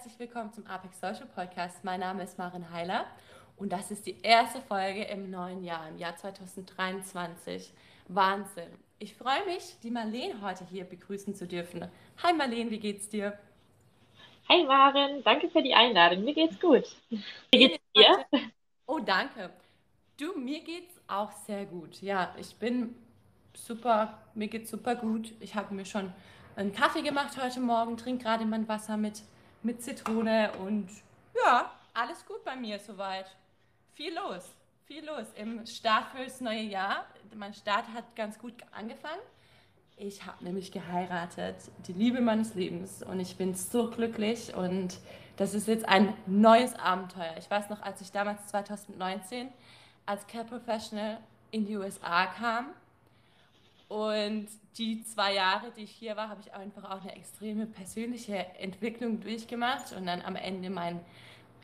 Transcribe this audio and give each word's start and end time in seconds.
Herzlich 0.00 0.18
willkommen 0.18 0.50
zum 0.50 0.66
Apex 0.66 0.98
Social 0.98 1.26
Podcast. 1.26 1.84
Mein 1.84 2.00
Name 2.00 2.22
ist 2.22 2.38
Marin 2.38 2.70
Heiler 2.72 3.04
und 3.58 3.70
das 3.70 3.90
ist 3.90 4.06
die 4.06 4.16
erste 4.22 4.62
Folge 4.62 5.04
im 5.04 5.30
neuen 5.30 5.62
Jahr, 5.62 5.90
im 5.90 5.98
Jahr 5.98 6.16
2023. 6.16 7.70
Wahnsinn. 8.08 8.70
Ich 8.98 9.14
freue 9.14 9.44
mich, 9.44 9.76
die 9.82 9.90
Marleen 9.90 10.40
heute 10.40 10.64
hier 10.64 10.84
begrüßen 10.84 11.34
zu 11.34 11.46
dürfen. 11.46 11.86
Hi 12.22 12.32
Marleen, 12.32 12.70
wie 12.70 12.78
geht's 12.78 13.10
dir? 13.10 13.38
Hi 14.48 14.64
Maren, 14.64 15.22
danke 15.22 15.50
für 15.50 15.62
die 15.62 15.74
Einladung. 15.74 16.24
Mir 16.24 16.32
geht's 16.32 16.58
gut. 16.58 16.96
Wie 17.10 17.58
geht's 17.58 17.78
dir? 17.94 18.24
Oh, 18.86 19.00
danke. 19.00 19.50
Du, 20.16 20.32
mir 20.34 20.60
geht's 20.60 20.98
auch 21.08 21.32
sehr 21.32 21.66
gut. 21.66 22.00
Ja, 22.00 22.34
ich 22.38 22.56
bin 22.56 22.94
super, 23.52 24.18
mir 24.34 24.48
geht's 24.48 24.70
super 24.70 24.94
gut. 24.94 25.34
Ich 25.40 25.54
habe 25.56 25.74
mir 25.74 25.84
schon 25.84 26.10
einen 26.56 26.72
Kaffee 26.72 27.02
gemacht 27.02 27.36
heute 27.38 27.60
Morgen, 27.60 27.98
trinke 27.98 28.24
gerade 28.24 28.46
mein 28.46 28.66
Wasser 28.66 28.96
mit, 28.96 29.22
mit 29.62 29.82
Zitrone 29.82 30.52
und 30.58 30.88
ja, 31.44 31.72
alles 31.94 32.24
gut 32.26 32.44
bei 32.44 32.56
mir 32.56 32.78
soweit. 32.78 33.26
Viel 33.94 34.14
los, 34.14 34.44
viel 34.86 35.04
los 35.04 35.26
im 35.36 35.66
Start 35.66 36.06
fürs 36.14 36.40
neue 36.40 36.62
Jahr. 36.62 37.06
Mein 37.34 37.54
Start 37.54 37.86
hat 37.94 38.16
ganz 38.16 38.38
gut 38.38 38.54
angefangen. 38.72 39.20
Ich 39.96 40.24
habe 40.24 40.42
nämlich 40.42 40.72
geheiratet, 40.72 41.56
die 41.86 41.92
Liebe 41.92 42.20
meines 42.22 42.54
Lebens 42.54 43.02
und 43.02 43.20
ich 43.20 43.36
bin 43.36 43.54
so 43.54 43.90
glücklich 43.90 44.54
und 44.54 44.98
das 45.36 45.52
ist 45.52 45.68
jetzt 45.68 45.86
ein 45.86 46.14
neues 46.26 46.74
Abenteuer. 46.74 47.34
Ich 47.38 47.50
weiß 47.50 47.68
noch, 47.68 47.82
als 47.82 48.00
ich 48.00 48.10
damals 48.10 48.46
2019 48.46 49.48
als 50.06 50.26
Care 50.26 50.44
Professional 50.44 51.18
in 51.50 51.66
die 51.66 51.76
USA 51.76 52.26
kam 52.26 52.66
und 53.90 54.48
die 54.78 55.02
zwei 55.04 55.34
Jahre, 55.34 55.70
die 55.76 55.82
ich 55.82 55.90
hier 55.90 56.16
war, 56.16 56.28
habe 56.28 56.40
ich 56.40 56.54
einfach 56.54 56.84
auch 56.84 57.02
eine 57.02 57.14
extreme 57.14 57.66
persönliche 57.66 58.36
Entwicklung 58.58 59.20
durchgemacht 59.20 59.92
und 59.92 60.06
dann 60.06 60.22
am 60.22 60.36
Ende 60.36 60.70
meinen 60.70 61.00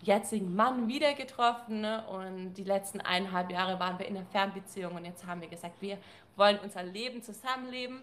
jetzigen 0.02 0.54
Mann 0.54 0.88
wieder 0.88 1.14
getroffen 1.14 1.80
ne? 1.80 2.06
und 2.08 2.54
die 2.54 2.64
letzten 2.64 3.00
eineinhalb 3.00 3.50
Jahre 3.50 3.80
waren 3.80 3.98
wir 3.98 4.06
in 4.06 4.16
einer 4.16 4.26
Fernbeziehung 4.26 4.96
und 4.96 5.04
jetzt 5.06 5.24
haben 5.24 5.40
wir 5.40 5.48
gesagt, 5.48 5.80
wir 5.80 5.96
wollen 6.36 6.58
unser 6.58 6.82
Leben 6.82 7.22
zusammenleben 7.22 8.02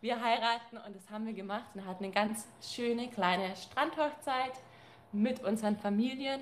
wir 0.00 0.22
heiraten 0.22 0.78
und 0.78 0.96
das 0.96 1.10
haben 1.10 1.26
wir 1.26 1.34
gemacht 1.34 1.66
und 1.74 1.84
hatten 1.86 2.04
eine 2.04 2.12
ganz 2.12 2.46
schöne 2.62 3.08
kleine 3.08 3.54
Strandhochzeit 3.54 4.52
mit 5.12 5.44
unseren 5.44 5.76
Familien 5.76 6.40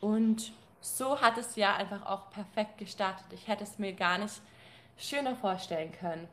und 0.00 0.52
so 0.80 1.20
hat 1.20 1.36
es 1.36 1.56
ja 1.56 1.76
einfach 1.76 2.06
auch 2.06 2.30
perfekt 2.30 2.78
gestartet. 2.78 3.26
Ich 3.32 3.48
hätte 3.48 3.64
es 3.64 3.78
mir 3.78 3.92
gar 3.92 4.16
nicht 4.16 4.40
schöner 4.96 5.36
vorstellen 5.36 5.92
können. 5.92 6.26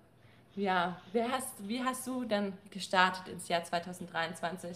Ja, 0.58 0.98
wie 1.14 1.22
hast, 1.22 1.68
wie 1.68 1.84
hast 1.84 2.08
du 2.08 2.26
denn 2.26 2.52
gestartet 2.72 3.28
ins 3.28 3.48
Jahr 3.48 3.64
2023? 3.64 4.76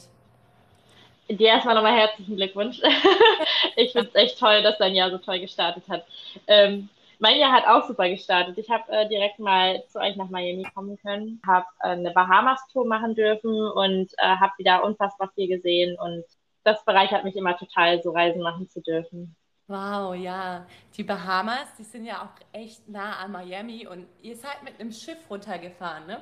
Dir 1.28 1.48
erstmal 1.48 1.74
nochmal 1.74 1.98
herzlichen 1.98 2.36
Glückwunsch. 2.36 2.80
ich 3.76 3.92
finde 3.92 4.10
es 4.10 4.16
echt 4.16 4.40
toll, 4.40 4.62
dass 4.62 4.78
dein 4.78 4.94
Jahr 4.94 5.10
so 5.10 5.18
toll 5.18 5.40
gestartet 5.40 5.84
hat. 5.90 6.06
Ähm, 6.46 6.88
mein 7.18 7.40
Jahr 7.40 7.52
hat 7.52 7.66
auch 7.66 7.88
super 7.88 8.08
gestartet. 8.10 8.60
Ich 8.60 8.70
habe 8.70 8.92
äh, 8.92 9.10
direkt 9.10 9.40
mal 9.40 9.84
zu 9.88 10.00
euch 10.00 10.16
nach 10.18 10.30
Miami 10.30 10.68
kommen 10.72 11.00
können, 11.02 11.42
habe 11.48 11.66
äh, 11.80 11.90
eine 11.90 12.12
Bahamas-Tour 12.12 12.86
machen 12.86 13.16
dürfen 13.16 13.50
und 13.50 14.14
äh, 14.20 14.36
habe 14.36 14.54
wieder 14.60 14.84
unfassbar 14.84 15.32
viel 15.34 15.48
gesehen. 15.48 15.98
Und 16.00 16.26
das 16.64 16.86
bereichert 16.86 17.24
mich 17.24 17.36
immer 17.36 17.58
total, 17.58 18.04
so 18.04 18.12
Reisen 18.12 18.44
machen 18.44 18.70
zu 18.70 18.82
dürfen. 18.82 19.36
Wow, 19.72 20.14
ja. 20.14 20.66
Die 20.98 21.04
Bahamas, 21.04 21.74
die 21.80 21.84
sind 21.84 22.06
ja 22.06 22.24
auch 22.24 22.34
echt 22.52 22.90
nah 22.90 23.20
an 23.20 23.32
Miami 23.32 23.88
und 23.88 24.06
ihr 24.22 24.36
seid 24.36 24.62
mit 24.64 24.78
einem 24.80 24.92
Schiff 24.92 25.18
runtergefahren, 25.30 26.08
ne? 26.08 26.22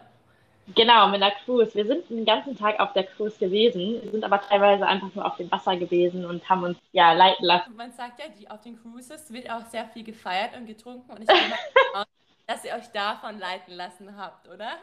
Genau, 0.76 1.08
mit 1.08 1.24
einer 1.24 1.34
Cruise. 1.44 1.74
Wir 1.74 1.88
sind 1.88 2.08
den 2.12 2.26
ganzen 2.26 2.56
Tag 2.56 2.80
auf 2.80 2.94
der 2.94 3.06
Cruise 3.06 3.40
gewesen, 3.40 4.12
sind 4.12 4.24
aber 4.24 4.40
teilweise 4.40 4.86
einfach 4.86 5.12
nur 5.16 5.26
auf 5.26 5.36
dem 5.38 5.52
Wasser 5.52 5.76
gewesen 5.78 6.26
und 6.26 6.48
haben 6.48 6.64
uns 6.64 6.78
ja 6.92 7.14
leiten 7.14 7.44
lassen. 7.44 7.76
Man 7.76 7.92
sagt 7.92 8.20
ja, 8.20 8.26
die, 8.28 8.48
auf 8.48 8.62
den 8.62 8.80
Cruises 8.80 9.34
wird 9.34 9.50
auch 9.50 9.66
sehr 9.66 9.86
viel 9.86 10.04
gefeiert 10.04 10.56
und 10.56 10.68
getrunken 10.68 11.12
und 11.12 11.22
ich 11.22 11.28
gehe 11.28 11.50
mal 11.92 12.06
dass 12.46 12.64
ihr 12.66 12.74
euch 12.74 12.92
davon 12.92 13.40
leiten 13.40 13.74
lassen 13.76 14.16
habt, 14.16 14.48
oder? 14.48 14.78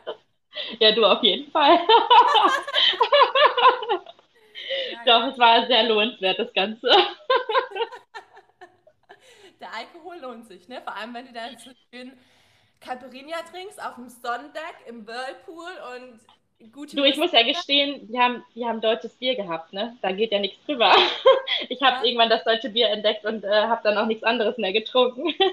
Ja, 0.81 0.93
du 0.93 1.05
auf 1.05 1.23
jeden 1.23 1.51
Fall. 1.51 1.79
ja, 4.93 4.99
Doch, 5.05 5.21
ja. 5.21 5.29
es 5.29 5.39
war 5.39 5.67
sehr 5.67 5.83
lohnenswert, 5.85 6.39
das 6.39 6.53
Ganze. 6.53 6.89
Der 9.61 9.75
Alkohol 9.75 10.19
lohnt 10.21 10.47
sich, 10.47 10.69
ne? 10.69 10.81
Vor 10.83 10.95
allem, 10.95 11.15
wenn 11.15 11.27
du 11.27 11.33
dann 11.33 11.57
so 11.59 11.71
schön 11.91 12.13
Caipirinha 12.81 13.39
trinkst 13.51 13.83
auf 13.83 13.95
dem 13.95 14.09
Sonnendeck 14.09 14.77
im 14.87 15.07
Whirlpool 15.07 15.73
und 15.95 16.73
gute. 16.73 16.97
Du, 16.97 17.05
ich 17.05 17.17
muss 17.17 17.33
ja 17.33 17.43
gestehen, 17.43 18.09
wir 18.09 18.23
haben, 18.23 18.45
wir 18.55 18.69
haben 18.69 18.81
deutsches 18.81 19.15
Bier 19.15 19.35
gehabt, 19.35 19.73
ne? 19.73 19.97
Da 20.03 20.13
geht 20.13 20.33
ja 20.33 20.39
nichts 20.39 20.65
drüber. 20.65 20.95
Ich 21.69 21.81
habe 21.81 21.97
ja. 21.99 22.05
irgendwann 22.05 22.29
das 22.29 22.45
deutsche 22.45 22.69
Bier 22.69 22.89
entdeckt 22.91 23.25
und 23.25 23.45
äh, 23.45 23.49
habe 23.49 23.81
dann 23.83 23.97
auch 23.97 24.07
nichts 24.07 24.25
anderes 24.25 24.59
mehr 24.59 24.73
getrunken. 24.73 25.33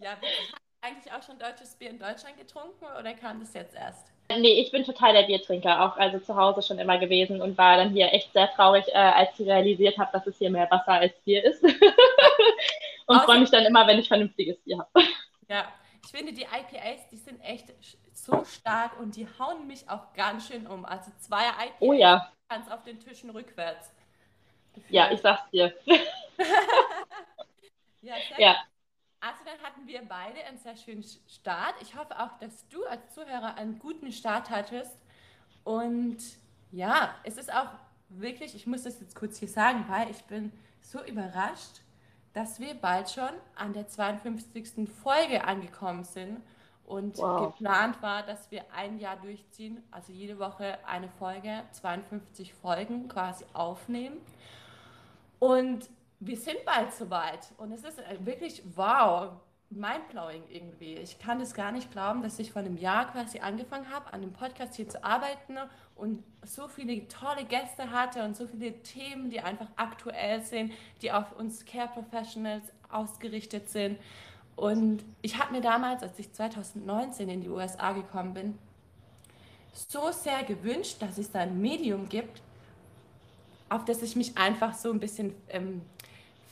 Ja, 0.00 0.10
hast 0.10 0.22
du 0.22 0.86
eigentlich 0.86 1.12
auch 1.12 1.22
schon 1.22 1.38
deutsches 1.38 1.76
Bier 1.76 1.88
in 1.88 1.98
Deutschland 1.98 2.36
getrunken 2.36 2.84
oder 2.98 3.14
kam 3.14 3.40
das 3.40 3.54
jetzt 3.54 3.74
erst? 3.74 4.06
Nee, 4.28 4.60
ich 4.60 4.70
bin 4.70 4.84
total 4.84 5.12
der 5.12 5.22
Biertrinker, 5.22 5.82
auch 5.82 5.96
also 5.96 6.18
zu 6.18 6.34
Hause 6.34 6.62
schon 6.62 6.78
immer 6.78 6.98
gewesen 6.98 7.40
und 7.40 7.56
war 7.56 7.76
dann 7.76 7.90
hier 7.90 8.12
echt 8.12 8.32
sehr 8.32 8.50
traurig, 8.52 8.84
äh, 8.88 8.92
als 8.96 9.38
ich 9.38 9.46
realisiert 9.46 9.96
habe, 9.96 10.10
dass 10.12 10.26
es 10.26 10.36
hier 10.36 10.50
mehr 10.50 10.70
Wasser 10.70 10.92
als 10.92 11.14
Bier 11.24 11.44
ist. 11.44 11.62
und 13.06 13.20
freue 13.22 13.40
mich 13.40 13.50
dann 13.50 13.64
immer, 13.64 13.86
wenn 13.86 13.98
ich 13.98 14.08
vernünftiges 14.08 14.58
Bier 14.60 14.78
habe. 14.78 14.90
Ja, 15.46 15.70
ich 16.02 16.10
finde, 16.10 16.32
die 16.32 16.44
IPAs, 16.44 17.06
die 17.10 17.18
sind 17.18 17.38
echt 17.40 17.66
so 18.14 18.44
stark 18.46 18.98
und 18.98 19.14
die 19.14 19.28
hauen 19.38 19.66
mich 19.66 19.86
auch 19.90 20.14
ganz 20.14 20.48
schön 20.48 20.66
um. 20.66 20.86
Also 20.86 21.10
zwei 21.18 21.48
IPAs 21.48 21.80
oh, 21.80 21.92
ja. 21.92 22.32
kannst 22.48 22.72
auf 22.72 22.82
den 22.82 22.98
Tischen 22.98 23.28
rückwärts. 23.28 23.92
Ja, 24.88 25.10
ich 25.12 25.20
sag's 25.20 25.50
dir. 25.50 25.74
ja, 28.00 28.14
ja. 28.38 28.56
Also 29.20 29.40
dann 29.44 29.58
hatten 29.62 29.86
wir 29.86 30.02
beide 30.08 30.44
einen 30.44 30.58
sehr 30.58 30.76
schönen 30.76 31.02
Start. 31.02 31.74
Ich 31.80 31.94
hoffe 31.94 32.18
auch, 32.18 32.38
dass 32.38 32.68
du 32.68 32.84
als 32.84 33.14
Zuhörer 33.14 33.56
einen 33.56 33.78
guten 33.78 34.12
Start 34.12 34.50
hattest. 34.50 34.98
Und 35.62 36.18
ja, 36.70 37.14
es 37.24 37.38
ist 37.38 37.52
auch 37.52 37.68
wirklich, 38.08 38.54
ich 38.54 38.66
muss 38.66 38.82
das 38.82 39.00
jetzt 39.00 39.14
kurz 39.14 39.38
hier 39.38 39.48
sagen, 39.48 39.86
weil 39.88 40.10
ich 40.10 40.22
bin 40.24 40.52
so 40.82 41.02
überrascht, 41.04 41.80
dass 42.34 42.60
wir 42.60 42.74
bald 42.74 43.08
schon 43.08 43.30
an 43.54 43.72
der 43.72 43.88
52. 43.88 44.88
Folge 45.02 45.44
angekommen 45.44 46.04
sind 46.04 46.40
und 46.84 47.16
wow. 47.16 47.56
geplant 47.56 48.02
war, 48.02 48.22
dass 48.24 48.50
wir 48.50 48.64
ein 48.76 48.98
Jahr 48.98 49.16
durchziehen, 49.16 49.82
also 49.90 50.12
jede 50.12 50.38
Woche 50.38 50.78
eine 50.86 51.08
Folge, 51.08 51.62
52 51.70 52.52
Folgen 52.52 53.08
quasi 53.08 53.44
aufnehmen. 53.54 54.18
Und 55.38 55.88
wir 56.20 56.36
sind 56.36 56.64
bald 56.66 56.92
soweit 56.92 57.52
und 57.56 57.72
es 57.72 57.84
ist 57.84 57.98
wirklich 58.20 58.62
wow 58.74 59.32
mindblowing 59.70 60.44
irgendwie. 60.48 60.94
Ich 60.94 61.18
kann 61.18 61.38
das 61.38 61.54
gar 61.54 61.72
nicht 61.72 61.90
glauben, 61.90 62.22
dass 62.22 62.38
ich 62.38 62.52
vor 62.52 62.60
einem 62.60 62.76
Jahr 62.76 63.10
quasi 63.10 63.40
angefangen 63.40 63.90
habe, 63.90 64.12
an 64.12 64.20
dem 64.20 64.32
Podcast 64.32 64.74
hier 64.74 64.88
zu 64.88 65.02
arbeiten 65.02 65.58
und 65.96 66.22
so 66.44 66.68
viele 66.68 67.06
tolle 67.08 67.44
Gäste 67.44 67.90
hatte 67.90 68.24
und 68.24 68.36
so 68.36 68.46
viele 68.46 68.72
Themen, 68.82 69.30
die 69.30 69.40
einfach 69.40 69.68
aktuell 69.76 70.42
sind, 70.42 70.72
die 71.02 71.12
auf 71.12 71.32
uns 71.38 71.64
Care 71.64 71.88
Professionals 71.88 72.64
ausgerichtet 72.90 73.68
sind. 73.68 73.98
Und 74.56 75.04
ich 75.22 75.38
habe 75.38 75.52
mir 75.52 75.60
damals, 75.60 76.02
als 76.02 76.18
ich 76.18 76.32
2019 76.32 77.28
in 77.28 77.40
die 77.40 77.48
USA 77.48 77.92
gekommen 77.92 78.34
bin, 78.34 78.58
so 79.72 80.12
sehr 80.12 80.44
gewünscht, 80.44 80.96
dass 81.00 81.18
es 81.18 81.30
da 81.32 81.40
ein 81.40 81.60
Medium 81.60 82.08
gibt, 82.08 82.42
auf 83.68 83.84
das 83.84 84.02
ich 84.02 84.14
mich 84.14 84.36
einfach 84.38 84.74
so 84.74 84.90
ein 84.92 85.00
bisschen 85.00 85.34
ähm, 85.48 85.82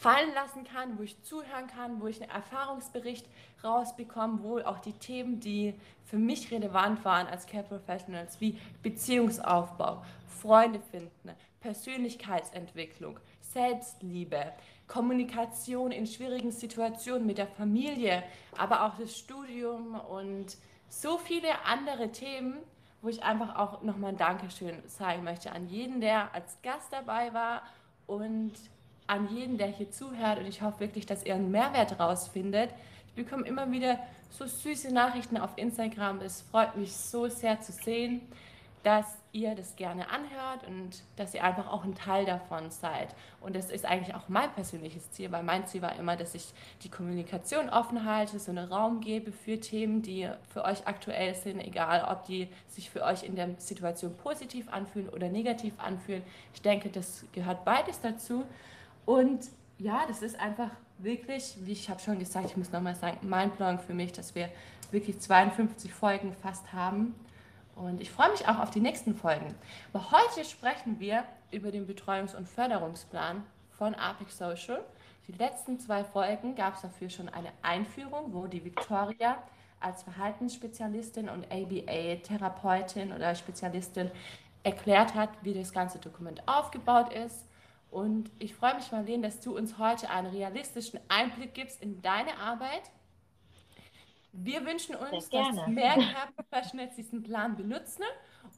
fallen 0.02 0.34
lassen 0.34 0.64
kann, 0.64 0.98
wo 0.98 1.04
ich 1.04 1.22
zuhören 1.22 1.68
kann, 1.68 2.00
wo 2.00 2.08
ich 2.08 2.20
einen 2.20 2.30
Erfahrungsbericht 2.32 3.24
rausbekomme, 3.62 4.42
wo 4.42 4.58
auch 4.58 4.80
die 4.80 4.94
Themen, 4.94 5.38
die 5.38 5.74
für 6.04 6.16
mich 6.18 6.50
relevant 6.50 7.04
waren 7.04 7.28
als 7.28 7.46
Care 7.46 7.62
Professionals, 7.62 8.40
wie 8.40 8.58
Beziehungsaufbau, 8.82 10.02
Freunde 10.26 10.80
finden, 10.90 11.30
Persönlichkeitsentwicklung, 11.60 13.20
Selbstliebe, 13.40 14.52
Kommunikation 14.88 15.92
in 15.92 16.08
schwierigen 16.08 16.50
Situationen 16.50 17.24
mit 17.24 17.38
der 17.38 17.46
Familie, 17.46 18.24
aber 18.58 18.84
auch 18.84 18.98
das 18.98 19.16
Studium 19.16 19.94
und 20.00 20.56
so 20.88 21.16
viele 21.16 21.64
andere 21.64 22.10
Themen, 22.10 22.58
wo 23.02 23.08
ich 23.08 23.22
einfach 23.22 23.54
auch 23.54 23.82
nochmal 23.82 24.10
ein 24.10 24.18
Dankeschön 24.18 24.82
sagen 24.88 25.22
möchte 25.22 25.52
an 25.52 25.68
jeden, 25.68 26.00
der 26.00 26.34
als 26.34 26.60
Gast 26.62 26.92
dabei 26.92 27.32
war 27.32 27.62
und 28.08 28.52
an 29.12 29.28
jeden, 29.34 29.58
der 29.58 29.68
hier 29.68 29.90
zuhört. 29.90 30.38
Und 30.38 30.46
ich 30.46 30.62
hoffe 30.62 30.80
wirklich, 30.80 31.06
dass 31.06 31.24
ihr 31.24 31.34
einen 31.34 31.50
Mehrwert 31.50 32.00
rausfindet. 32.00 32.70
Ich 33.08 33.24
bekomme 33.24 33.46
immer 33.46 33.70
wieder 33.70 33.98
so 34.30 34.46
süße 34.46 34.92
Nachrichten 34.92 35.36
auf 35.36 35.50
Instagram. 35.56 36.20
Es 36.20 36.42
freut 36.50 36.76
mich 36.76 36.96
so 36.96 37.28
sehr 37.28 37.60
zu 37.60 37.72
sehen 37.72 38.22
dass 38.82 39.06
ihr 39.30 39.54
das 39.54 39.76
gerne 39.76 40.10
anhört 40.10 40.66
und 40.66 41.02
dass 41.16 41.34
ihr 41.34 41.44
einfach 41.44 41.70
auch 41.70 41.84
ein 41.84 41.94
Teil 41.94 42.24
davon 42.24 42.70
seid. 42.70 43.14
Und 43.40 43.54
das 43.54 43.70
ist 43.70 43.84
eigentlich 43.84 44.14
auch 44.14 44.28
mein 44.28 44.52
persönliches 44.52 45.10
Ziel, 45.12 45.30
weil 45.30 45.42
mein 45.42 45.66
Ziel 45.66 45.82
war 45.82 45.96
immer, 45.96 46.16
dass 46.16 46.34
ich 46.34 46.52
die 46.82 46.90
Kommunikation 46.90 47.70
offen 47.70 48.04
halte, 48.04 48.38
so 48.38 48.50
einen 48.50 48.70
Raum 48.70 49.00
gebe 49.00 49.32
für 49.32 49.60
Themen, 49.60 50.02
die 50.02 50.28
für 50.52 50.64
euch 50.64 50.86
aktuell 50.86 51.34
sind, 51.34 51.60
egal 51.60 52.06
ob 52.10 52.26
die 52.26 52.48
sich 52.68 52.90
für 52.90 53.02
euch 53.02 53.22
in 53.22 53.36
der 53.36 53.50
Situation 53.58 54.16
positiv 54.16 54.68
anfühlen 54.68 55.08
oder 55.08 55.28
negativ 55.28 55.74
anfühlen. 55.78 56.22
Ich 56.52 56.62
denke, 56.62 56.88
das 56.90 57.24
gehört 57.32 57.64
beides 57.64 58.00
dazu. 58.00 58.44
Und 59.04 59.48
ja, 59.78 60.04
das 60.06 60.22
ist 60.22 60.38
einfach 60.38 60.70
wirklich, 60.98 61.56
wie 61.62 61.72
ich 61.72 61.90
habe 61.90 62.00
schon 62.00 62.18
gesagt, 62.18 62.46
ich 62.46 62.56
muss 62.56 62.70
nochmal 62.70 62.94
sagen, 62.94 63.18
Plan 63.56 63.78
für 63.78 63.94
mich, 63.94 64.12
dass 64.12 64.34
wir 64.34 64.48
wirklich 64.90 65.18
52 65.18 65.92
Folgen 65.92 66.34
fast 66.34 66.72
haben 66.72 67.14
und 67.74 68.00
ich 68.00 68.10
freue 68.10 68.30
mich 68.30 68.46
auch 68.46 68.58
auf 68.58 68.70
die 68.70 68.80
nächsten 68.80 69.14
Folgen. 69.14 69.54
Aber 69.92 70.10
heute 70.12 70.44
sprechen 70.44 71.00
wir 71.00 71.24
über 71.50 71.70
den 71.70 71.86
Betreuungs- 71.86 72.36
und 72.36 72.48
Förderungsplan 72.48 73.42
von 73.70 73.94
Apex 73.94 74.38
Social. 74.38 74.84
Die 75.26 75.32
letzten 75.32 75.80
zwei 75.80 76.04
Folgen 76.04 76.54
gab 76.54 76.74
es 76.74 76.82
dafür 76.82 77.08
schon 77.08 77.28
eine 77.28 77.48
Einführung, 77.62 78.32
wo 78.32 78.46
die 78.46 78.64
Victoria 78.64 79.38
als 79.80 80.02
Verhaltensspezialistin 80.02 81.28
und 81.28 81.50
ABA-Therapeutin 81.50 83.12
oder 83.12 83.34
Spezialistin 83.34 84.10
erklärt 84.62 85.14
hat, 85.14 85.30
wie 85.42 85.54
das 85.54 85.72
ganze 85.72 85.98
Dokument 85.98 86.46
aufgebaut 86.46 87.12
ist. 87.12 87.46
Und 87.92 88.30
ich 88.40 88.54
freue 88.54 88.74
mich, 88.74 88.90
Marlene, 88.90 89.22
dass 89.22 89.40
du 89.40 89.56
uns 89.56 89.78
heute 89.78 90.10
einen 90.10 90.26
realistischen 90.26 90.98
Einblick 91.08 91.54
gibst 91.54 91.80
in 91.80 92.02
deine 92.02 92.36
Arbeit 92.38 92.90
wir 94.32 94.64
wünschen 94.64 94.94
uns, 94.94 95.28
dass 95.28 95.66
mehr 95.66 95.94
Care 95.94 96.32
Professionals 96.34 96.96
diesen 96.96 97.22
Plan 97.22 97.54
benutzen 97.54 98.04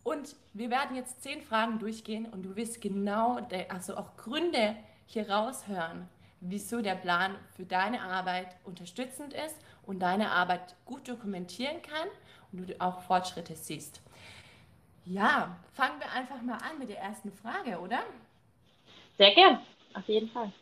und 0.04 0.36
wir 0.52 0.70
werden 0.70 0.96
jetzt 0.96 1.22
zehn 1.22 1.42
Fragen 1.42 1.78
durchgehen 1.78 2.26
und 2.26 2.44
du 2.44 2.54
wirst 2.56 2.80
genau, 2.80 3.38
also 3.68 3.96
auch 3.96 4.16
Gründe 4.16 4.76
hier 5.06 5.28
raushören, 5.28 6.08
wieso 6.40 6.80
der 6.80 6.94
Plan 6.94 7.34
für 7.56 7.64
deine 7.64 8.02
Arbeit 8.02 8.56
unterstützend 8.64 9.34
ist 9.34 9.56
und 9.82 10.00
deine 10.00 10.30
Arbeit 10.30 10.76
gut 10.84 11.08
dokumentieren 11.08 11.82
kann 11.82 12.08
und 12.52 12.70
du 12.70 12.80
auch 12.80 13.02
Fortschritte 13.02 13.56
siehst. 13.56 14.00
Ja, 15.04 15.56
fangen 15.72 15.98
wir 15.98 16.10
einfach 16.12 16.40
mal 16.40 16.58
an 16.58 16.78
mit 16.78 16.88
der 16.88 17.00
ersten 17.00 17.32
Frage, 17.32 17.80
oder? 17.80 17.98
Sehr 19.16 19.34
gern, 19.34 19.60
auf 19.94 20.06
jeden 20.08 20.28
Fall. 20.28 20.52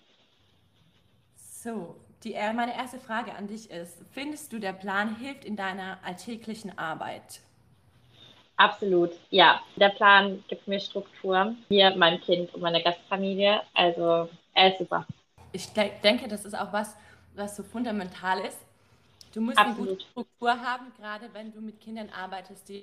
So, 1.37 1.97
die, 2.23 2.35
äh, 2.35 2.53
meine 2.53 2.75
erste 2.75 2.99
Frage 2.99 3.35
an 3.35 3.47
dich 3.47 3.71
ist, 3.71 3.99
findest 4.13 4.53
du, 4.53 4.59
der 4.59 4.73
Plan 4.73 5.17
hilft 5.17 5.45
in 5.45 5.57
deiner 5.57 5.99
alltäglichen 6.05 6.77
Arbeit? 6.79 7.41
Absolut, 8.57 9.11
ja. 9.31 9.61
Der 9.77 9.89
Plan 9.89 10.45
gibt 10.49 10.69
mir 10.69 10.79
Struktur, 10.79 11.57
mir, 11.69 11.97
meinem 11.97 12.21
Kind 12.21 12.55
und 12.55 12.61
meiner 12.61 12.81
Gastfamilie. 12.81 13.63
Also 13.75 14.29
er 14.55 14.73
ist 14.73 14.79
super. 14.79 15.07
Ich 15.53 15.69
denke, 15.73 16.29
das 16.29 16.45
ist 16.45 16.55
auch 16.55 16.73
was, 16.73 16.97
was 17.35 17.57
so 17.57 17.63
fundamental 17.63 18.41
ist. 18.41 18.59
Du 19.33 19.41
musst 19.41 19.59
Absolut. 19.59 19.79
eine 19.79 19.97
gute 19.97 20.05
Struktur 20.11 20.61
haben, 20.61 20.93
gerade 20.99 21.33
wenn 21.33 21.53
du 21.53 21.61
mit 21.61 21.81
Kindern 21.81 22.11
arbeitest, 22.11 22.69
die 22.69 22.83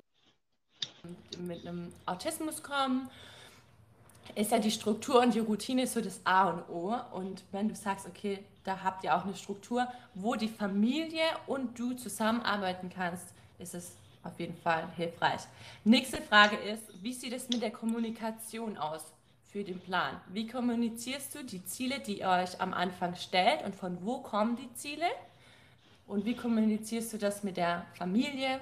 mit 1.38 1.66
einem 1.66 1.92
Autismus 2.06 2.62
kommen 2.62 3.08
ist 4.34 4.52
ja 4.52 4.58
die 4.58 4.70
Struktur 4.70 5.20
und 5.20 5.34
die 5.34 5.40
Routine 5.40 5.86
so 5.86 6.00
das 6.00 6.20
A 6.24 6.50
und 6.50 6.68
O. 6.68 6.96
Und 7.12 7.42
wenn 7.52 7.68
du 7.68 7.74
sagst, 7.74 8.06
okay, 8.06 8.44
da 8.64 8.82
habt 8.82 9.04
ihr 9.04 9.16
auch 9.16 9.24
eine 9.24 9.34
Struktur, 9.34 9.88
wo 10.14 10.34
die 10.34 10.48
Familie 10.48 11.24
und 11.46 11.78
du 11.78 11.94
zusammenarbeiten 11.94 12.90
kannst, 12.94 13.28
ist 13.58 13.74
es 13.74 13.96
auf 14.22 14.38
jeden 14.38 14.56
Fall 14.56 14.88
hilfreich. 14.96 15.40
Nächste 15.84 16.18
Frage 16.18 16.56
ist, 16.56 16.82
wie 17.02 17.12
sieht 17.12 17.32
es 17.32 17.48
mit 17.48 17.62
der 17.62 17.70
Kommunikation 17.70 18.76
aus 18.76 19.02
für 19.50 19.64
den 19.64 19.80
Plan? 19.80 20.20
Wie 20.28 20.46
kommunizierst 20.46 21.34
du 21.34 21.44
die 21.44 21.64
Ziele, 21.64 22.00
die 22.00 22.20
ihr 22.20 22.28
euch 22.28 22.60
am 22.60 22.74
Anfang 22.74 23.14
stellt 23.16 23.64
und 23.64 23.74
von 23.74 24.04
wo 24.04 24.18
kommen 24.18 24.56
die 24.56 24.72
Ziele? 24.74 25.06
Und 26.06 26.24
wie 26.24 26.34
kommunizierst 26.34 27.12
du 27.12 27.18
das 27.18 27.42
mit 27.42 27.56
der 27.56 27.86
Familie? 27.94 28.60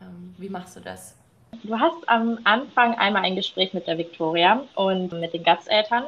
Ähm, 0.00 0.34
wie 0.36 0.48
machst 0.48 0.76
du 0.76 0.80
das? 0.80 1.14
Du 1.62 1.78
hast 1.78 2.08
am 2.08 2.38
Anfang 2.44 2.94
einmal 2.94 3.22
ein 3.22 3.36
Gespräch 3.36 3.74
mit 3.74 3.86
der 3.86 3.98
Viktoria 3.98 4.64
und 4.74 5.12
mit 5.12 5.34
den 5.34 5.44
Gasteltern. 5.44 6.04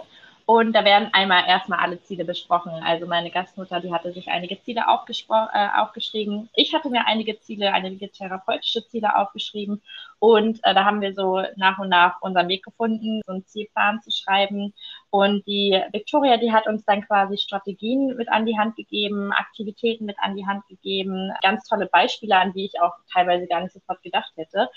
Und 0.53 0.73
da 0.73 0.85
werden 0.85 1.11
einmal 1.13 1.45
erstmal 1.47 1.79
alle 1.79 2.03
Ziele 2.03 2.25
besprochen. 2.25 2.73
Also 2.83 3.07
meine 3.07 3.31
Gastmutter, 3.31 3.79
die 3.79 3.93
hatte 3.93 4.13
sich 4.13 4.29
einige 4.29 4.61
Ziele 4.63 4.81
äh, 4.81 5.69
aufgeschrieben. 5.77 6.49
Ich 6.57 6.75
hatte 6.75 6.91
mir 6.91 7.07
einige 7.07 7.39
Ziele, 7.39 7.73
einige 7.73 8.11
therapeutische 8.11 8.85
Ziele 8.89 9.15
aufgeschrieben. 9.15 9.81
Und 10.19 10.59
äh, 10.65 10.75
da 10.75 10.85
haben 10.85 11.03
wir 11.03 11.15
so 11.15 11.41
nach 11.55 11.79
und 11.79 11.89
nach 11.89 12.21
unseren 12.21 12.49
Weg 12.49 12.65
gefunden, 12.65 13.21
so 13.27 13.33
einen 13.33 13.47
Zielplan 13.47 14.03
zu 14.03 14.11
schreiben. 14.11 14.75
Und 15.11 15.47
die 15.47 15.81
Victoria, 15.93 16.37
die 16.37 16.53
hat 16.53 16.67
uns 16.67 16.85
dann 16.85 17.07
quasi 17.07 17.39
Strategien 17.39 18.17
mit 18.17 18.29
an 18.29 18.45
die 18.45 18.59
Hand 18.59 18.75
gegeben, 18.75 19.31
Aktivitäten 19.31 20.05
mit 20.05 20.17
an 20.19 20.35
die 20.35 20.49
Hand 20.49 20.67
gegeben, 20.67 21.31
ganz 21.43 21.69
tolle 21.69 21.87
Beispiele, 21.87 22.37
an 22.37 22.53
die 22.55 22.65
ich 22.65 22.81
auch 22.81 22.95
teilweise 23.13 23.47
gar 23.47 23.61
nicht 23.61 23.73
sofort 23.73 24.03
gedacht 24.03 24.33
hätte. 24.35 24.69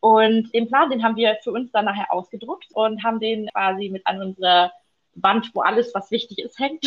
Und 0.00 0.52
den 0.54 0.68
Plan, 0.68 0.90
den 0.90 1.02
haben 1.02 1.16
wir 1.16 1.36
für 1.42 1.52
uns 1.52 1.72
dann 1.72 1.86
nachher 1.86 2.12
ausgedruckt 2.12 2.66
und 2.72 3.02
haben 3.02 3.20
den 3.20 3.48
quasi 3.48 3.88
mit 3.88 4.06
an 4.06 4.22
unsere 4.22 4.70
Wand, 5.14 5.50
wo 5.54 5.60
alles, 5.60 5.92
was 5.94 6.10
wichtig 6.10 6.38
ist, 6.38 6.58
hängt, 6.58 6.84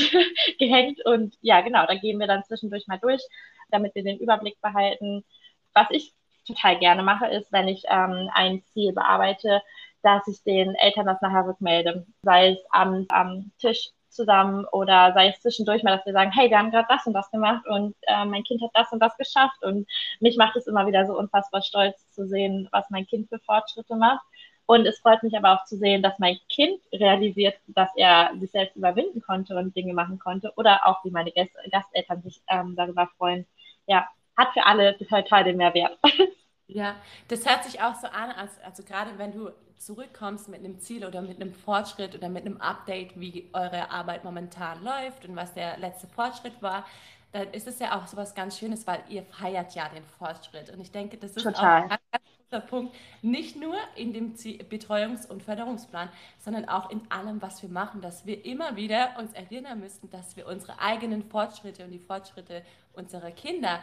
gehängt. 0.60 1.06
Und 1.06 1.36
ja, 1.42 1.62
genau, 1.62 1.86
da 1.86 1.96
gehen 1.96 2.19
wir 2.19 2.28
dann 2.28 2.44
zwischendurch 2.44 2.88
mal 2.88 3.00
durch, 3.00 3.22
damit 3.69 3.96
wir 3.96 4.04
den 4.04 4.19
Überblick 4.19 4.60
behalten. 4.62 5.25
Was 5.74 5.88
ich 5.92 6.13
total 6.48 6.80
gerne 6.80 7.04
mache, 7.04 7.28
ist, 7.28 7.52
wenn 7.52 7.68
ich 7.68 7.84
ähm, 7.90 8.30
ein 8.34 8.63
Ziel 8.74 8.94
bearbeite, 8.94 9.62
dass 10.02 10.28
ich 10.28 10.44
den 10.44 10.75
Eltern 10.75 11.06
das 11.06 11.22
nachher 11.22 11.48
rückmelde, 11.48 12.08
sei 12.24 12.52
es 12.52 12.58
am, 12.72 13.06
am 13.10 13.52
Tisch 13.60 13.92
zusammen 14.12 14.66
oder 14.72 15.13
sei 15.13 15.30
es 15.30 15.42
zwischendurch 15.42 15.84
mal, 15.84 15.96
dass 15.96 16.06
wir 16.06 16.13
sagen, 16.13 16.31
hey, 16.31 16.50
wir 16.50 16.58
haben 16.58 16.72
gerade 16.72 16.88
das 16.90 17.06
und 17.06 17.13
das 17.13 17.31
gemacht 17.31 17.66
und 17.68 17.96
äh, 18.04 18.25
mein 18.25 18.44
Kind 18.44 18.62
hat 18.62 18.72
das 18.74 18.92
und 18.92 19.00
das 19.00 19.16
geschafft 19.18 19.63
und 19.63 19.88
mich 20.19 20.38
macht 20.38 20.56
es 20.56 20.68
immer 20.68 20.88
wieder 20.88 21.06
so 21.06 21.18
unfassbar 21.18 21.62
stolz 21.62 22.10
zu 22.12 22.27
sehen, 22.27 22.68
was 22.72 22.89
mein 22.89 23.08
Kind 23.08 23.30
für 23.30 23.39
Fortschritte 23.39 23.96
macht. 23.96 24.22
Und 24.68 24.86
es 24.86 25.00
freut 25.00 25.22
mich 25.24 25.36
aber 25.36 25.53
auch 25.53 25.65
zu 25.65 25.75
sehen, 25.77 26.01
dass 26.01 26.18
mein 26.18 26.38
Kind 26.48 26.80
realisiert, 26.94 27.56
dass 27.68 27.89
er 27.98 28.32
sich 28.39 28.51
selbst 28.51 28.77
überwinden 28.77 29.22
konnte 29.22 29.58
und 29.58 29.75
Dinge 29.75 29.94
machen 29.94 30.18
konnte 30.18 30.53
oder 30.56 30.88
auch 30.88 31.03
wie 31.03 31.12
meine 31.12 31.32
Gast 31.32 31.51
Gasteltern 31.72 32.22
sich 32.22 32.41
ähm, 32.48 32.75
darüber 32.77 33.10
freuen. 33.18 33.46
Ja, 33.88 34.08
hat 34.38 34.53
für 34.53 34.65
alle 34.65 34.98
total 34.98 35.44
den 35.44 35.58
Mehrwert. 35.58 35.98
Ja, 36.74 36.96
das 37.28 37.46
hört 37.48 37.66
sich 37.66 37.82
auch 37.82 37.96
so 37.96 38.08
an, 38.08 38.32
als, 38.32 38.51
also 38.63 38.84
gerade 38.84 39.18
wenn 39.18 39.34
du 39.34 39.51
zurückkommst 39.78 40.48
mit 40.48 40.60
einem 40.60 40.80
Ziel 40.80 41.06
oder 41.06 41.22
mit 41.22 41.42
einem 41.42 41.54
Fortschritt 41.54 42.16
oder 42.16 42.30
mit 42.30 42.46
einem 42.46 42.62
Update, 42.62 43.20
wie 43.20 43.50
eure 43.51 43.90
Arbeit 43.90 44.24
momentan 44.24 44.82
läuft 44.84 45.25
und 45.25 45.36
was 45.36 45.54
der 45.54 45.78
letzte 45.80 46.08
Fortschritt 46.08 46.62
war, 46.62 46.86
dann 47.34 47.51
ist 47.51 47.68
es 47.68 47.80
ja 47.80 47.98
auch 47.98 48.08
so 48.08 48.16
was 48.16 48.36
ganz 48.36 48.58
Schönes, 48.58 48.86
weil 48.88 49.04
ihr 49.10 49.24
feiert 49.24 49.74
ja 49.74 49.90
den 49.90 50.04
Fortschritt. 50.04 50.70
Und 50.70 50.80
ich 50.82 50.92
denke, 50.92 51.18
das 51.18 51.36
ist 51.36 51.44
Total. 51.44 51.80
auch 51.80 51.84
ein 51.84 51.90
ganz, 51.90 52.24
guter 52.50 52.62
Punkt, 52.62 52.96
nicht 53.22 53.56
nur 53.60 53.75
in 53.96 54.13
dem 54.13 54.36
Betreuungs- 54.36 55.28
und 55.28 55.42
Förderungsplan, 55.42 56.10
sondern 56.38 56.68
auch 56.68 56.90
in 56.90 57.01
allem, 57.10 57.42
was 57.42 57.62
wir 57.62 57.70
machen, 57.70 58.01
dass 58.01 58.25
wir 58.25 58.46
immer 58.46 58.75
wieder 58.75 59.16
uns 59.18 59.34
erinnern 59.34 59.80
müssen, 59.80 60.10
dass 60.10 60.36
wir 60.36 60.48
unsere 60.48 60.80
eigenen 60.80 61.24
Fortschritte 61.24 61.84
und 61.86 61.92
die 61.92 62.00
Fortschritte 62.00 62.63
unserer 62.94 63.32
Kinder 63.32 63.80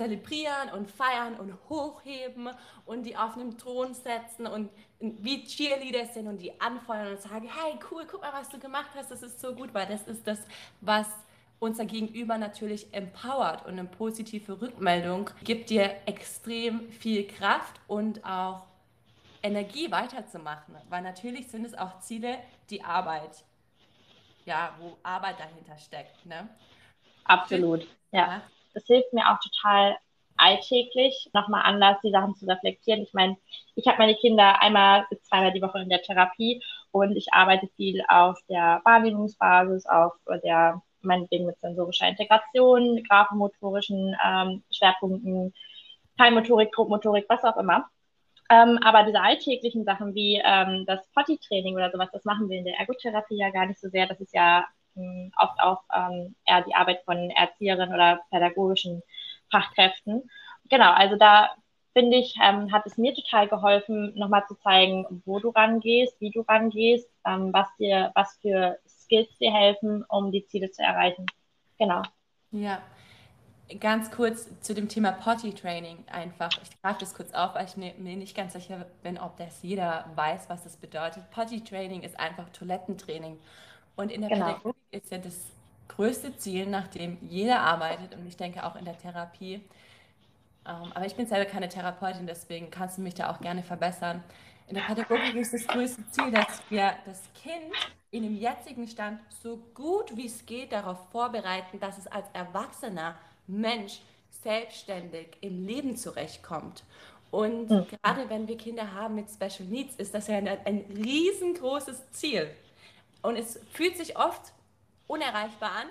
zelebrieren 0.00 0.70
und 0.74 0.90
feiern 0.90 1.34
und 1.34 1.52
hochheben 1.68 2.48
und 2.86 3.02
die 3.02 3.18
auf 3.18 3.34
einen 3.36 3.58
Thron 3.58 3.92
setzen 3.92 4.46
und 4.46 4.70
wie 4.98 5.44
Cheerleader 5.44 6.06
sind 6.06 6.26
und 6.26 6.38
die 6.38 6.58
anfeuern 6.58 7.08
und 7.12 7.20
sagen, 7.20 7.46
hey, 7.46 7.78
cool, 7.90 8.06
guck 8.10 8.22
mal, 8.22 8.32
was 8.32 8.48
du 8.48 8.58
gemacht 8.58 8.88
hast, 8.96 9.10
das 9.10 9.22
ist 9.22 9.38
so 9.42 9.54
gut, 9.54 9.74
weil 9.74 9.86
das 9.86 10.06
ist 10.08 10.26
das, 10.26 10.38
was 10.80 11.06
unser 11.58 11.84
Gegenüber 11.84 12.38
natürlich 12.38 12.94
empowert 12.94 13.66
und 13.66 13.72
eine 13.78 13.84
positive 13.84 14.62
Rückmeldung 14.62 15.28
gibt 15.44 15.68
dir 15.68 15.94
extrem 16.06 16.90
viel 16.90 17.26
Kraft 17.26 17.78
und 17.86 18.24
auch 18.24 18.62
Energie 19.42 19.90
weiterzumachen, 19.90 20.76
weil 20.88 21.02
natürlich 21.02 21.48
sind 21.48 21.66
es 21.66 21.74
auch 21.74 22.00
Ziele, 22.00 22.38
die 22.70 22.82
Arbeit, 22.82 23.44
ja, 24.46 24.74
wo 24.80 24.96
Arbeit 25.02 25.38
dahinter 25.38 25.76
steckt, 25.76 26.24
ne? 26.24 26.48
Absolut, 27.24 27.86
ja 28.12 28.42
das 28.74 28.86
hilft 28.86 29.12
mir 29.12 29.30
auch 29.30 29.38
total 29.40 29.96
alltäglich, 30.36 31.28
nochmal 31.34 31.62
anders 31.64 31.98
die 32.02 32.10
Sachen 32.10 32.34
zu 32.34 32.46
reflektieren. 32.46 33.02
Ich 33.02 33.12
meine, 33.12 33.36
ich 33.74 33.86
habe 33.86 33.98
meine 33.98 34.14
Kinder 34.16 34.60
einmal 34.62 35.06
bis 35.10 35.22
zweimal 35.24 35.52
die 35.52 35.62
Woche 35.62 35.80
in 35.80 35.90
der 35.90 36.02
Therapie 36.02 36.62
und 36.92 37.16
ich 37.16 37.32
arbeite 37.32 37.68
viel 37.76 38.02
auf 38.08 38.38
der 38.48 38.80
Wahrnehmungsbasis, 38.84 39.86
auf 39.86 40.14
der, 40.42 40.82
meinetwegen 41.02 41.46
mit 41.46 41.60
sensorischer 41.60 42.08
Integration, 42.08 43.02
graphomotorischen 43.04 44.16
ähm, 44.24 44.62
Schwerpunkten, 44.70 45.52
Teilmotorik, 46.16 46.72
Grobmotorik, 46.72 47.26
was 47.28 47.44
auch 47.44 47.56
immer. 47.56 47.88
Ähm, 48.50 48.78
aber 48.82 49.04
diese 49.04 49.20
alltäglichen 49.20 49.84
Sachen 49.84 50.14
wie 50.14 50.42
ähm, 50.44 50.84
das 50.86 51.06
Potty-Training 51.14 51.76
oder 51.76 51.90
sowas, 51.90 52.08
das 52.12 52.24
machen 52.24 52.48
wir 52.48 52.58
in 52.58 52.64
der 52.64 52.78
Ergotherapie 52.78 53.36
ja 53.36 53.50
gar 53.50 53.66
nicht 53.66 53.78
so 53.78 53.88
sehr. 53.88 54.06
Das 54.06 54.20
ist 54.20 54.34
ja 54.34 54.66
mh, 54.94 55.30
oft 55.38 55.60
auch 55.60 55.82
ähm, 55.94 56.34
eher 56.44 56.62
die 56.62 56.74
Arbeit 56.74 57.02
von 57.04 57.30
Erzieherinnen 57.30 57.94
oder 57.94 58.20
pädagogischen 58.30 59.02
Fachkräften. 59.50 60.30
Genau, 60.68 60.92
also 60.92 61.16
da 61.16 61.50
finde 61.92 62.16
ich, 62.16 62.36
ähm, 62.42 62.72
hat 62.72 62.86
es 62.86 62.96
mir 62.96 63.14
total 63.14 63.48
geholfen, 63.48 64.14
nochmal 64.16 64.44
zu 64.46 64.54
zeigen, 64.56 65.22
wo 65.24 65.40
du 65.40 65.50
rangehst, 65.50 66.20
wie 66.20 66.30
du 66.30 66.42
rangehst, 66.42 67.08
ähm, 67.26 67.52
was 67.52 67.68
dir, 67.78 68.12
was 68.14 68.38
für 68.40 68.78
Skills 68.86 69.28
dir 69.38 69.52
helfen, 69.52 70.04
um 70.08 70.30
die 70.30 70.46
Ziele 70.46 70.70
zu 70.70 70.82
erreichen. 70.82 71.26
Genau. 71.78 72.02
Ja, 72.52 72.80
ganz 73.78 74.10
kurz 74.10 74.48
zu 74.60 74.74
dem 74.74 74.88
Thema 74.88 75.12
Potty 75.12 75.52
Training 75.52 76.04
einfach. 76.10 76.50
Ich 76.62 76.80
greife 76.80 77.00
das 77.00 77.14
kurz 77.14 77.32
auf, 77.32 77.54
weil 77.54 77.66
ich 77.66 77.76
mir, 77.76 77.94
mir, 77.98 78.16
nicht 78.16 78.36
ganz 78.36 78.52
sicher 78.52 78.86
bin, 79.02 79.18
ob 79.18 79.36
das 79.36 79.62
jeder 79.62 80.06
weiß, 80.14 80.48
was 80.48 80.64
das 80.64 80.76
bedeutet. 80.76 81.30
Potty 81.30 81.62
Training 81.62 82.02
ist 82.02 82.18
einfach 82.18 82.48
Toilettentraining. 82.50 83.38
Und 83.96 84.10
in 84.10 84.22
der 84.22 84.30
genau. 84.30 84.46
Pädagogik 84.46 84.79
ist 84.90 85.10
ja 85.10 85.18
das 85.18 85.38
größte 85.88 86.36
Ziel, 86.36 86.66
nach 86.66 86.88
dem 86.88 87.18
jeder 87.28 87.60
arbeitet 87.60 88.14
und 88.14 88.26
ich 88.26 88.36
denke 88.36 88.64
auch 88.64 88.76
in 88.76 88.84
der 88.84 88.98
Therapie, 88.98 89.60
ähm, 90.66 90.92
aber 90.94 91.06
ich 91.06 91.14
bin 91.14 91.26
selber 91.26 91.50
keine 91.50 91.68
Therapeutin, 91.68 92.26
deswegen 92.26 92.70
kannst 92.70 92.98
du 92.98 93.02
mich 93.02 93.14
da 93.14 93.30
auch 93.30 93.40
gerne 93.40 93.62
verbessern. 93.62 94.22
In 94.68 94.74
der 94.74 94.82
Pädagogik 94.82 95.34
ist 95.34 95.52
das 95.52 95.66
größte 95.66 96.08
Ziel, 96.10 96.30
dass 96.30 96.62
wir 96.68 96.94
das 97.04 97.22
Kind 97.34 97.72
in 98.12 98.22
dem 98.22 98.36
jetzigen 98.36 98.86
Stand 98.86 99.20
so 99.42 99.58
gut 99.74 100.16
wie 100.16 100.26
es 100.26 100.46
geht 100.46 100.72
darauf 100.72 100.98
vorbereiten, 101.10 101.80
dass 101.80 101.98
es 101.98 102.06
als 102.06 102.26
erwachsener 102.32 103.16
Mensch 103.46 104.00
selbstständig 104.42 105.36
im 105.40 105.66
Leben 105.66 105.96
zurechtkommt. 105.96 106.84
Und 107.30 107.70
mhm. 107.70 107.86
gerade 108.02 108.28
wenn 108.28 108.48
wir 108.48 108.56
Kinder 108.56 108.94
haben 108.94 109.14
mit 109.14 109.28
Special 109.30 109.68
Needs, 109.68 109.96
ist 109.96 110.14
das 110.14 110.26
ja 110.26 110.36
ein, 110.36 110.48
ein 110.48 110.84
riesengroßes 110.96 112.12
Ziel. 112.12 112.50
Und 113.22 113.36
es 113.36 113.60
fühlt 113.72 113.96
sich 113.96 114.16
oft 114.16 114.52
unerreichbar 115.10 115.72
an, 115.72 115.86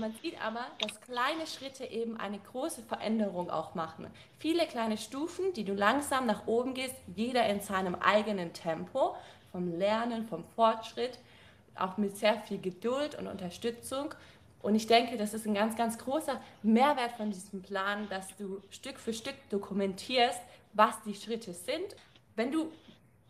man 0.00 0.12
sieht 0.22 0.40
aber, 0.44 0.66
dass 0.80 1.00
kleine 1.02 1.46
Schritte 1.46 1.84
eben 1.84 2.16
eine 2.16 2.38
große 2.38 2.82
Veränderung 2.82 3.48
auch 3.48 3.74
machen. 3.74 4.08
Viele 4.38 4.66
kleine 4.66 4.96
Stufen, 4.96 5.52
die 5.52 5.64
du 5.64 5.72
langsam 5.72 6.26
nach 6.26 6.46
oben 6.46 6.74
gehst, 6.74 6.96
jeder 7.14 7.46
in 7.46 7.60
seinem 7.60 7.94
eigenen 7.94 8.52
Tempo, 8.52 9.14
vom 9.52 9.78
Lernen, 9.78 10.26
vom 10.26 10.44
Fortschritt, 10.56 11.18
auch 11.76 11.96
mit 11.96 12.16
sehr 12.16 12.40
viel 12.40 12.60
Geduld 12.60 13.16
und 13.16 13.28
Unterstützung. 13.28 14.14
Und 14.62 14.74
ich 14.74 14.88
denke, 14.88 15.16
das 15.16 15.32
ist 15.32 15.46
ein 15.46 15.54
ganz, 15.54 15.76
ganz 15.76 15.96
großer 15.98 16.40
Mehrwert 16.62 17.12
von 17.12 17.30
diesem 17.30 17.62
Plan, 17.62 18.08
dass 18.08 18.36
du 18.36 18.62
Stück 18.70 18.98
für 18.98 19.12
Stück 19.12 19.36
dokumentierst, 19.50 20.40
was 20.72 21.00
die 21.02 21.14
Schritte 21.14 21.52
sind. 21.52 21.94
Wenn 22.34 22.50
du 22.50 22.72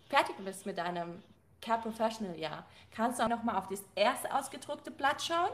fertig 0.08 0.36
bist 0.44 0.64
mit 0.64 0.78
deinem 0.78 1.22
Care 1.64 1.80
Professional 1.80 2.38
Jahr, 2.38 2.64
kannst 2.94 3.18
du 3.18 3.24
auch 3.24 3.28
nochmal 3.28 3.56
auf 3.56 3.68
das 3.68 3.82
erste 3.94 4.32
ausgedruckte 4.34 4.90
Blatt 4.90 5.22
schauen 5.22 5.50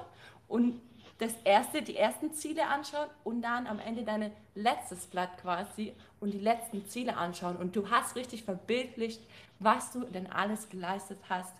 und 0.48 0.80
das 1.18 1.34
erste, 1.44 1.82
die 1.82 1.96
ersten 1.96 2.32
Ziele 2.32 2.66
anschauen 2.66 3.08
und 3.24 3.42
dann 3.42 3.66
am 3.66 3.78
Ende 3.78 4.02
dein 4.02 4.32
letztes 4.54 5.06
Blatt 5.06 5.38
quasi 5.40 5.92
und 6.18 6.32
die 6.32 6.38
letzten 6.38 6.86
Ziele 6.86 7.16
anschauen. 7.16 7.56
Und 7.56 7.76
du 7.76 7.90
hast 7.90 8.16
richtig 8.16 8.42
verbildlicht, 8.42 9.20
was 9.58 9.92
du 9.92 10.00
denn 10.04 10.26
alles 10.32 10.68
geleistet 10.68 11.18
hast 11.28 11.54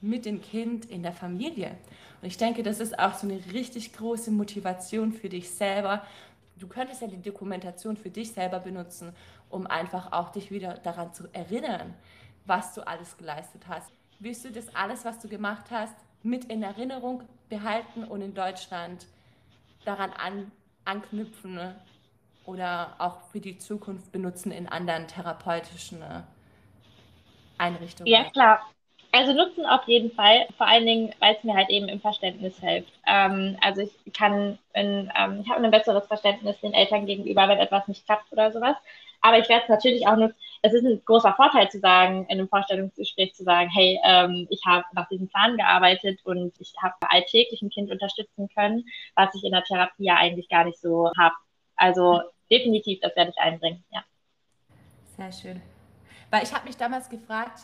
mit 0.00 0.26
dem 0.26 0.42
Kind 0.42 0.84
in 0.86 1.02
der 1.02 1.12
Familie. 1.12 1.78
Und 2.20 2.28
ich 2.28 2.36
denke, 2.36 2.62
das 2.62 2.80
ist 2.80 2.98
auch 2.98 3.14
so 3.14 3.26
eine 3.26 3.40
richtig 3.52 3.94
große 3.94 4.30
Motivation 4.30 5.12
für 5.12 5.28
dich 5.28 5.48
selber. 5.50 6.04
Du 6.58 6.66
könntest 6.66 7.00
ja 7.00 7.06
die 7.06 7.22
Dokumentation 7.22 7.96
für 7.96 8.10
dich 8.10 8.32
selber 8.32 8.58
benutzen, 8.58 9.14
um 9.48 9.66
einfach 9.66 10.12
auch 10.12 10.30
dich 10.30 10.50
wieder 10.50 10.74
daran 10.74 11.14
zu 11.14 11.28
erinnern, 11.32 11.94
was 12.44 12.74
du 12.74 12.86
alles 12.86 13.16
geleistet 13.16 13.62
hast. 13.68 13.90
Wirst 14.20 14.44
du 14.44 14.50
das 14.50 14.74
alles, 14.74 15.04
was 15.04 15.18
du 15.18 15.28
gemacht 15.28 15.70
hast, 15.70 15.94
mit 16.22 16.46
in 16.46 16.62
Erinnerung 16.62 17.22
behalten 17.48 18.04
und 18.04 18.22
in 18.22 18.34
Deutschland 18.34 19.06
daran 19.84 20.12
an, 20.12 20.50
anknüpfen 20.84 21.54
ne? 21.54 21.76
oder 22.44 22.94
auch 22.98 23.20
für 23.32 23.40
die 23.40 23.58
Zukunft 23.58 24.12
benutzen 24.12 24.52
in 24.52 24.68
anderen 24.68 25.08
therapeutischen 25.08 25.98
ne, 25.98 26.26
Einrichtungen? 27.58 28.12
Ja, 28.12 28.30
klar. 28.30 28.60
Also 29.14 29.32
nutzen 29.32 29.64
auf 29.64 29.86
jeden 29.86 30.10
Fall, 30.10 30.48
vor 30.58 30.66
allen 30.66 30.86
Dingen, 30.86 31.14
weil 31.20 31.36
es 31.36 31.44
mir 31.44 31.54
halt 31.54 31.70
eben 31.70 31.88
im 31.88 32.00
Verständnis 32.00 32.58
hilft. 32.58 32.92
Ähm, 33.06 33.56
also 33.60 33.82
ich 33.82 34.12
kann, 34.12 34.58
in, 34.72 35.08
ähm, 35.16 35.40
ich 35.40 35.48
habe 35.48 35.62
ein 35.62 35.70
besseres 35.70 36.04
Verständnis 36.08 36.58
den 36.58 36.74
Eltern 36.74 37.06
gegenüber, 37.06 37.46
wenn 37.46 37.60
etwas 37.60 37.86
nicht 37.86 38.04
klappt 38.06 38.32
oder 38.32 38.50
sowas. 38.50 38.74
Aber 39.20 39.38
ich 39.38 39.48
werde 39.48 39.62
es 39.62 39.68
natürlich 39.68 40.08
auch 40.08 40.16
nutzen. 40.16 40.34
Es 40.62 40.72
ist 40.72 40.84
ein 40.84 41.00
großer 41.04 41.32
Vorteil 41.34 41.70
zu 41.70 41.78
sagen, 41.78 42.24
in 42.24 42.40
einem 42.40 42.48
Vorstellungsgespräch 42.48 43.34
zu 43.34 43.44
sagen, 43.44 43.70
hey, 43.70 44.00
ähm, 44.02 44.48
ich 44.50 44.62
habe 44.66 44.84
nach 44.94 45.06
diesem 45.08 45.28
Plan 45.28 45.56
gearbeitet 45.56 46.18
und 46.24 46.52
ich 46.58 46.74
habe 46.82 46.96
alltäglich 47.08 47.62
ein 47.62 47.70
Kind 47.70 47.92
unterstützen 47.92 48.48
können, 48.52 48.84
was 49.14 49.32
ich 49.36 49.44
in 49.44 49.52
der 49.52 49.62
Therapie 49.62 50.06
ja 50.06 50.16
eigentlich 50.16 50.48
gar 50.48 50.64
nicht 50.64 50.80
so 50.80 51.12
habe. 51.16 51.36
Also 51.76 52.20
definitiv, 52.50 52.98
das 53.00 53.14
werde 53.14 53.30
ich 53.30 53.40
einbringen, 53.40 53.84
ja. 53.92 54.02
Sehr 55.16 55.30
schön. 55.30 55.62
Weil 56.32 56.42
ich 56.42 56.52
habe 56.52 56.66
mich 56.66 56.76
damals 56.76 57.08
gefragt, 57.08 57.60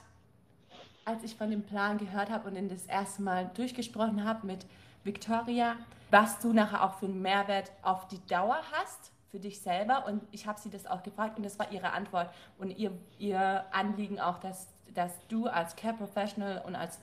als 1.04 1.22
ich 1.22 1.36
von 1.36 1.50
dem 1.50 1.62
Plan 1.62 1.98
gehört 1.98 2.30
habe 2.30 2.48
und 2.48 2.56
ihn 2.56 2.68
das 2.68 2.86
erste 2.86 3.22
Mal 3.22 3.50
durchgesprochen 3.54 4.24
habe 4.24 4.46
mit 4.46 4.66
Victoria, 5.04 5.76
was 6.10 6.38
du 6.40 6.52
nachher 6.52 6.84
auch 6.84 6.94
für 6.94 7.06
einen 7.06 7.22
Mehrwert 7.22 7.70
auf 7.82 8.08
die 8.08 8.24
Dauer 8.26 8.60
hast 8.72 9.12
für 9.30 9.38
dich 9.38 9.60
selber? 9.60 10.06
Und 10.06 10.22
ich 10.32 10.46
habe 10.46 10.60
sie 10.60 10.70
das 10.70 10.86
auch 10.86 11.02
gefragt 11.02 11.36
und 11.36 11.44
das 11.44 11.58
war 11.58 11.70
ihre 11.72 11.92
Antwort 11.92 12.30
und 12.58 12.70
ihr, 12.70 12.92
ihr 13.18 13.64
Anliegen 13.72 14.20
auch, 14.20 14.38
dass, 14.38 14.68
dass 14.94 15.12
du 15.28 15.46
als 15.46 15.76
Care 15.76 15.94
Professional 15.94 16.62
und 16.66 16.74
als 16.74 16.98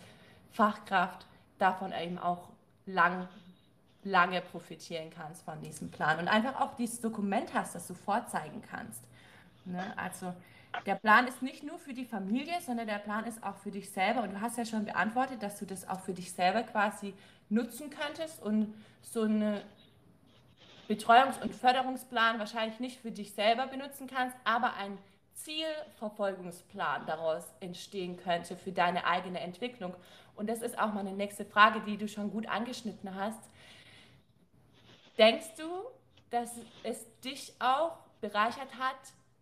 Fachkraft 0.51 1.25
davon 1.57 1.91
eben 1.93 2.17
auch 2.17 2.49
lang, 2.85 3.27
lange 4.03 4.41
profitieren 4.41 5.09
kannst 5.09 5.43
von 5.43 5.61
diesem 5.61 5.89
Plan 5.89 6.19
und 6.19 6.27
einfach 6.27 6.59
auch 6.59 6.75
dieses 6.75 7.01
Dokument 7.01 7.53
hast, 7.53 7.75
das 7.75 7.87
du 7.87 7.93
vorzeigen 7.93 8.61
kannst. 8.61 9.03
Ne? 9.65 9.93
Also 9.97 10.33
der 10.85 10.95
Plan 10.95 11.27
ist 11.27 11.41
nicht 11.41 11.63
nur 11.63 11.79
für 11.79 11.93
die 11.93 12.05
Familie, 12.05 12.59
sondern 12.61 12.87
der 12.87 12.99
Plan 12.99 13.25
ist 13.25 13.43
auch 13.43 13.57
für 13.57 13.71
dich 13.71 13.89
selber. 13.89 14.23
Und 14.23 14.33
du 14.33 14.41
hast 14.41 14.57
ja 14.57 14.65
schon 14.65 14.85
beantwortet, 14.85 15.41
dass 15.43 15.59
du 15.59 15.65
das 15.65 15.87
auch 15.87 15.99
für 15.99 16.13
dich 16.13 16.31
selber 16.31 16.63
quasi 16.63 17.13
nutzen 17.49 17.89
könntest 17.89 18.41
und 18.41 18.73
so 19.01 19.23
eine 19.23 19.63
Betreuungs- 20.87 21.41
und 21.41 21.53
Förderungsplan 21.53 22.39
wahrscheinlich 22.39 22.79
nicht 22.79 23.01
für 23.01 23.11
dich 23.11 23.33
selber 23.33 23.67
benutzen 23.67 24.07
kannst, 24.07 24.35
aber 24.43 24.73
ein 24.75 24.97
Zielverfolgungsplan 25.33 27.05
daraus 27.05 27.43
entstehen 27.59 28.17
könnte 28.17 28.55
für 28.55 28.71
deine 28.71 29.05
eigene 29.05 29.39
Entwicklung. 29.39 29.93
Und 30.35 30.49
das 30.49 30.61
ist 30.61 30.79
auch 30.79 30.93
meine 30.93 31.11
nächste 31.11 31.45
Frage, 31.45 31.81
die 31.81 31.97
du 31.97 32.07
schon 32.07 32.31
gut 32.31 32.47
angeschnitten 32.47 33.15
hast. 33.15 33.39
Denkst 35.17 35.55
du, 35.57 35.67
dass 36.29 36.51
es 36.83 37.05
dich 37.21 37.53
auch 37.59 37.97
bereichert 38.21 38.77
hat, 38.79 38.95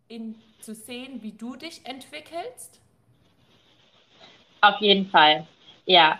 in, 0.08 0.36
zu 0.62 0.74
sehen, 0.74 1.22
wie 1.22 1.32
du 1.32 1.56
dich 1.56 1.86
entwickelst? 1.86 2.80
Auf 4.62 4.80
jeden 4.80 5.10
Fall, 5.10 5.48
ja 5.86 6.20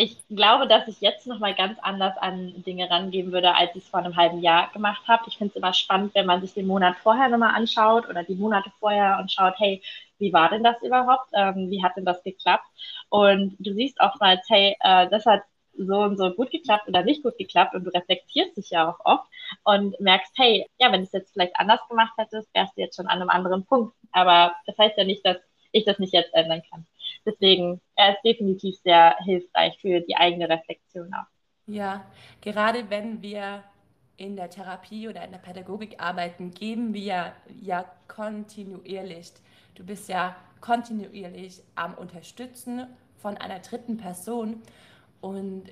ich 0.00 0.16
glaube, 0.28 0.66
dass 0.66 0.88
ich 0.88 1.00
jetzt 1.02 1.26
nochmal 1.26 1.54
ganz 1.54 1.78
anders 1.80 2.16
an 2.16 2.62
Dinge 2.64 2.88
rangehen 2.90 3.32
würde, 3.32 3.54
als 3.54 3.70
ich 3.74 3.84
es 3.84 3.90
vor 3.90 4.00
einem 4.00 4.16
halben 4.16 4.40
Jahr 4.40 4.70
gemacht 4.72 5.02
habe. 5.06 5.24
Ich 5.26 5.36
finde 5.36 5.50
es 5.50 5.56
immer 5.56 5.74
spannend, 5.74 6.14
wenn 6.14 6.24
man 6.24 6.40
sich 6.40 6.54
den 6.54 6.66
Monat 6.66 6.96
vorher 7.02 7.28
nochmal 7.28 7.54
anschaut 7.54 8.08
oder 8.08 8.24
die 8.24 8.34
Monate 8.34 8.72
vorher 8.80 9.18
und 9.20 9.30
schaut, 9.30 9.54
hey, 9.58 9.82
wie 10.18 10.32
war 10.32 10.48
denn 10.48 10.64
das 10.64 10.80
überhaupt? 10.82 11.28
Ähm, 11.34 11.70
wie 11.70 11.82
hat 11.82 11.96
denn 11.96 12.06
das 12.06 12.22
geklappt? 12.22 12.64
Und 13.10 13.56
du 13.58 13.74
siehst 13.74 14.00
oftmals, 14.00 14.40
hey, 14.48 14.74
äh, 14.80 15.06
das 15.10 15.26
hat 15.26 15.42
so 15.86 15.96
und 15.96 16.16
so 16.16 16.30
gut 16.32 16.50
geklappt 16.50 16.88
oder 16.88 17.02
nicht 17.02 17.22
gut 17.22 17.36
geklappt 17.38 17.74
und 17.74 17.84
du 17.84 17.90
reflektierst 17.90 18.56
dich 18.56 18.70
ja 18.70 18.88
auch 18.88 19.00
oft 19.04 19.28
und 19.64 19.98
merkst, 20.00 20.32
hey, 20.36 20.66
ja, 20.78 20.92
wenn 20.92 21.00
du 21.00 21.06
es 21.06 21.12
jetzt 21.12 21.32
vielleicht 21.32 21.56
anders 21.56 21.80
gemacht 21.88 22.12
hättest, 22.16 22.48
wärst 22.54 22.76
du 22.76 22.82
jetzt 22.82 22.96
schon 22.96 23.06
an 23.06 23.20
einem 23.20 23.30
anderen 23.30 23.64
Punkt. 23.64 23.94
Aber 24.12 24.54
das 24.66 24.76
heißt 24.78 24.96
ja 24.96 25.04
nicht, 25.04 25.24
dass 25.24 25.36
ich 25.72 25.84
das 25.84 25.98
nicht 25.98 26.12
jetzt 26.12 26.34
ändern 26.34 26.62
kann. 26.70 26.86
Deswegen, 27.24 27.80
er 27.96 28.14
ist 28.14 28.22
definitiv 28.24 28.76
sehr 28.82 29.16
hilfreich 29.24 29.78
für 29.80 30.00
die 30.00 30.16
eigene 30.16 30.48
Reflexion 30.48 31.12
auch. 31.14 31.26
Ja, 31.66 32.04
gerade 32.40 32.90
wenn 32.90 33.22
wir 33.22 33.62
in 34.16 34.36
der 34.36 34.50
Therapie 34.50 35.08
oder 35.08 35.24
in 35.24 35.30
der 35.30 35.38
Pädagogik 35.38 36.02
arbeiten, 36.02 36.52
geben 36.52 36.92
wir 36.94 37.32
ja 37.60 37.84
kontinuierlich. 38.08 39.32
Du 39.74 39.84
bist 39.84 40.08
ja 40.08 40.36
kontinuierlich 40.60 41.62
am 41.74 41.94
Unterstützen 41.94 42.86
von 43.16 43.36
einer 43.36 43.60
dritten 43.60 43.96
Person. 43.96 44.62
Und 45.20 45.64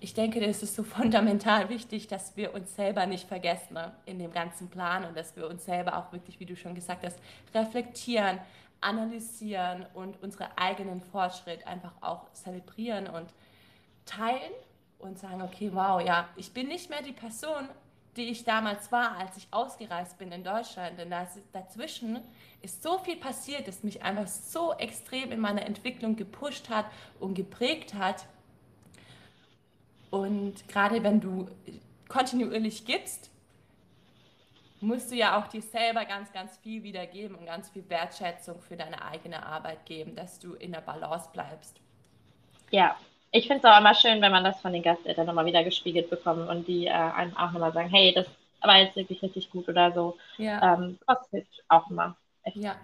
ich 0.00 0.14
denke, 0.14 0.40
das 0.40 0.62
ist 0.62 0.74
so 0.74 0.82
fundamental 0.84 1.68
wichtig, 1.68 2.08
dass 2.08 2.36
wir 2.36 2.54
uns 2.54 2.74
selber 2.74 3.06
nicht 3.06 3.28
vergessen 3.28 3.74
ne, 3.74 3.92
in 4.06 4.18
dem 4.18 4.32
ganzen 4.32 4.68
Plan 4.68 5.04
und 5.04 5.16
dass 5.16 5.36
wir 5.36 5.48
uns 5.48 5.64
selber 5.64 5.98
auch 5.98 6.12
wirklich, 6.12 6.40
wie 6.40 6.46
du 6.46 6.56
schon 6.56 6.74
gesagt 6.74 7.04
hast, 7.04 7.18
reflektieren, 7.54 8.38
analysieren 8.80 9.86
und 9.94 10.22
unsere 10.22 10.56
eigenen 10.56 11.02
Fortschritt 11.02 11.66
einfach 11.66 11.92
auch 12.00 12.32
zelebrieren 12.32 13.08
und 13.08 13.28
teilen 14.06 14.52
und 14.98 15.18
sagen, 15.18 15.42
okay, 15.42 15.70
wow, 15.72 16.00
ja, 16.00 16.28
ich 16.36 16.52
bin 16.52 16.68
nicht 16.68 16.90
mehr 16.90 17.02
die 17.02 17.12
Person, 17.12 17.68
die 18.16 18.24
ich 18.24 18.44
damals 18.44 18.90
war, 18.90 19.16
als 19.16 19.36
ich 19.36 19.48
ausgereist 19.50 20.18
bin 20.18 20.32
in 20.32 20.42
Deutschland. 20.42 20.98
Denn 20.98 21.10
dazwischen 21.52 22.20
ist 22.62 22.82
so 22.82 22.98
viel 22.98 23.16
passiert, 23.16 23.68
das 23.68 23.82
mich 23.82 24.02
einfach 24.02 24.26
so 24.26 24.72
extrem 24.74 25.32
in 25.32 25.40
meiner 25.40 25.64
Entwicklung 25.64 26.16
gepusht 26.16 26.68
hat 26.68 26.86
und 27.18 27.34
geprägt 27.34 27.94
hat. 27.94 28.26
Und 30.10 30.68
gerade 30.68 31.02
wenn 31.02 31.20
du 31.20 31.48
kontinuierlich 32.08 32.84
gibst, 32.84 33.30
musst 34.80 35.10
du 35.10 35.16
ja 35.16 35.38
auch 35.38 35.46
dir 35.46 35.62
selber 35.62 36.04
ganz, 36.04 36.32
ganz 36.32 36.56
viel 36.58 36.82
wiedergeben 36.82 37.36
und 37.36 37.46
ganz 37.46 37.70
viel 37.70 37.88
Wertschätzung 37.88 38.60
für 38.60 38.76
deine 38.76 39.04
eigene 39.04 39.44
Arbeit 39.44 39.84
geben, 39.86 40.16
dass 40.16 40.38
du 40.38 40.54
in 40.54 40.72
der 40.72 40.80
Balance 40.80 41.28
bleibst. 41.32 41.76
Ja, 42.70 42.96
ich 43.30 43.46
finde 43.46 43.66
es 43.66 43.72
auch 43.72 43.78
immer 43.78 43.94
schön, 43.94 44.20
wenn 44.22 44.32
man 44.32 44.44
das 44.44 44.60
von 44.60 44.72
den 44.72 44.82
Gasteltern 44.82 45.26
nochmal 45.26 45.44
wieder 45.44 45.62
gespiegelt 45.62 46.10
bekommt 46.10 46.48
und 46.48 46.66
die 46.66 46.86
äh, 46.86 46.90
einem 46.90 47.36
auch 47.36 47.52
nochmal 47.52 47.72
sagen, 47.72 47.90
hey, 47.90 48.12
das 48.12 48.26
war 48.62 48.78
jetzt 48.78 48.96
wirklich 48.96 49.22
richtig 49.22 49.50
gut 49.50 49.68
oder 49.68 49.92
so. 49.92 50.16
Ja. 50.38 50.74
Ähm, 50.74 50.98
das 51.06 51.18
hilft 51.30 51.64
auch 51.68 51.88
immer. 51.90 52.16
Echt. 52.42 52.56
Ja. 52.56 52.76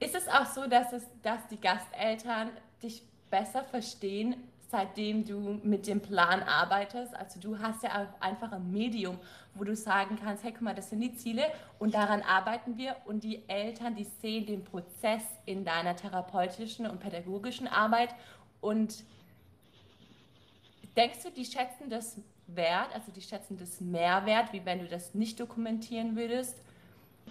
Ist 0.00 0.14
es 0.14 0.28
auch 0.28 0.46
so, 0.46 0.66
dass, 0.66 0.92
es, 0.92 1.06
dass 1.22 1.46
die 1.48 1.60
Gasteltern 1.60 2.50
dich 2.82 3.02
besser 3.30 3.64
verstehen, 3.64 4.36
seitdem 4.74 5.24
du 5.24 5.60
mit 5.62 5.86
dem 5.86 6.00
Plan 6.00 6.42
arbeitest? 6.42 7.14
Also 7.14 7.38
du 7.38 7.60
hast 7.60 7.84
ja 7.84 7.90
auch 7.90 8.20
einfach 8.20 8.50
ein 8.50 8.72
Medium, 8.72 9.18
wo 9.54 9.62
du 9.62 9.76
sagen 9.76 10.18
kannst, 10.20 10.42
hey, 10.42 10.50
guck 10.50 10.62
mal, 10.62 10.74
das 10.74 10.90
sind 10.90 11.00
die 11.00 11.14
Ziele 11.14 11.44
und 11.78 11.94
daran 11.94 12.22
arbeiten 12.22 12.76
wir 12.76 12.96
und 13.04 13.22
die 13.22 13.48
Eltern, 13.48 13.94
die 13.94 14.02
sehen 14.02 14.46
den 14.46 14.64
Prozess 14.64 15.22
in 15.46 15.64
deiner 15.64 15.94
therapeutischen 15.94 16.86
und 16.86 16.98
pädagogischen 16.98 17.68
Arbeit 17.68 18.10
und 18.60 19.04
Denkst 20.96 21.24
du, 21.24 21.30
die 21.30 21.44
schätzen 21.44 21.90
das 21.90 22.20
wert, 22.46 22.94
also 22.94 23.10
die 23.10 23.20
schätzen 23.20 23.58
das 23.58 23.80
mehr 23.80 24.26
wert, 24.26 24.52
wie 24.52 24.64
wenn 24.64 24.78
du 24.78 24.86
das 24.86 25.12
nicht 25.12 25.40
dokumentieren 25.40 26.14
würdest? 26.14 26.62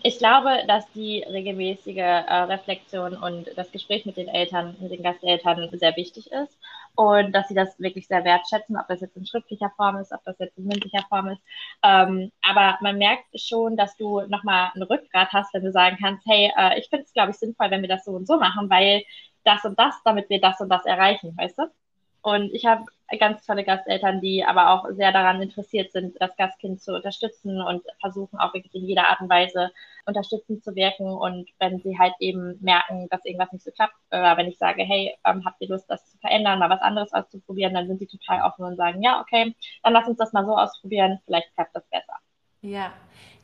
Ich 0.01 0.17
glaube, 0.17 0.50
dass 0.67 0.85
die 0.91 1.23
regelmäßige 1.23 1.95
äh, 1.95 2.33
Reflexion 2.33 3.15
und 3.15 3.47
das 3.55 3.71
Gespräch 3.71 4.05
mit 4.05 4.17
den 4.17 4.27
Eltern, 4.27 4.75
mit 4.81 4.91
den 4.91 5.01
Gasteltern 5.01 5.69
sehr 5.79 5.95
wichtig 5.95 6.29
ist 6.29 6.57
und 6.95 7.31
dass 7.33 7.47
sie 7.47 7.55
das 7.55 7.79
wirklich 7.79 8.07
sehr 8.07 8.23
wertschätzen, 8.23 8.77
ob 8.77 8.88
das 8.88 9.01
jetzt 9.01 9.17
in 9.17 9.25
schriftlicher 9.25 9.71
Form 9.75 9.97
ist, 9.97 10.12
ob 10.12 10.23
das 10.25 10.38
jetzt 10.39 10.57
in 10.57 10.65
mündlicher 10.65 11.03
Form 11.09 11.27
ist. 11.29 11.41
Ähm, 11.83 12.31
aber 12.41 12.77
man 12.81 12.97
merkt 12.97 13.25
schon, 13.39 13.77
dass 13.77 13.95
du 13.97 14.21
nochmal 14.27 14.71
einen 14.73 14.83
Rückgrat 14.83 15.31
hast, 15.33 15.53
wenn 15.53 15.63
du 15.63 15.71
sagen 15.71 15.97
kannst, 16.00 16.25
hey, 16.27 16.51
äh, 16.57 16.79
ich 16.79 16.89
finde 16.89 17.05
es, 17.05 17.13
glaube 17.13 17.31
ich, 17.31 17.38
sinnvoll, 17.38 17.71
wenn 17.71 17.81
wir 17.81 17.89
das 17.89 18.05
so 18.05 18.12
und 18.12 18.27
so 18.27 18.38
machen, 18.39 18.69
weil 18.69 19.03
das 19.43 19.63
und 19.65 19.77
das, 19.79 19.95
damit 20.05 20.29
wir 20.29 20.39
das 20.41 20.59
und 20.62 20.69
das 20.69 20.85
erreichen, 20.85 21.35
weißt 21.38 21.57
du? 21.59 21.82
Und 22.24 22.53
ich 22.53 22.65
habe 22.65 22.86
ganz 23.20 23.46
tolle 23.46 23.63
Gasteltern, 23.65 24.22
die 24.22 24.46
aber 24.46 24.72
auch 24.72 24.86
sehr 24.92 25.12
daran 25.12 25.42
interessiert 25.42 25.92
sind, 25.92 26.15
das 26.20 26.36
Gastkind 26.38 26.82
zu 26.82 26.96
unterstützen 26.96 27.62
und 27.62 27.84
versuchen 28.00 28.39
auch 28.39 28.53
wirklich 28.53 28.74
in 28.74 28.86
jeder 28.86 29.10
Art 29.10 29.20
und 29.20 29.30
Weise 29.30 29.72
unterstützend 30.06 30.63
zu 30.63 30.74
wirken. 30.74 31.12
Und 31.12 31.50
wenn 31.60 31.80
sie 31.80 32.00
halt 32.00 32.13
eben 32.20 32.58
merken, 32.62 33.08
dass 33.10 33.25
irgendwas 33.25 33.51
nicht 33.51 33.65
so 33.65 33.72
klappt, 33.72 33.94
oder 34.10 34.38
wenn 34.38 34.48
ich 34.48 34.58
sage, 34.58 34.84
hey, 34.84 35.15
ähm, 35.25 35.44
habt 35.46 35.62
ihr 35.62 35.68
Lust, 35.68 35.89
das 35.89 36.10
zu 36.10 36.18
verändern, 36.20 36.60
mal 36.60 36.70
was 36.70 36.82
anderes 36.82 37.13
auszuprobieren, 37.13 37.74
dann 37.74 37.88
sind 37.88 38.00
sie 38.00 38.08
total 38.08 38.42
offen 38.42 38.63
und 38.63 38.77
sagen, 38.77 39.03
ja, 39.03 39.20
okay, 39.20 39.53
dann 39.84 39.94
lass 39.94 40.08
uns 40.08 40.18
das 40.18 40.34
mal 40.34 40.46
so 40.46 40.58
ausprobieren, 40.58 41.20
vielleicht 41.25 41.53
klappt 41.56 41.75
das 41.75 41.86
besser. 41.89 42.15
Ja, 42.62 42.94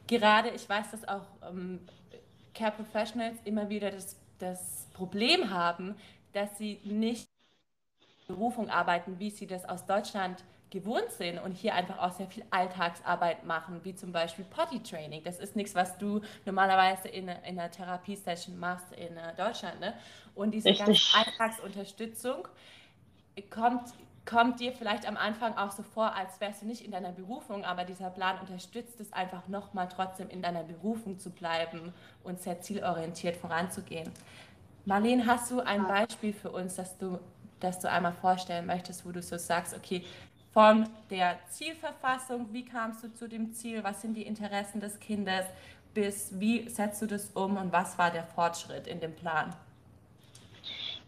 gerade, 0.08 0.50
ich 0.50 0.68
weiß, 0.68 0.92
dass 0.92 1.08
auch 1.08 1.26
ähm, 1.48 1.82
Care 2.54 2.72
Professionals 2.72 3.38
immer 3.44 3.70
wieder 3.70 3.92
das, 3.92 4.18
das 4.40 4.88
Problem 4.94 5.50
haben, 5.50 5.96
dass 6.32 6.58
sie 6.58 6.80
nicht 6.86 7.28
Berufung 8.30 8.70
arbeiten, 8.70 9.18
wie 9.18 9.32
sie 9.32 9.48
das 9.48 9.68
aus 9.68 9.86
Deutschland 9.86 10.44
gewohnt 10.70 11.10
sind 11.18 11.40
und 11.40 11.54
hier 11.54 11.74
einfach 11.74 11.98
auch 11.98 12.12
sehr 12.12 12.28
viel 12.28 12.46
Alltagsarbeit 12.52 13.44
machen, 13.44 13.82
wie 13.84 13.96
zum 13.96 14.12
Beispiel 14.12 14.46
Potty 14.46 14.84
Training. 14.84 15.24
Das 15.24 15.40
ist 15.40 15.56
nichts, 15.56 15.74
was 15.74 15.98
du 15.98 16.22
normalerweise 16.46 17.08
in, 17.08 17.28
in 17.28 17.60
einer 17.60 17.72
Therapiesession 17.72 18.60
machst 18.60 18.92
in 18.94 19.18
äh, 19.18 19.36
Deutschland. 19.36 19.80
Ne? 19.80 19.96
Und 20.36 20.52
diese 20.52 20.72
ganze 20.72 21.02
Alltagsunterstützung 21.18 22.48
kommt, 23.50 23.94
kommt 24.28 24.60
dir 24.60 24.72
vielleicht 24.72 25.08
am 25.08 25.18
Anfang 25.18 25.58
auch 25.58 25.72
so 25.72 25.82
vor, 25.82 26.15
als 26.15 26.39
wärst 26.39 26.62
du 26.62 26.68
nicht 26.68 26.86
in 26.86 26.92
deiner 26.92 27.13
Berufung, 27.13 27.65
aber 27.65 27.84
dieser 27.84 28.12
Plan 28.12 28.38
unterstützt 28.39 29.00
es 29.00 29.12
einfach 29.12 29.48
nochmal 29.48 29.89
trotzdem 29.89 30.30
in 30.30 30.44
deiner 30.44 30.63
Berufung 30.63 31.18
zu 31.18 31.32
bleiben 31.32 31.94
und 32.24 32.39
sehr 32.39 32.62
zielorientiert 32.62 33.38
voranzugehen. 33.38 34.12
Marlene, 34.86 35.26
hast 35.26 35.50
du 35.52 35.62
ein 35.62 35.88
Beispiel 35.88 36.34
für 36.34 36.52
uns, 36.52 36.76
dass 36.76 36.98
du 36.98 37.20
das 37.60 37.80
du 37.80 37.89
einmal 37.89 38.13
vorstellen 38.13 38.65
möchtest, 38.65 39.06
wo 39.06 39.12
du 39.12 39.22
so 39.22 39.38
sagst, 39.38 39.76
okay, 39.76 40.04
von 40.52 40.89
der 41.10 41.38
Zielverfassung, 41.50 42.52
wie 42.52 42.65
kamst 42.65 43.04
du 43.04 43.13
zu 43.13 43.28
dem 43.28 43.54
Ziel, 43.54 43.84
was 43.84 44.02
sind 44.02 44.15
die 44.15 44.24
Interessen 44.24 44.80
des 44.80 45.00
Kindes, 45.00 45.45
bis 45.93 46.39
wie 46.39 46.67
setzt 46.69 47.02
du 47.02 47.06
das 47.06 47.30
um 47.32 47.58
und 47.58 47.72
was 47.72 47.98
war 47.98 48.12
der 48.12 48.24
Fortschritt 48.24 48.88
in 48.88 49.00
dem 49.00 49.15
Plan? 49.15 49.54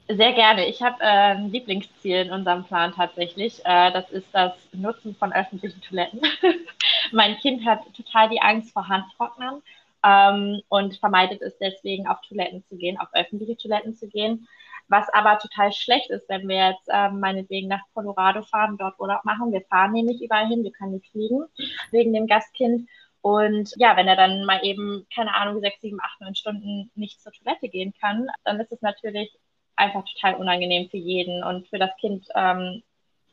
Sehr 0.08 0.34
gerne. 0.34 0.68
Ich 0.68 0.82
habe 0.82 0.98
äh, 1.02 1.36
ein 1.36 1.52
Lieblingsziel 1.52 2.18
in 2.18 2.32
unserem 2.32 2.66
Plan 2.66 2.94
tatsächlich. 2.94 3.62
Äh, 3.66 3.92
das 3.92 4.10
ist 4.12 4.28
das 4.34 4.54
Nutzen 4.74 5.16
von 5.16 5.32
öffentlichen 5.32 5.82
Toiletten. 5.82 6.22
mein 7.12 7.38
Kind 7.38 7.66
hat 7.66 7.82
total 7.96 8.30
die 8.30 8.42
Angst 8.42 8.74
vor 8.74 8.88
Handtrocknern 8.88 9.62
ähm, 10.04 10.62
und 10.70 10.98
vermeidet 10.98 11.42
es 11.42 11.58
deswegen, 11.60 12.08
auf 12.08 12.20
Toiletten 12.28 12.64
zu 12.68 12.76
gehen, 12.76 13.00
auf 13.00 13.08
öffentliche 13.14 13.56
Toiletten 13.56 13.96
zu 13.96 14.08
gehen. 14.08 14.48
Was 14.92 15.08
aber 15.14 15.40
total 15.40 15.72
schlecht 15.72 16.10
ist, 16.10 16.28
wenn 16.28 16.50
wir 16.50 16.72
jetzt 16.72 16.90
ähm, 16.92 17.22
meinetwegen 17.22 17.70
nach 17.70 17.80
Colorado 17.94 18.42
fahren, 18.42 18.76
dort 18.78 19.00
Urlaub 19.00 19.24
machen. 19.24 19.54
Wir 19.54 19.62
fahren 19.62 19.94
nämlich 19.94 20.22
überall 20.22 20.48
hin, 20.48 20.66
wir 20.66 20.74
können 20.74 20.96
nicht 20.96 21.10
fliegen 21.12 21.46
wegen 21.92 22.12
dem 22.14 22.28
Gastkind. 22.28 22.90
Und 23.22 23.74
ja, 23.78 23.96
wenn 23.96 24.10
er 24.10 24.18
dann 24.18 24.44
mal 24.44 24.60
eben, 24.66 25.08
keine 25.16 25.34
Ahnung, 25.34 25.62
sechs, 25.62 25.80
sieben, 25.80 26.02
acht, 26.02 26.20
neun 26.20 26.36
Stunden 26.36 26.92
nicht 26.96 27.22
zur 27.22 27.32
Toilette 27.32 27.70
gehen 27.70 27.94
kann, 28.02 28.28
dann 28.44 28.60
ist 28.60 28.74
es 28.74 28.82
natürlich 28.82 29.32
einfach 29.78 30.04
total 30.04 30.36
unangenehm 30.36 30.90
für 30.90 30.98
jeden 30.98 31.42
und 31.42 31.70
für 31.70 31.80
das 31.80 31.96
Kind 31.96 32.28
ähm, 32.36 32.84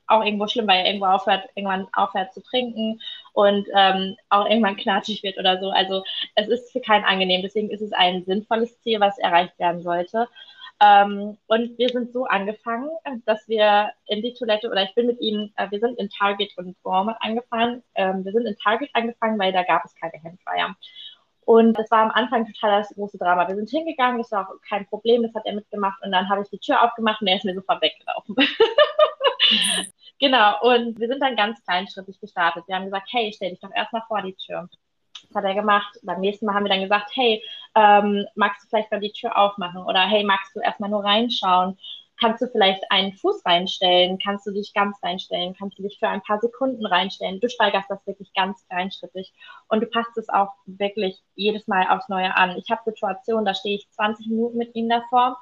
auch 0.06 0.24
irgendwo 0.24 0.46
schlimm, 0.46 0.68
weil 0.68 0.78
er 0.78 0.86
irgendwo 0.86 1.06
aufhört, 1.06 1.48
irgendwann 1.56 1.88
aufhört 1.92 2.32
zu 2.32 2.40
trinken 2.40 3.00
und 3.32 3.66
ähm, 3.74 4.16
auch 4.28 4.46
irgendwann 4.46 4.76
knatschig 4.76 5.24
wird 5.24 5.38
oder 5.38 5.58
so. 5.58 5.70
Also 5.70 6.04
es 6.36 6.46
ist 6.46 6.70
für 6.70 6.80
keinen 6.80 7.04
angenehm. 7.04 7.42
Deswegen 7.42 7.70
ist 7.70 7.82
es 7.82 7.92
ein 7.92 8.24
sinnvolles 8.24 8.80
Ziel, 8.80 9.00
was 9.00 9.18
erreicht 9.18 9.58
werden 9.58 9.82
sollte. 9.82 10.28
Ähm, 10.80 11.38
und 11.46 11.78
wir 11.78 11.88
sind 11.88 12.12
so 12.12 12.24
angefangen, 12.26 12.90
dass 13.24 13.48
wir 13.48 13.90
in 14.06 14.22
die 14.22 14.34
Toilette, 14.34 14.70
oder 14.70 14.84
ich 14.84 14.94
bin 14.94 15.06
mit 15.06 15.20
ihm, 15.20 15.52
äh, 15.56 15.70
wir 15.70 15.80
sind 15.80 15.98
in 15.98 16.08
Target 16.08 16.56
und 16.56 16.76
Walmart 16.84 17.18
angefangen. 17.20 17.82
Ähm, 17.94 18.24
wir 18.24 18.32
sind 18.32 18.46
in 18.46 18.56
Target 18.56 18.90
angefangen, 18.94 19.38
weil 19.38 19.52
da 19.52 19.64
gab 19.64 19.84
es 19.84 19.94
keine 19.94 20.22
Handfryer. 20.22 20.76
Und 21.44 21.78
das 21.78 21.90
war 21.90 22.00
am 22.00 22.10
Anfang 22.10 22.46
total 22.46 22.80
das 22.80 22.94
große 22.94 23.18
Drama. 23.18 23.48
Wir 23.48 23.56
sind 23.56 23.70
hingegangen, 23.70 24.18
das 24.18 24.30
war 24.32 24.48
auch 24.48 24.60
kein 24.68 24.86
Problem, 24.86 25.22
das 25.22 25.34
hat 25.34 25.46
er 25.46 25.54
mitgemacht. 25.54 26.02
Und 26.04 26.12
dann 26.12 26.28
habe 26.28 26.42
ich 26.42 26.50
die 26.50 26.58
Tür 26.58 26.82
aufgemacht 26.82 27.22
und 27.22 27.26
er 27.28 27.36
ist 27.36 27.44
mir 27.44 27.54
sofort 27.54 27.82
weggelaufen. 27.82 28.36
Genau, 30.20 30.60
und 30.62 30.98
wir 30.98 31.08
sind 31.08 31.22
dann 31.22 31.36
ganz 31.36 31.62
kleinschrittig 31.64 32.20
gestartet. 32.20 32.64
Wir 32.66 32.74
haben 32.74 32.86
gesagt, 32.86 33.08
hey, 33.12 33.32
stell 33.32 33.50
dich 33.50 33.60
doch 33.60 33.70
erstmal 33.72 34.02
vor 34.08 34.20
die 34.22 34.34
Tür. 34.34 34.68
Das 35.28 35.36
hat 35.36 35.44
er 35.44 35.54
gemacht. 35.54 35.98
Beim 36.02 36.20
nächsten 36.20 36.46
Mal 36.46 36.54
haben 36.54 36.64
wir 36.64 36.70
dann 36.70 36.82
gesagt, 36.82 37.10
hey, 37.14 37.42
ähm, 37.74 38.26
magst 38.34 38.64
du 38.64 38.68
vielleicht 38.68 38.90
mal 38.90 39.00
die 39.00 39.12
Tür 39.12 39.36
aufmachen? 39.36 39.82
Oder 39.84 40.00
hey, 40.00 40.24
magst 40.24 40.54
du 40.56 40.60
erstmal 40.60 40.90
nur 40.90 41.04
reinschauen? 41.04 41.78
Kannst 42.20 42.42
du 42.42 42.48
vielleicht 42.48 42.82
einen 42.90 43.12
Fuß 43.12 43.44
reinstellen? 43.46 44.18
Kannst 44.18 44.46
du 44.46 44.50
dich 44.50 44.72
ganz 44.74 44.96
reinstellen? 45.02 45.54
Kannst 45.56 45.78
du 45.78 45.82
dich 45.82 45.98
für 46.00 46.08
ein 46.08 46.22
paar 46.22 46.40
Sekunden 46.40 46.84
reinstellen? 46.84 47.40
Du 47.40 47.48
steigerst 47.48 47.88
das 47.88 48.04
wirklich 48.06 48.32
ganz 48.34 48.66
kleinschrittig 48.66 49.32
und 49.68 49.80
du 49.82 49.86
passt 49.86 50.16
es 50.16 50.28
auch 50.28 50.50
wirklich 50.66 51.22
jedes 51.36 51.68
Mal 51.68 51.86
aufs 51.88 52.08
Neue 52.08 52.34
an. 52.36 52.56
Ich 52.56 52.70
habe 52.70 52.82
Situationen, 52.84 53.44
da 53.44 53.54
stehe 53.54 53.76
ich 53.76 53.88
20 53.90 54.26
Minuten 54.26 54.58
mit 54.58 54.74
ihm 54.74 54.88
davor, 54.88 55.38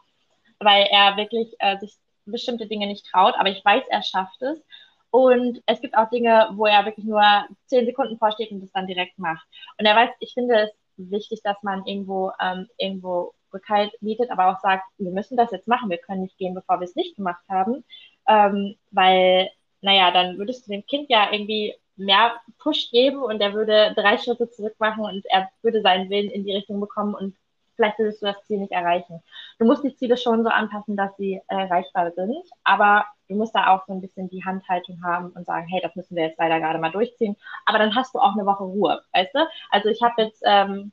weil 0.58 0.86
er 0.90 1.16
wirklich 1.16 1.54
äh, 1.60 1.78
sich 1.78 1.94
bestimmte 2.26 2.66
Dinge 2.66 2.86
nicht 2.86 3.06
traut, 3.06 3.34
aber 3.38 3.48
ich 3.48 3.64
weiß, 3.64 3.84
er 3.88 4.02
schafft 4.02 4.42
es. 4.42 4.62
Und 5.10 5.62
es 5.66 5.80
gibt 5.80 5.96
auch 5.96 6.10
Dinge, 6.10 6.50
wo 6.54 6.66
er 6.66 6.84
wirklich 6.84 7.06
nur 7.06 7.22
zehn 7.66 7.86
Sekunden 7.86 8.18
vorsteht 8.18 8.50
und 8.50 8.60
das 8.60 8.72
dann 8.72 8.86
direkt 8.86 9.18
macht. 9.18 9.46
Und 9.78 9.86
er 9.86 9.96
weiß, 9.96 10.10
ich 10.20 10.34
finde 10.34 10.54
es 10.56 10.70
wichtig, 10.96 11.40
dass 11.42 11.62
man 11.62 11.86
irgendwo, 11.86 12.32
ähm, 12.40 12.68
irgendwo 12.76 13.32
Rückhalt 13.52 13.92
bietet, 14.00 14.30
aber 14.30 14.48
auch 14.48 14.60
sagt, 14.60 14.84
wir 14.98 15.10
müssen 15.10 15.36
das 15.36 15.50
jetzt 15.50 15.68
machen, 15.68 15.90
wir 15.90 15.98
können 15.98 16.22
nicht 16.22 16.38
gehen, 16.38 16.54
bevor 16.54 16.80
wir 16.80 16.84
es 16.84 16.96
nicht 16.96 17.16
gemacht 17.16 17.42
haben. 17.48 17.84
Ähm, 18.28 18.76
weil, 18.90 19.50
naja, 19.80 20.10
dann 20.10 20.38
würdest 20.38 20.66
du 20.66 20.72
dem 20.72 20.84
Kind 20.86 21.08
ja 21.10 21.32
irgendwie 21.32 21.74
mehr 21.96 22.34
Push 22.58 22.90
geben 22.90 23.22
und 23.22 23.40
er 23.40 23.54
würde 23.54 23.94
drei 23.96 24.18
Schritte 24.18 24.50
zurück 24.50 24.74
machen 24.78 25.04
und 25.04 25.24
er 25.26 25.48
würde 25.62 25.80
seinen 25.80 26.10
Willen 26.10 26.30
in 26.30 26.44
die 26.44 26.54
Richtung 26.54 26.80
bekommen 26.80 27.14
und 27.14 27.34
vielleicht 27.76 27.98
würdest 27.98 28.22
du 28.22 28.26
das 28.26 28.42
Ziel 28.46 28.58
nicht 28.58 28.72
erreichen. 28.72 29.22
Du 29.58 29.66
musst 29.66 29.84
die 29.84 29.94
Ziele 29.94 30.16
schon 30.16 30.42
so 30.42 30.48
anpassen, 30.48 30.96
dass 30.96 31.16
sie 31.16 31.40
erreichbar 31.48 32.12
sind, 32.12 32.44
aber 32.64 33.06
du 33.28 33.36
musst 33.36 33.54
da 33.54 33.74
auch 33.74 33.86
so 33.86 33.92
ein 33.92 34.00
bisschen 34.00 34.28
die 34.28 34.44
Handhaltung 34.44 35.02
haben 35.04 35.30
und 35.30 35.46
sagen, 35.46 35.66
hey, 35.68 35.80
das 35.82 35.94
müssen 35.94 36.16
wir 36.16 36.24
jetzt 36.24 36.38
leider 36.38 36.58
gerade 36.58 36.78
mal 36.78 36.90
durchziehen. 36.92 37.36
Aber 37.64 37.78
dann 37.78 37.94
hast 37.94 38.14
du 38.14 38.18
auch 38.18 38.34
eine 38.34 38.46
Woche 38.46 38.64
Ruhe, 38.64 39.02
weißt 39.12 39.34
du? 39.34 39.46
Also 39.70 39.88
ich 39.88 40.02
habe 40.02 40.22
jetzt, 40.22 40.42
ähm, 40.44 40.92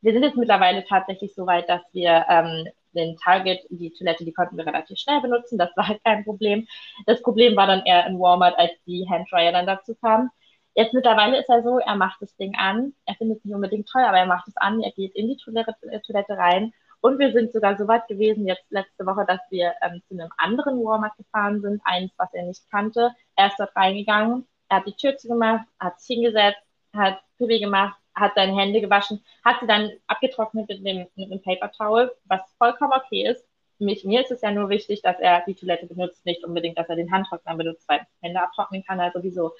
wir 0.00 0.12
sind 0.12 0.22
jetzt 0.22 0.36
mittlerweile 0.36 0.84
tatsächlich 0.84 1.34
so 1.34 1.46
weit, 1.46 1.68
dass 1.68 1.82
wir 1.92 2.24
ähm, 2.28 2.66
den 2.94 3.16
Target, 3.16 3.60
die 3.70 3.92
Toilette, 3.92 4.24
die 4.24 4.32
konnten 4.32 4.56
wir 4.56 4.66
relativ 4.66 4.98
schnell 4.98 5.20
benutzen. 5.20 5.58
Das 5.58 5.70
war 5.76 5.88
halt 5.88 6.02
kein 6.04 6.24
Problem. 6.24 6.66
Das 7.06 7.22
Problem 7.22 7.56
war 7.56 7.66
dann 7.66 7.84
eher 7.84 8.06
in 8.06 8.18
Walmart, 8.18 8.58
als 8.58 8.72
die 8.86 9.06
Handdryer 9.08 9.52
dann 9.52 9.66
dazu 9.66 9.94
kamen. 9.94 10.30
Jetzt 10.74 10.94
mittlerweile 10.94 11.38
ist 11.38 11.48
er 11.50 11.62
so, 11.62 11.78
er 11.78 11.96
macht 11.96 12.22
das 12.22 12.34
Ding 12.36 12.54
an, 12.56 12.94
er 13.04 13.14
findet 13.16 13.38
es 13.38 13.44
nicht 13.44 13.54
unbedingt 13.54 13.88
toll, 13.88 14.02
aber 14.02 14.18
er 14.18 14.26
macht 14.26 14.48
es 14.48 14.56
an, 14.56 14.80
er 14.82 14.92
geht 14.92 15.14
in 15.14 15.28
die 15.28 15.36
Toilette, 15.36 15.74
äh, 15.90 16.00
Toilette 16.00 16.36
rein. 16.38 16.72
Und 17.02 17.18
wir 17.18 17.32
sind 17.32 17.52
sogar 17.52 17.76
so 17.76 17.88
weit 17.88 18.06
gewesen, 18.08 18.46
jetzt 18.46 18.64
letzte 18.70 19.04
Woche, 19.04 19.26
dass 19.26 19.40
wir 19.50 19.74
ähm, 19.82 20.02
zu 20.08 20.14
einem 20.14 20.30
anderen 20.38 20.82
Walmart 20.84 21.16
gefahren 21.16 21.60
sind, 21.60 21.82
eins, 21.84 22.12
was 22.16 22.32
er 22.32 22.44
nicht 22.44 22.70
kannte. 22.70 23.10
Er 23.36 23.48
ist 23.48 23.58
dort 23.58 23.74
reingegangen, 23.76 24.46
er 24.68 24.78
hat 24.78 24.86
die 24.86 24.94
Tür 24.94 25.16
zugemacht, 25.16 25.66
hat 25.78 26.00
sich 26.00 26.16
hingesetzt, 26.16 26.62
hat 26.94 27.20
Pipi 27.38 27.58
gemacht, 27.60 27.98
hat 28.14 28.32
seine 28.34 28.56
Hände 28.56 28.80
gewaschen, 28.80 29.22
hat 29.44 29.60
sie 29.60 29.66
dann 29.66 29.90
abgetrocknet 30.06 30.68
mit 30.68 30.86
dem, 30.86 31.06
mit 31.16 31.30
dem 31.30 31.42
Paper 31.42 31.70
Towel, 31.72 32.12
was 32.26 32.40
vollkommen 32.56 32.92
okay 32.92 33.28
ist. 33.28 33.44
Mich, 33.78 34.04
mir 34.04 34.20
ist 34.20 34.30
es 34.30 34.42
ja 34.42 34.52
nur 34.52 34.68
wichtig, 34.68 35.02
dass 35.02 35.18
er 35.18 35.42
die 35.46 35.54
Toilette 35.54 35.86
benutzt, 35.86 36.24
nicht 36.24 36.44
unbedingt, 36.44 36.78
dass 36.78 36.88
er 36.88 36.96
den 36.96 37.10
Handtrockner 37.10 37.56
benutzt, 37.56 37.88
weil 37.88 38.06
Hände 38.20 38.40
abtrocknen 38.40 38.84
kann 38.84 39.00
er 39.00 39.10
sowieso 39.12 39.52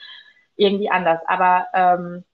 irgendwie 0.57 0.91
anders. 0.91 1.21
Aber 1.27 1.67
ähm, 1.75 2.25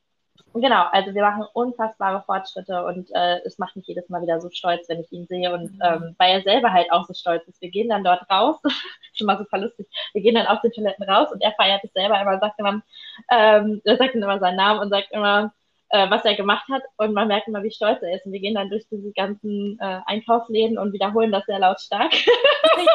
genau, 0.54 0.84
also 0.92 1.14
wir 1.14 1.22
machen 1.22 1.44
unfassbare 1.52 2.22
Fortschritte 2.24 2.84
und 2.84 3.10
äh, 3.14 3.40
es 3.44 3.58
macht 3.58 3.76
mich 3.76 3.86
jedes 3.86 4.08
Mal 4.08 4.22
wieder 4.22 4.40
so 4.40 4.50
stolz, 4.50 4.88
wenn 4.88 5.00
ich 5.00 5.12
ihn 5.12 5.26
sehe 5.26 5.52
und 5.52 5.72
mhm. 5.74 5.82
ähm, 5.82 6.14
weil 6.18 6.32
er 6.38 6.42
selber 6.42 6.72
halt 6.72 6.90
auch 6.92 7.06
so 7.06 7.14
stolz 7.14 7.46
ist. 7.48 7.60
Wir 7.60 7.70
gehen 7.70 7.88
dann 7.88 8.04
dort 8.04 8.28
raus, 8.30 8.56
schon 9.14 9.26
mal 9.26 9.38
super 9.38 9.58
lustig, 9.58 9.88
wir 10.12 10.22
gehen 10.22 10.34
dann 10.34 10.46
aus 10.46 10.60
den 10.62 10.72
Toiletten 10.72 11.08
raus 11.08 11.30
und 11.32 11.42
er 11.42 11.52
feiert 11.52 11.82
es 11.84 11.92
selber 11.92 12.20
immer, 12.20 12.38
sagt 12.38 12.58
immer, 12.58 12.82
ähm, 13.30 13.80
er 13.84 13.96
sagt 13.96 14.14
immer 14.14 14.38
seinen 14.38 14.56
Namen 14.56 14.80
und 14.80 14.90
sagt 14.90 15.10
immer, 15.12 15.52
äh, 15.90 16.10
was 16.10 16.24
er 16.24 16.34
gemacht 16.34 16.66
hat 16.70 16.82
und 16.96 17.14
man 17.14 17.28
merkt 17.28 17.48
immer, 17.48 17.62
wie 17.62 17.70
stolz 17.70 18.02
er 18.02 18.14
ist. 18.14 18.26
Und 18.26 18.32
wir 18.32 18.40
gehen 18.40 18.54
dann 18.54 18.68
durch 18.68 18.86
diese 18.90 19.12
ganzen 19.12 19.78
äh, 19.80 20.00
Einkaufsläden 20.06 20.78
und 20.78 20.92
wiederholen 20.92 21.32
das 21.32 21.44
sehr 21.46 21.58
lautstark. 21.58 22.12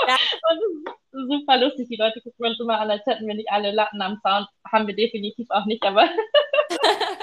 Ja. 0.07 0.15
und 0.49 1.29
super 1.29 1.57
lustig. 1.57 1.87
Die 1.89 1.95
Leute 1.95 2.21
gucken 2.21 2.45
uns 2.45 2.59
immer 2.59 2.79
an, 2.79 2.91
als 2.91 3.05
hätten 3.05 3.27
wir 3.27 3.35
nicht 3.35 3.49
alle 3.49 3.71
Latten 3.71 4.01
am 4.01 4.19
Zaun. 4.21 4.45
Haben 4.69 4.87
wir 4.87 4.95
definitiv 4.95 5.49
auch 5.49 5.65
nicht, 5.65 5.83
aber 5.83 6.09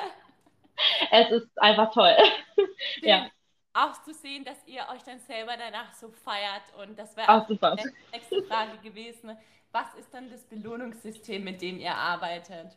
es 1.11 1.30
ist 1.30 1.48
einfach 1.56 1.92
toll. 1.92 2.16
ja. 3.02 3.28
Auch 3.72 4.02
zu 4.02 4.12
sehen, 4.12 4.44
dass 4.44 4.66
ihr 4.66 4.83
euch 4.92 5.02
dann 5.04 5.20
selber 5.20 5.52
danach 5.59 5.92
so 5.92 6.09
feiert 6.24 6.62
und 6.83 6.98
das 6.98 7.16
wäre 7.16 7.28
auch 7.28 7.46
super. 7.46 7.76
die 7.76 7.90
nächste 8.12 8.42
Frage 8.42 8.78
gewesen. 8.83 9.37
Was 9.72 9.94
ist 9.98 10.12
dann 10.12 10.30
das 10.30 10.42
Belohnungssystem, 10.44 11.44
mit 11.44 11.62
dem 11.62 11.78
ihr 11.78 11.94
arbeitet? 11.94 12.72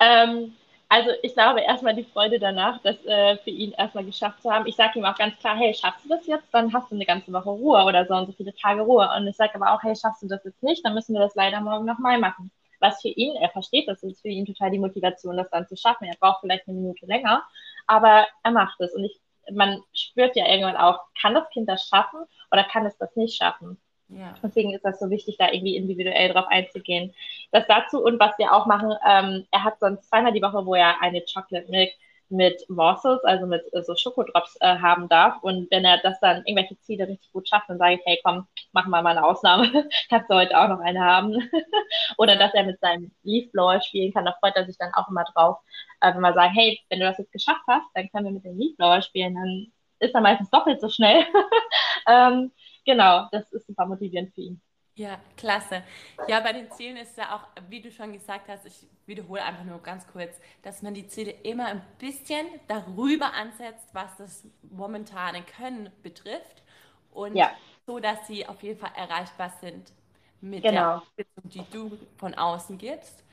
Ähm, 0.00 0.54
also 0.94 1.10
ich 1.22 1.32
glaube 1.34 1.60
erstmal 1.60 1.96
die 1.96 2.04
Freude 2.04 2.38
danach, 2.38 2.80
das 2.82 3.04
äh, 3.04 3.36
für 3.38 3.50
ihn 3.50 3.72
erstmal 3.72 4.04
geschafft 4.04 4.40
zu 4.42 4.50
haben. 4.52 4.64
Ich 4.68 4.76
sage 4.76 5.00
ihm 5.00 5.04
auch 5.04 5.16
ganz 5.16 5.36
klar, 5.40 5.56
hey, 5.56 5.74
schaffst 5.74 6.04
du 6.04 6.08
das 6.08 6.24
jetzt, 6.28 6.46
dann 6.54 6.72
hast 6.72 6.88
du 6.92 6.94
eine 6.94 7.04
ganze 7.04 7.32
Woche 7.32 7.50
Ruhe 7.50 7.82
oder 7.84 8.06
so 8.06 8.14
und 8.14 8.26
so 8.26 8.32
viele 8.32 8.54
Tage 8.54 8.82
Ruhe. 8.82 9.10
Und 9.16 9.26
ich 9.26 9.34
sage 9.34 9.56
aber 9.56 9.72
auch, 9.74 9.82
hey, 9.82 9.96
schaffst 9.96 10.22
du 10.22 10.28
das 10.28 10.44
jetzt 10.44 10.62
nicht, 10.62 10.84
dann 10.84 10.94
müssen 10.94 11.12
wir 11.14 11.20
das 11.20 11.34
leider 11.34 11.60
morgen 11.60 11.84
nochmal 11.84 12.20
machen. 12.20 12.52
Was 12.78 13.02
für 13.02 13.08
ihn, 13.08 13.34
er 13.34 13.48
versteht 13.50 13.88
das, 13.88 14.04
ist 14.04 14.22
für 14.22 14.28
ihn 14.28 14.46
total 14.46 14.70
die 14.70 14.78
Motivation, 14.78 15.36
das 15.36 15.50
dann 15.50 15.66
zu 15.66 15.76
schaffen. 15.76 16.04
Er 16.04 16.14
braucht 16.20 16.42
vielleicht 16.42 16.68
eine 16.68 16.76
Minute 16.76 17.06
länger, 17.06 17.42
aber 17.88 18.28
er 18.44 18.50
macht 18.52 18.80
es. 18.80 18.94
Und 18.94 19.02
ich, 19.04 19.20
man 19.50 19.82
spürt 19.92 20.36
ja 20.36 20.46
irgendwann 20.46 20.76
auch, 20.76 21.00
kann 21.20 21.34
das 21.34 21.50
Kind 21.50 21.68
das 21.68 21.88
schaffen 21.88 22.20
oder 22.52 22.62
kann 22.62 22.86
es 22.86 22.96
das 22.98 23.16
nicht 23.16 23.36
schaffen? 23.36 23.80
Ja. 24.16 24.34
Deswegen 24.42 24.72
ist 24.74 24.84
das 24.84 24.98
so 25.00 25.10
wichtig, 25.10 25.36
da 25.38 25.50
irgendwie 25.50 25.76
individuell 25.76 26.32
drauf 26.32 26.46
einzugehen. 26.48 27.12
Das 27.52 27.66
dazu 27.66 28.02
und 28.02 28.20
was 28.20 28.38
wir 28.38 28.52
auch 28.52 28.66
machen, 28.66 28.92
ähm, 29.08 29.46
er 29.50 29.64
hat 29.64 29.80
sonst 29.80 30.08
zweimal 30.08 30.32
die 30.32 30.42
Woche, 30.42 30.64
wo 30.64 30.74
er 30.74 31.00
eine 31.02 31.22
Chocolate 31.22 31.70
Milk 31.70 31.90
mit 32.28 32.68
Morsels, 32.68 33.22
also 33.24 33.46
mit 33.46 33.62
äh, 33.72 33.82
so 33.82 33.94
Schokodrops 33.96 34.56
äh, 34.60 34.78
haben 34.78 35.08
darf. 35.08 35.42
Und 35.42 35.70
wenn 35.70 35.84
er 35.84 35.98
das 35.98 36.18
dann 36.20 36.38
irgendwelche 36.46 36.78
Ziele 36.80 37.08
richtig 37.08 37.32
gut 37.32 37.48
schafft, 37.48 37.68
dann 37.68 37.78
sage 37.78 37.94
ich, 37.94 38.00
hey, 38.04 38.20
komm, 38.24 38.46
machen 38.72 38.90
wir 38.90 39.02
mal 39.02 39.10
eine 39.10 39.24
Ausnahme. 39.24 39.88
Kannst 40.10 40.30
du 40.30 40.34
heute 40.34 40.58
auch 40.58 40.68
noch 40.68 40.80
eine 40.80 41.00
haben. 41.00 41.34
Oder 42.18 42.36
dass 42.36 42.54
er 42.54 42.64
mit 42.64 42.80
seinem 42.80 43.12
Leafblower 43.22 43.80
spielen 43.82 44.12
kann, 44.12 44.24
da 44.24 44.32
freut 44.40 44.56
er 44.56 44.66
sich 44.66 44.78
dann 44.78 44.94
auch 44.94 45.08
immer 45.08 45.24
drauf. 45.24 45.58
Äh, 46.00 46.14
wenn 46.14 46.20
wir 46.20 46.34
sagen, 46.34 46.54
hey, 46.54 46.80
wenn 46.88 47.00
du 47.00 47.06
das 47.06 47.18
jetzt 47.18 47.32
geschafft 47.32 47.64
hast, 47.68 47.86
dann 47.94 48.08
können 48.10 48.26
wir 48.26 48.32
mit 48.32 48.44
dem 48.44 48.58
Leafblower 48.58 49.02
spielen, 49.02 49.34
dann 49.34 49.72
ist 50.00 50.14
er 50.14 50.20
meistens 50.20 50.50
doppelt 50.50 50.80
so 50.80 50.88
schnell. 50.88 51.24
ähm, 52.08 52.52
genau, 52.84 53.28
das 53.32 53.50
ist 53.52 53.66
super 53.66 53.86
motivierend 53.86 54.34
für 54.34 54.42
ihn. 54.42 54.60
Ja, 54.96 55.18
klasse. 55.36 55.82
Ja, 56.28 56.38
bei 56.38 56.52
den 56.52 56.70
Zielen 56.70 56.96
ist 56.96 57.18
ja 57.18 57.34
auch, 57.34 57.48
wie 57.68 57.80
du 57.80 57.90
schon 57.90 58.12
gesagt 58.12 58.48
hast, 58.48 58.64
ich 58.64 58.86
wiederhole 59.06 59.42
einfach 59.42 59.64
nur 59.64 59.82
ganz 59.82 60.06
kurz, 60.06 60.38
dass 60.62 60.82
man 60.82 60.94
die 60.94 61.08
Ziele 61.08 61.32
immer 61.42 61.66
ein 61.66 61.82
bisschen 61.98 62.46
darüber 62.68 63.34
ansetzt, 63.34 63.88
was 63.92 64.16
das 64.16 64.44
momentane 64.62 65.42
Können 65.42 65.90
betrifft 66.04 66.62
und 67.10 67.34
ja. 67.34 67.50
so, 67.86 67.98
dass 67.98 68.26
sie 68.28 68.46
auf 68.46 68.62
jeden 68.62 68.78
Fall 68.78 68.92
erreichbar 68.94 69.52
sind 69.60 69.92
mit 70.40 70.62
genau. 70.62 70.74
der 70.74 70.94
Unterstützung, 70.94 71.50
die 71.50 71.70
du 71.72 71.98
von 72.16 72.34
außen 72.34 72.78
gibst, 72.78 73.24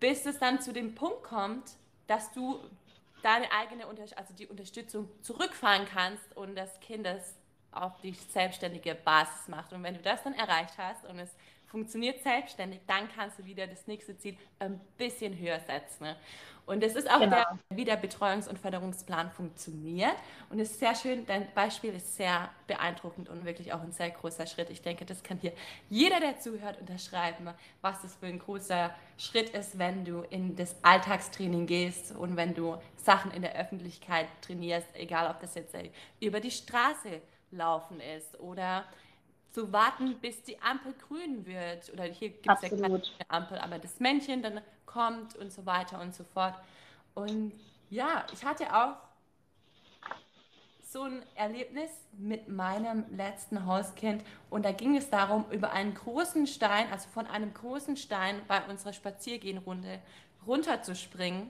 bis 0.00 0.26
es 0.26 0.40
dann 0.40 0.60
zu 0.60 0.72
dem 0.72 0.96
Punkt 0.96 1.22
kommt, 1.22 1.76
dass 2.08 2.32
du 2.32 2.58
deine 3.22 3.52
eigene, 3.52 3.86
also 3.86 4.34
die 4.36 4.48
Unterstützung 4.48 5.08
zurückfahren 5.22 5.86
kannst 5.86 6.36
und 6.36 6.56
das 6.56 6.80
Kind 6.80 7.06
das 7.06 7.36
auf 7.72 8.00
die 8.00 8.12
selbstständige 8.12 8.94
Basis 8.94 9.48
macht. 9.48 9.72
Und 9.72 9.82
wenn 9.82 9.94
du 9.94 10.00
das 10.00 10.22
dann 10.22 10.34
erreicht 10.34 10.74
hast 10.78 11.04
und 11.06 11.18
es 11.18 11.30
funktioniert 11.66 12.22
selbstständig, 12.22 12.80
dann 12.86 13.08
kannst 13.16 13.38
du 13.38 13.44
wieder 13.44 13.66
das 13.66 13.86
nächste 13.86 14.16
Ziel 14.18 14.36
ein 14.58 14.78
bisschen 14.98 15.36
höher 15.38 15.58
setzen. 15.60 16.14
Und 16.64 16.82
das 16.82 16.94
ist 16.94 17.10
auch 17.10 17.18
genau. 17.18 17.36
der, 17.36 17.58
wie 17.70 17.84
der 17.84 18.00
Betreuungs- 18.00 18.48
und 18.48 18.58
Förderungsplan 18.58 19.30
funktioniert. 19.32 20.14
Und 20.48 20.60
es 20.60 20.70
ist 20.72 20.80
sehr 20.80 20.94
schön, 20.94 21.26
dein 21.26 21.52
Beispiel 21.54 21.92
ist 21.94 22.16
sehr 22.16 22.50
beeindruckend 22.68 23.28
und 23.28 23.44
wirklich 23.44 23.72
auch 23.72 23.80
ein 23.80 23.90
sehr 23.90 24.10
großer 24.10 24.46
Schritt. 24.46 24.70
Ich 24.70 24.80
denke, 24.80 25.04
das 25.04 25.24
kann 25.24 25.38
hier 25.38 25.52
jeder, 25.90 26.20
der 26.20 26.38
zuhört, 26.38 26.78
unterschreiben, 26.78 27.48
was 27.80 28.00
das 28.02 28.14
für 28.14 28.26
ein 28.26 28.38
großer 28.38 28.94
Schritt 29.18 29.50
ist, 29.50 29.78
wenn 29.78 30.04
du 30.04 30.20
in 30.30 30.54
das 30.54 30.76
Alltagstraining 30.84 31.66
gehst 31.66 32.14
und 32.14 32.36
wenn 32.36 32.54
du 32.54 32.76
Sachen 32.96 33.32
in 33.32 33.42
der 33.42 33.56
Öffentlichkeit 33.56 34.28
trainierst, 34.40 34.94
egal 34.94 35.28
ob 35.30 35.40
das 35.40 35.56
jetzt 35.56 35.74
über 36.20 36.38
die 36.38 36.52
Straße 36.52 37.22
laufen 37.52 38.00
ist 38.00 38.38
oder 38.40 38.84
zu 39.50 39.72
warten, 39.72 40.18
bis 40.18 40.42
die 40.42 40.60
Ampel 40.60 40.94
grün 40.94 41.46
wird. 41.46 41.92
Oder 41.92 42.04
hier 42.04 42.30
gibt 42.30 42.48
es 42.48 42.62
ja 42.62 42.68
keine 42.68 43.02
Ampel, 43.28 43.58
aber 43.58 43.78
das 43.78 44.00
Männchen 44.00 44.42
dann 44.42 44.60
kommt 44.86 45.36
und 45.36 45.52
so 45.52 45.66
weiter 45.66 46.00
und 46.00 46.14
so 46.14 46.24
fort. 46.24 46.54
Und 47.14 47.52
ja, 47.90 48.24
ich 48.32 48.44
hatte 48.44 48.74
auch 48.74 48.96
so 50.82 51.02
ein 51.04 51.22
Erlebnis 51.34 51.90
mit 52.18 52.48
meinem 52.48 53.04
letzten 53.16 53.64
Hauskind 53.64 54.22
und 54.50 54.64
da 54.64 54.72
ging 54.72 54.94
es 54.96 55.08
darum, 55.08 55.46
über 55.50 55.72
einen 55.72 55.94
großen 55.94 56.46
Stein, 56.46 56.90
also 56.92 57.08
von 57.08 57.26
einem 57.26 57.54
großen 57.54 57.96
Stein 57.96 58.42
bei 58.46 58.62
unserer 58.66 58.92
Spaziergehenrunde 58.92 60.00
runterzuspringen 60.46 61.48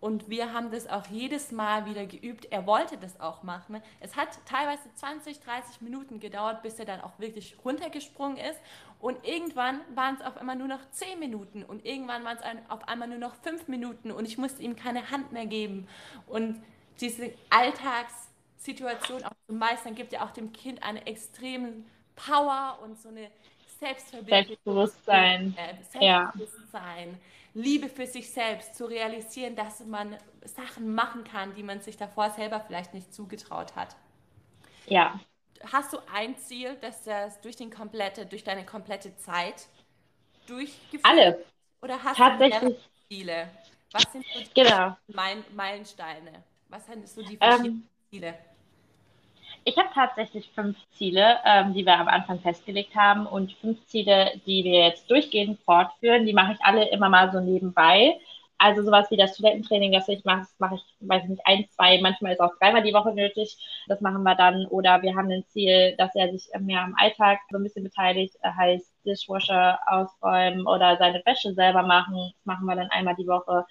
und 0.00 0.28
wir 0.28 0.52
haben 0.52 0.70
das 0.70 0.86
auch 0.86 1.06
jedes 1.06 1.50
Mal 1.50 1.86
wieder 1.86 2.06
geübt. 2.06 2.46
Er 2.50 2.66
wollte 2.66 2.96
das 2.98 3.18
auch 3.20 3.42
machen. 3.42 3.82
Es 3.98 4.14
hat 4.14 4.28
teilweise 4.46 4.82
20, 4.94 5.40
30 5.40 5.80
Minuten 5.80 6.20
gedauert, 6.20 6.62
bis 6.62 6.78
er 6.78 6.84
dann 6.84 7.00
auch 7.00 7.18
wirklich 7.18 7.56
runtergesprungen 7.64 8.36
ist. 8.36 8.60
Und 9.00 9.26
irgendwann 9.26 9.80
waren 9.94 10.14
es 10.14 10.22
auf 10.22 10.36
einmal 10.36 10.54
nur 10.54 10.68
noch 10.68 10.88
10 10.92 11.18
Minuten. 11.18 11.64
Und 11.64 11.84
irgendwann 11.84 12.24
waren 12.24 12.36
es 12.36 12.70
auf 12.70 12.86
einmal 12.86 13.08
nur 13.08 13.18
noch 13.18 13.34
5 13.42 13.66
Minuten. 13.66 14.12
Und 14.12 14.24
ich 14.24 14.38
musste 14.38 14.62
ihm 14.62 14.76
keine 14.76 15.10
Hand 15.10 15.32
mehr 15.32 15.46
geben. 15.46 15.88
Und 16.28 16.62
diese 17.00 17.32
Alltagssituation 17.50 19.24
auch 19.24 19.34
zu 19.48 19.54
meistern, 19.54 19.96
gibt 19.96 20.12
ja 20.12 20.24
auch 20.24 20.30
dem 20.30 20.52
Kind 20.52 20.82
eine 20.84 21.06
extreme 21.06 21.72
Power 22.14 22.78
und 22.84 23.00
so 23.00 23.08
eine 23.08 23.30
Selbstbewusstsein. 23.78 25.54
Selbstbewusstsein. 25.56 27.10
Ja. 27.10 27.18
Liebe 27.54 27.88
für 27.88 28.06
sich 28.06 28.30
selbst, 28.30 28.74
zu 28.76 28.84
realisieren, 28.84 29.56
dass 29.56 29.84
man 29.84 30.16
Sachen 30.44 30.94
machen 30.94 31.24
kann, 31.24 31.54
die 31.54 31.62
man 31.62 31.80
sich 31.80 31.96
davor 31.96 32.30
selber 32.30 32.60
vielleicht 32.60 32.94
nicht 32.94 33.12
zugetraut 33.12 33.74
hat. 33.74 33.96
Ja. 34.86 35.18
Hast 35.72 35.92
du 35.92 35.98
ein 36.12 36.36
Ziel, 36.36 36.76
dass 36.80 37.02
das 37.02 37.40
durch 37.40 37.56
den 37.56 37.70
komplette, 37.70 38.26
durch 38.26 38.44
deine 38.44 38.64
komplette 38.64 39.16
Zeit 39.16 39.66
durchgeführt 40.46 41.04
Alle. 41.04 41.44
Oder 41.82 42.02
hast 42.02 42.16
Tatsächlich. 42.16 42.76
du 42.76 42.76
Ziele? 43.08 43.48
Was 43.92 44.12
sind 44.12 44.24
so 44.32 44.40
die 44.40 44.54
genau. 44.54 44.96
Meilensteine? 45.54 46.44
Was 46.68 46.86
sind 46.86 47.08
so 47.08 47.22
die 47.22 47.36
verschiedenen 47.36 47.82
ähm, 47.82 47.88
Ziele? 48.10 48.38
Ich 49.64 49.76
habe 49.76 49.88
tatsächlich 49.94 50.50
fünf 50.54 50.76
Ziele, 50.92 51.38
ähm, 51.44 51.74
die 51.74 51.84
wir 51.84 51.98
am 51.98 52.08
Anfang 52.08 52.40
festgelegt 52.40 52.94
haben 52.96 53.26
und 53.26 53.52
fünf 53.54 53.84
Ziele, 53.86 54.32
die 54.46 54.64
wir 54.64 54.86
jetzt 54.86 55.10
durchgehend 55.10 55.60
fortführen. 55.60 56.26
Die 56.26 56.32
mache 56.32 56.54
ich 56.54 56.58
alle 56.62 56.88
immer 56.90 57.08
mal 57.08 57.30
so 57.30 57.40
nebenbei. 57.40 58.18
Also 58.60 58.82
sowas 58.82 59.08
wie 59.10 59.16
das 59.16 59.34
Studententraining, 59.34 59.92
das 59.92 60.08
ich 60.08 60.24
mache, 60.24 60.40
das 60.40 60.54
mache 60.58 60.74
ich, 60.76 60.82
weiß 61.00 61.22
ich 61.24 61.30
nicht, 61.30 61.42
ein, 61.46 61.68
zwei, 61.70 62.00
manchmal 62.00 62.32
ist 62.32 62.40
auch 62.40 62.56
dreimal 62.58 62.82
die 62.82 62.92
Woche 62.92 63.14
nötig. 63.14 63.56
Das 63.86 64.00
machen 64.00 64.22
wir 64.24 64.34
dann. 64.34 64.66
Oder 64.66 65.00
wir 65.02 65.14
haben 65.14 65.30
ein 65.30 65.44
Ziel, 65.46 65.94
dass 65.96 66.14
er 66.16 66.32
sich 66.32 66.48
mehr 66.58 66.82
am 66.82 66.94
Alltag 66.96 67.38
so 67.50 67.58
ein 67.58 67.62
bisschen 67.62 67.84
beteiligt, 67.84 68.34
heißt 68.42 68.92
Dishwasher 69.06 69.78
ausräumen 69.86 70.66
oder 70.66 70.96
seine 70.96 71.22
Wäsche 71.24 71.54
selber 71.54 71.82
machen. 71.84 72.32
Das 72.36 72.46
machen 72.46 72.66
wir 72.66 72.74
dann 72.74 72.90
einmal 72.90 73.14
die 73.14 73.28
Woche. 73.28 73.64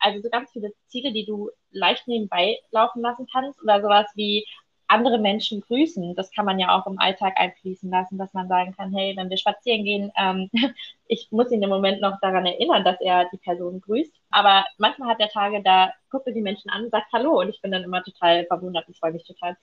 Also 0.00 0.20
so 0.22 0.30
ganz 0.30 0.50
viele 0.52 0.72
Ziele, 0.86 1.12
die 1.12 1.26
du 1.26 1.50
leicht 1.70 2.08
nebenbei 2.08 2.58
laufen 2.70 3.02
lassen 3.02 3.26
kannst. 3.30 3.62
Oder 3.62 3.82
sowas 3.82 4.06
wie 4.14 4.46
andere 4.92 5.18
Menschen 5.18 5.62
grüßen. 5.62 6.14
Das 6.14 6.30
kann 6.32 6.44
man 6.44 6.58
ja 6.58 6.76
auch 6.76 6.86
im 6.86 6.98
Alltag 6.98 7.34
einfließen 7.36 7.90
lassen, 7.90 8.18
dass 8.18 8.34
man 8.34 8.48
sagen 8.48 8.74
kann, 8.76 8.94
hey, 8.94 9.16
wenn 9.16 9.30
wir 9.30 9.38
spazieren 9.38 9.84
gehen, 9.84 10.12
ähm, 10.18 10.50
ich 11.08 11.28
muss 11.30 11.50
ihn 11.50 11.62
im 11.62 11.70
Moment 11.70 12.00
noch 12.00 12.20
daran 12.20 12.46
erinnern, 12.46 12.84
dass 12.84 13.00
er 13.00 13.28
die 13.32 13.38
Person 13.38 13.80
grüßt. 13.80 14.14
Aber 14.30 14.64
manchmal 14.78 15.08
hat 15.08 15.20
er 15.20 15.30
Tage, 15.30 15.62
da 15.62 15.92
guckt 16.10 16.26
er 16.26 16.34
die 16.34 16.42
Menschen 16.42 16.70
an 16.70 16.84
und 16.84 16.90
sagt 16.90 17.12
Hallo 17.12 17.40
und 17.40 17.48
ich 17.48 17.60
bin 17.62 17.72
dann 17.72 17.84
immer 17.84 18.02
total 18.02 18.44
verwundert 18.46 18.86
und 18.86 18.96
freue 18.98 19.12
mich 19.12 19.24
total. 19.24 19.56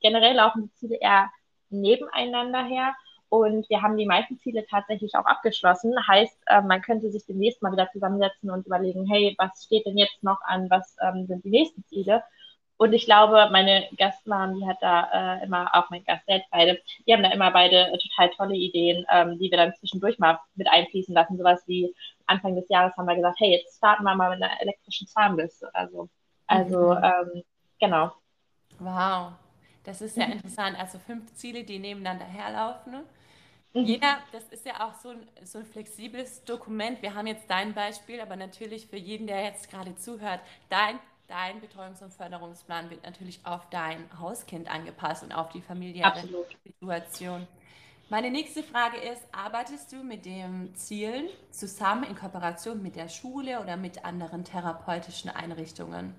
Generell 0.00 0.36
laufen 0.36 0.64
die 0.64 0.74
Ziele 0.74 0.96
eher 1.00 1.30
nebeneinander 1.70 2.64
her. 2.64 2.94
Und 3.30 3.68
wir 3.68 3.82
haben 3.82 3.96
die 3.96 4.06
meisten 4.06 4.38
Ziele 4.38 4.64
tatsächlich 4.70 5.14
auch 5.16 5.24
abgeschlossen. 5.24 5.92
Heißt, 6.06 6.38
äh, 6.46 6.60
man 6.60 6.82
könnte 6.82 7.10
sich 7.10 7.26
demnächst 7.26 7.62
mal 7.62 7.72
wieder 7.72 7.90
zusammensetzen 7.90 8.50
und 8.50 8.66
überlegen, 8.66 9.06
hey, 9.06 9.34
was 9.38 9.64
steht 9.64 9.86
denn 9.86 9.98
jetzt 9.98 10.22
noch 10.22 10.40
an, 10.42 10.70
was 10.70 10.96
ähm, 11.02 11.26
sind 11.26 11.42
die 11.44 11.50
nächsten 11.50 11.84
Ziele? 11.86 12.22
Und 12.76 12.92
ich 12.92 13.04
glaube, 13.04 13.48
meine 13.52 13.88
Gastmam, 13.96 14.56
die 14.56 14.66
hat 14.66 14.78
da 14.80 15.36
äh, 15.36 15.44
immer, 15.44 15.70
auch 15.74 15.90
mein 15.90 16.04
Gast, 16.04 16.24
beide, 16.50 16.80
die 17.06 17.12
haben 17.12 17.22
da 17.22 17.30
immer 17.30 17.52
beide 17.52 17.88
äh, 17.92 17.98
total 17.98 18.30
tolle 18.30 18.56
Ideen, 18.56 19.06
ähm, 19.10 19.38
die 19.38 19.50
wir 19.50 19.58
dann 19.58 19.74
zwischendurch 19.76 20.18
mal 20.18 20.40
mit 20.56 20.68
einfließen 20.68 21.14
lassen. 21.14 21.38
Sowas 21.38 21.62
wie 21.66 21.94
Anfang 22.26 22.56
des 22.56 22.68
Jahres 22.68 22.96
haben 22.96 23.06
wir 23.06 23.14
gesagt, 23.14 23.38
hey, 23.38 23.52
jetzt 23.52 23.76
starten 23.76 24.02
wir 24.02 24.14
mal 24.14 24.30
mit 24.30 24.42
einer 24.42 24.60
elektrischen 24.60 25.06
Zahnbürste 25.06 25.68
oder 25.68 25.88
so. 25.88 26.08
Also, 26.46 26.94
mhm. 26.94 27.04
ähm, 27.04 27.42
genau. 27.78 28.12
Wow, 28.80 29.32
das 29.84 30.00
ist 30.00 30.16
ja 30.16 30.24
interessant. 30.24 30.78
Also 30.78 30.98
fünf 30.98 31.32
Ziele, 31.34 31.62
die 31.62 31.78
nebeneinander 31.78 32.24
herlaufen. 32.24 32.92
Ne? 32.92 33.04
Mhm. 33.74 33.84
Jeder, 33.84 34.18
das 34.32 34.44
ist 34.48 34.66
ja 34.66 34.86
auch 34.86 34.94
so 34.94 35.10
ein, 35.10 35.28
so 35.44 35.58
ein 35.58 35.64
flexibles 35.64 36.44
Dokument. 36.44 37.02
Wir 37.02 37.14
haben 37.14 37.26
jetzt 37.28 37.48
dein 37.48 37.72
Beispiel, 37.72 38.20
aber 38.20 38.34
natürlich 38.36 38.86
für 38.86 38.96
jeden, 38.96 39.26
der 39.26 39.44
jetzt 39.44 39.70
gerade 39.70 39.94
zuhört, 39.94 40.40
dein 40.70 40.98
dein 41.28 41.60
Betreuungs- 41.60 42.02
und 42.02 42.12
Förderungsplan 42.12 42.90
wird 42.90 43.04
natürlich 43.04 43.40
auf 43.44 43.68
dein 43.70 44.06
Hauskind 44.18 44.70
angepasst 44.70 45.22
und 45.22 45.32
auf 45.32 45.48
die 45.50 45.60
familiäre 45.60 46.06
Absolut. 46.06 46.46
Situation. 46.64 47.46
Meine 48.10 48.30
nächste 48.30 48.62
Frage 48.62 48.98
ist, 48.98 49.22
arbeitest 49.32 49.90
du 49.92 50.04
mit 50.04 50.26
den 50.26 50.74
Zielen 50.74 51.28
zusammen 51.50 52.04
in 52.04 52.14
Kooperation 52.14 52.82
mit 52.82 52.96
der 52.96 53.08
Schule 53.08 53.60
oder 53.60 53.76
mit 53.76 54.04
anderen 54.04 54.44
therapeutischen 54.44 55.30
Einrichtungen? 55.30 56.14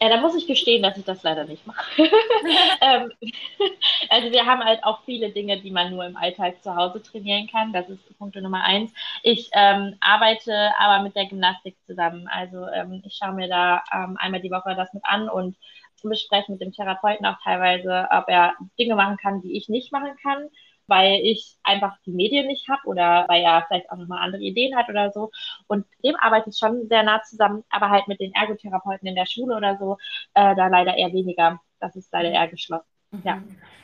Ja, 0.00 0.10
da 0.10 0.20
muss 0.20 0.34
ich 0.34 0.46
gestehen, 0.46 0.82
dass 0.82 0.98
ich 0.98 1.04
das 1.04 1.22
leider 1.22 1.44
nicht 1.44 1.66
mache. 1.66 2.02
ähm, 2.80 3.12
also 4.10 4.30
wir 4.30 4.44
haben 4.44 4.62
halt 4.62 4.84
auch 4.84 5.02
viele 5.04 5.30
Dinge, 5.30 5.60
die 5.60 5.70
man 5.70 5.90
nur 5.90 6.04
im 6.04 6.16
Alltag 6.16 6.62
zu 6.62 6.76
Hause 6.76 7.02
trainieren 7.02 7.48
kann. 7.50 7.72
Das 7.72 7.88
ist 7.88 8.18
Punkt 8.18 8.36
Nummer 8.36 8.62
eins. 8.62 8.92
Ich 9.22 9.48
ähm, 9.52 9.96
arbeite 10.00 10.72
aber 10.78 11.02
mit 11.02 11.16
der 11.16 11.26
Gymnastik 11.26 11.76
zusammen. 11.86 12.28
Also 12.28 12.66
ähm, 12.68 13.02
ich 13.06 13.14
schaue 13.14 13.32
mir 13.32 13.48
da 13.48 13.82
ähm, 13.92 14.16
einmal 14.18 14.40
die 14.40 14.50
Woche 14.50 14.74
das 14.76 14.92
mit 14.92 15.04
an 15.06 15.28
und 15.30 15.56
bespreche 16.02 16.52
mit 16.52 16.60
dem 16.60 16.72
Therapeuten 16.72 17.26
auch 17.26 17.38
teilweise, 17.42 18.06
ob 18.10 18.28
er 18.28 18.54
Dinge 18.78 18.94
machen 18.94 19.16
kann, 19.16 19.40
die 19.40 19.56
ich 19.56 19.68
nicht 19.68 19.92
machen 19.92 20.16
kann 20.22 20.48
weil 20.88 21.20
ich 21.22 21.56
einfach 21.62 21.96
die 22.06 22.12
Medien 22.12 22.46
nicht 22.46 22.68
habe 22.68 22.82
oder 22.86 23.26
weil 23.28 23.42
er 23.42 23.64
vielleicht 23.66 23.90
auch 23.90 23.96
nochmal 23.96 24.22
andere 24.22 24.42
Ideen 24.42 24.76
hat 24.76 24.88
oder 24.88 25.12
so. 25.12 25.30
Und 25.66 25.86
dem 26.04 26.16
arbeite 26.16 26.50
ich 26.50 26.58
schon 26.58 26.88
sehr 26.88 27.02
nah 27.02 27.22
zusammen, 27.22 27.64
aber 27.70 27.90
halt 27.90 28.08
mit 28.08 28.20
den 28.20 28.32
Ergotherapeuten 28.34 29.08
in 29.08 29.14
der 29.16 29.26
Schule 29.26 29.56
oder 29.56 29.76
so, 29.78 29.98
äh, 30.34 30.54
da 30.54 30.68
leider 30.68 30.96
eher 30.96 31.12
weniger. 31.12 31.60
Das 31.80 31.96
ist 31.96 32.12
leider 32.12 32.30
eher 32.30 32.48
geschlossen. 32.48 32.86
Mhm. 33.10 33.22
Ja. 33.24 33.42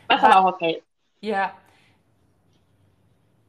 Was 0.08 0.22
aber 0.22 0.40
auch 0.40 0.52
okay 0.54 0.82
Ja. 1.20 1.54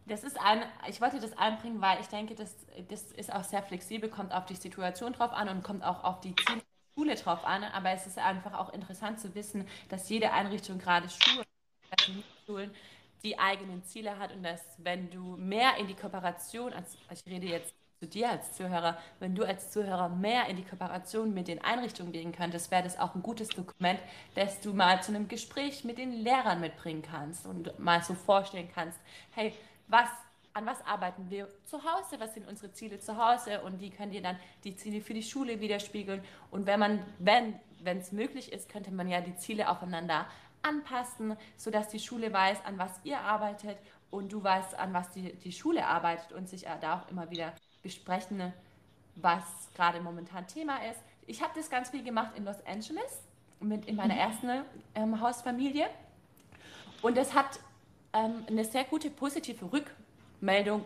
Das 0.06 0.24
ist 0.24 0.38
ein, 0.44 0.64
ich 0.90 1.00
wollte 1.00 1.20
das 1.20 1.38
einbringen, 1.38 1.82
weil 1.82 2.00
ich 2.02 2.08
denke, 2.08 2.36
das, 2.36 2.56
das 2.90 3.04
ist 3.14 3.34
auch 3.34 3.44
sehr 3.44 3.64
flexibel, 3.64 4.10
kommt 4.10 4.34
auf 4.34 4.46
die 4.46 4.56
Situation 4.56 5.14
drauf 5.14 5.32
an 5.32 5.48
und 5.48 5.64
kommt 5.64 5.84
auch 5.84 6.04
auf 6.04 6.20
die 6.20 6.36
Ziele 6.36 6.60
der 6.60 7.02
Schule 7.02 7.16
drauf 7.16 7.46
an. 7.46 7.64
Aber 7.64 7.92
es 7.92 8.06
ist 8.06 8.18
einfach 8.18 8.54
auch 8.54 8.74
interessant 8.74 9.20
zu 9.20 9.34
wissen, 9.34 9.66
dass 9.90 10.10
jede 10.10 10.32
Einrichtung, 10.34 10.78
gerade 10.78 11.08
Schulen, 11.10 11.46
Schulen, 12.46 12.72
die 13.24 13.40
eigenen 13.40 13.84
Ziele 13.84 14.20
hat 14.20 14.34
und 14.34 14.44
dass, 14.44 14.62
wenn 14.78 15.10
du 15.10 15.38
mehr 15.38 15.78
in 15.78 15.88
die 15.88 15.96
Kooperation, 15.96 16.74
als 16.74 16.98
ich 17.10 17.26
rede 17.32 17.48
jetzt 17.48 17.74
zu 18.00 18.08
dir 18.08 18.30
als 18.30 18.54
Zuhörer, 18.54 18.98
wenn 19.20 19.34
du 19.34 19.46
als 19.46 19.72
Zuhörer 19.72 20.10
mehr 20.10 20.48
in 20.48 20.58
die 20.58 20.66
Kooperation 20.66 21.34
mit 21.34 21.48
den 21.48 21.64
Einrichtungen 21.64 22.12
gehen 22.12 22.34
könntest, 22.34 22.70
wäre 22.70 22.84
das 22.84 23.00
auch 23.00 23.16
ein 23.16 23.24
gutes 23.24 23.48
Dokument, 23.48 24.00
das 24.36 24.60
du 24.60 24.74
mal 24.74 25.02
zu 25.02 25.14
einem 25.14 25.30
Gespräch 25.30 25.86
mit 25.86 25.98
den 25.98 26.12
Lehrern 26.12 26.60
mitbringen 26.60 27.02
kannst 27.02 27.46
und 27.48 27.80
mal 27.80 28.04
so 28.04 28.14
vorstellen 28.14 28.68
kannst, 28.76 29.00
hey, 29.32 29.54
was, 29.88 30.10
an 30.54 30.66
was 30.66 30.86
arbeiten 30.86 31.30
wir 31.30 31.48
zu 31.64 31.78
Hause, 31.78 32.20
was 32.20 32.34
sind 32.34 32.46
unsere 32.46 32.74
Ziele 32.74 33.00
zu 33.00 33.18
Hause? 33.18 33.62
Und 33.62 33.80
die 33.80 33.90
können 33.90 34.12
dir 34.12 34.22
dann 34.22 34.38
die 34.66 34.76
Ziele 34.76 35.00
für 35.00 35.14
die 35.14 35.24
Schule 35.24 35.62
widerspiegeln. 35.62 36.22
Und 36.52 36.66
wenn 36.66 36.80
man, 36.80 37.06
wenn 37.20 37.58
wenn 37.84 37.98
es 37.98 38.12
möglich 38.12 38.52
ist, 38.52 38.70
könnte 38.70 38.92
man 38.92 39.10
ja 39.10 39.22
die 39.22 39.36
Ziele 39.36 39.70
aufeinander 39.70 40.26
anpassen, 40.64 41.38
sodass 41.58 41.90
die 41.90 42.00
Schule 42.00 42.32
weiß, 42.32 42.66
an 42.66 42.78
was 42.78 42.92
ihr 43.04 43.20
arbeitet 43.20 43.78
und 44.12 44.32
du 44.32 44.44
weißt, 44.44 44.78
an 44.78 44.94
was 44.94 45.10
die, 45.12 45.34
die 45.34 45.52
Schule 45.52 45.86
arbeitet 45.86 46.34
und 46.34 46.50
sich 46.50 46.66
da 46.82 47.00
auch 47.00 47.10
immer 47.10 47.30
wieder 47.30 47.54
besprechen, 47.82 48.54
was 49.16 49.44
gerade 49.76 50.02
momentan 50.02 50.48
Thema 50.48 50.78
ist. 50.90 51.00
Ich 51.28 51.42
habe 51.42 51.54
das 51.56 51.70
ganz 51.70 51.90
viel 51.90 52.04
gemacht 52.04 52.32
in 52.36 52.46
Los 52.46 52.66
Angeles 52.66 53.22
mit 53.60 53.86
in 53.86 53.96
meiner 53.96 54.16
mhm. 54.16 54.20
ersten 54.20 54.50
ähm, 54.96 55.22
Hausfamilie 55.22 55.88
und 57.02 57.18
es 57.18 57.34
hat 57.34 57.60
ähm, 58.14 58.44
eine 58.48 58.66
sehr 58.66 58.84
gute 58.86 59.10
positive 59.10 59.66
Rückmeldung 59.72 60.86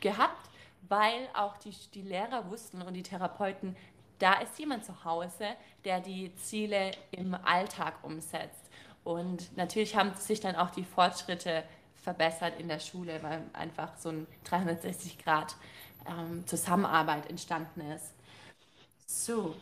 gehabt, 0.00 0.48
weil 0.88 1.28
auch 1.34 1.56
die, 1.58 1.74
die 1.94 2.02
Lehrer 2.02 2.50
wussten 2.50 2.82
und 2.82 2.94
die 2.94 3.02
Therapeuten, 3.02 3.76
da 4.18 4.34
ist 4.34 4.58
jemand 4.58 4.84
zu 4.84 5.04
Hause, 5.04 5.46
der 5.84 6.00
die 6.00 6.34
Ziele 6.36 6.92
im 7.10 7.34
Alltag 7.34 8.02
umsetzt. 8.02 8.69
Und 9.10 9.56
natürlich 9.56 9.96
haben 9.96 10.14
sich 10.14 10.40
dann 10.40 10.54
auch 10.56 10.70
die 10.70 10.84
Fortschritte 10.84 11.64
verbessert 12.02 12.58
in 12.58 12.68
der 12.68 12.78
Schule, 12.78 13.22
weil 13.22 13.42
einfach 13.52 13.96
so 13.96 14.10
ein 14.10 14.26
360 14.44 15.18
Grad 15.18 15.56
ähm, 16.08 16.46
Zusammenarbeit 16.46 17.28
entstanden 17.28 17.80
ist. 17.80 18.14
So, 19.06 19.56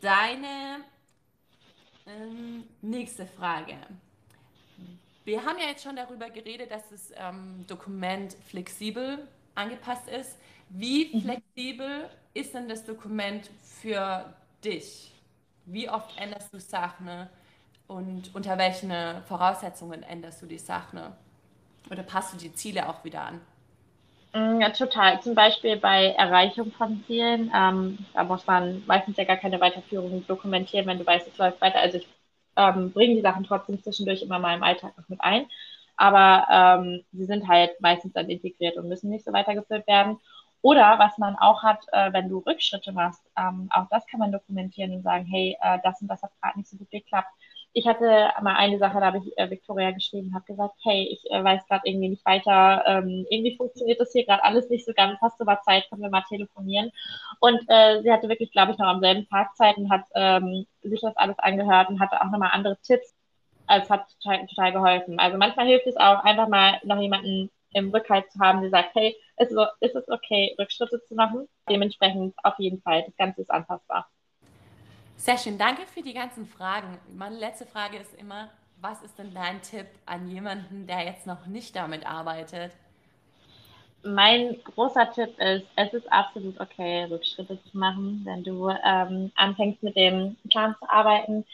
deine 0.00 0.80
ähm, 2.06 2.64
nächste 2.82 3.26
Frage. 3.26 3.76
Wir 5.24 5.44
haben 5.44 5.58
ja 5.58 5.66
jetzt 5.66 5.82
schon 5.82 5.96
darüber 5.96 6.30
geredet, 6.30 6.70
dass 6.70 6.88
das 6.90 7.12
ähm, 7.16 7.64
Dokument 7.66 8.36
flexibel 8.48 9.26
angepasst 9.54 10.08
ist. 10.08 10.36
Wie 10.68 11.14
mhm. 11.14 11.22
flexibel 11.22 12.10
ist 12.34 12.54
denn 12.54 12.68
das 12.68 12.84
Dokument 12.84 13.50
für 13.62 14.34
dich? 14.62 15.12
Wie 15.64 15.88
oft 15.88 16.16
änderst 16.18 16.52
du 16.52 16.60
Sachen? 16.60 17.28
Und 17.88 18.34
unter 18.34 18.58
welchen 18.58 18.92
Voraussetzungen 19.26 20.02
änderst 20.02 20.42
du 20.42 20.46
die 20.46 20.58
Sachen? 20.58 21.00
Oder 21.90 22.02
passt 22.02 22.34
du 22.34 22.38
die 22.38 22.52
Ziele 22.52 22.88
auch 22.88 23.04
wieder 23.04 23.22
an? 23.22 23.40
Mm, 24.34 24.60
ja, 24.60 24.70
total. 24.70 25.20
Zum 25.22 25.34
Beispiel 25.34 25.76
bei 25.76 26.08
Erreichung 26.10 26.72
von 26.72 27.02
Zielen. 27.06 27.50
Ähm, 27.54 27.98
da 28.12 28.24
muss 28.24 28.46
man 28.46 28.84
meistens 28.86 29.16
ja 29.16 29.24
gar 29.24 29.36
keine 29.36 29.60
Weiterführung 29.60 30.26
dokumentieren, 30.26 30.86
wenn 30.86 30.98
du 30.98 31.06
weißt, 31.06 31.28
es 31.28 31.38
läuft 31.38 31.60
weiter. 31.60 31.80
Also 31.80 31.98
ich 31.98 32.08
ähm, 32.56 32.92
bringe 32.92 33.14
die 33.14 33.22
Sachen 33.22 33.44
trotzdem 33.44 33.82
zwischendurch 33.82 34.22
immer 34.22 34.38
mal 34.38 34.56
im 34.56 34.62
Alltag 34.62 34.96
noch 34.98 35.08
mit 35.08 35.20
ein. 35.20 35.46
Aber 35.96 36.46
ähm, 36.50 37.04
sie 37.12 37.24
sind 37.24 37.48
halt 37.48 37.80
meistens 37.80 38.12
dann 38.12 38.28
integriert 38.28 38.76
und 38.76 38.88
müssen 38.88 39.10
nicht 39.10 39.24
so 39.24 39.32
weitergeführt 39.32 39.86
werden. 39.86 40.18
Oder 40.60 40.98
was 40.98 41.16
man 41.18 41.36
auch 41.36 41.62
hat, 41.62 41.80
äh, 41.92 42.12
wenn 42.12 42.28
du 42.28 42.38
Rückschritte 42.38 42.92
machst, 42.92 43.22
ähm, 43.38 43.68
auch 43.72 43.86
das 43.90 44.06
kann 44.08 44.20
man 44.20 44.32
dokumentieren 44.32 44.92
und 44.92 45.02
sagen, 45.02 45.24
hey, 45.26 45.56
äh, 45.62 45.78
das 45.82 46.00
und 46.02 46.08
das 46.08 46.22
hat 46.22 46.32
gerade 46.42 46.58
nicht 46.58 46.68
so 46.68 46.76
gut 46.76 46.90
geklappt 46.90 47.30
ich 47.76 47.86
hatte 47.86 48.30
mal 48.40 48.56
eine 48.56 48.78
Sache, 48.78 49.00
da 49.00 49.06
habe 49.06 49.18
ich 49.18 49.36
äh, 49.36 49.50
Victoria 49.50 49.90
geschrieben, 49.90 50.34
habe 50.34 50.46
gesagt, 50.46 50.76
hey, 50.82 51.08
ich 51.12 51.30
äh, 51.30 51.44
weiß 51.44 51.66
gerade 51.68 51.82
irgendwie 51.84 52.08
nicht 52.08 52.24
weiter, 52.24 52.82
ähm, 52.86 53.26
irgendwie 53.28 53.54
funktioniert 53.54 54.00
das 54.00 54.12
hier 54.12 54.24
gerade 54.24 54.42
alles 54.44 54.70
nicht 54.70 54.86
so 54.86 54.94
ganz, 54.94 55.20
hast 55.20 55.38
du 55.38 55.44
mal 55.44 55.60
Zeit, 55.62 55.86
können 55.90 56.00
wir 56.00 56.08
mal 56.08 56.24
telefonieren. 56.26 56.90
Und 57.38 57.60
äh, 57.68 58.00
sie 58.02 58.10
hatte 58.10 58.30
wirklich, 58.30 58.50
glaube 58.50 58.72
ich, 58.72 58.78
noch 58.78 58.86
am 58.86 59.00
selben 59.00 59.28
Tag 59.28 59.54
Zeit 59.56 59.76
und 59.76 59.90
hat 59.90 60.06
ähm, 60.14 60.66
sich 60.82 61.02
das 61.02 61.14
alles 61.18 61.38
angehört 61.38 61.90
und 61.90 62.00
hatte 62.00 62.18
auch 62.22 62.30
nochmal 62.30 62.52
andere 62.54 62.78
Tipps. 62.80 63.14
Also 63.66 63.84
es 63.84 63.90
hat 63.90 64.06
total, 64.22 64.46
total 64.46 64.72
geholfen. 64.72 65.18
Also 65.18 65.36
manchmal 65.36 65.66
hilft 65.66 65.86
es 65.86 65.98
auch, 65.98 66.24
einfach 66.24 66.48
mal 66.48 66.80
noch 66.82 66.98
jemanden 66.98 67.50
im 67.74 67.90
Rückhalt 67.90 68.32
zu 68.32 68.38
haben, 68.40 68.62
der 68.62 68.70
sagt, 68.70 68.94
hey, 68.94 69.14
ist, 69.36 69.52
ist 69.80 69.94
es 69.94 70.08
okay, 70.08 70.56
Rückschritte 70.58 71.02
zu 71.02 71.14
machen? 71.14 71.46
Dementsprechend 71.68 72.34
auf 72.42 72.54
jeden 72.58 72.80
Fall, 72.80 73.02
das 73.04 73.16
Ganze 73.18 73.42
ist 73.42 73.50
anpassbar. 73.50 74.08
Sehr 75.16 75.38
schön, 75.38 75.58
danke 75.58 75.86
für 75.86 76.02
die 76.02 76.12
ganzen 76.12 76.46
Fragen. 76.46 76.98
Meine 77.16 77.36
letzte 77.36 77.66
Frage 77.66 77.96
ist 77.96 78.14
immer, 78.14 78.50
was 78.80 79.02
ist 79.02 79.18
denn 79.18 79.32
dein 79.34 79.60
Tipp 79.62 79.86
an 80.04 80.28
jemanden, 80.28 80.86
der 80.86 81.04
jetzt 81.04 81.26
noch 81.26 81.46
nicht 81.46 81.74
damit 81.74 82.06
arbeitet? 82.06 82.72
Mein 84.04 84.56
großer 84.62 85.10
Tipp 85.12 85.36
ist, 85.38 85.66
es 85.74 85.92
ist 85.94 86.12
absolut 86.12 86.60
okay, 86.60 87.04
Rückschritte 87.04 87.58
zu 87.64 87.76
machen, 87.76 88.20
wenn 88.24 88.44
du 88.44 88.68
ähm, 88.68 89.32
anfängst 89.34 89.82
mit 89.82 89.96
dem 89.96 90.36
Plan 90.50 90.76
zu 90.78 90.88
arbeiten. 90.88 91.44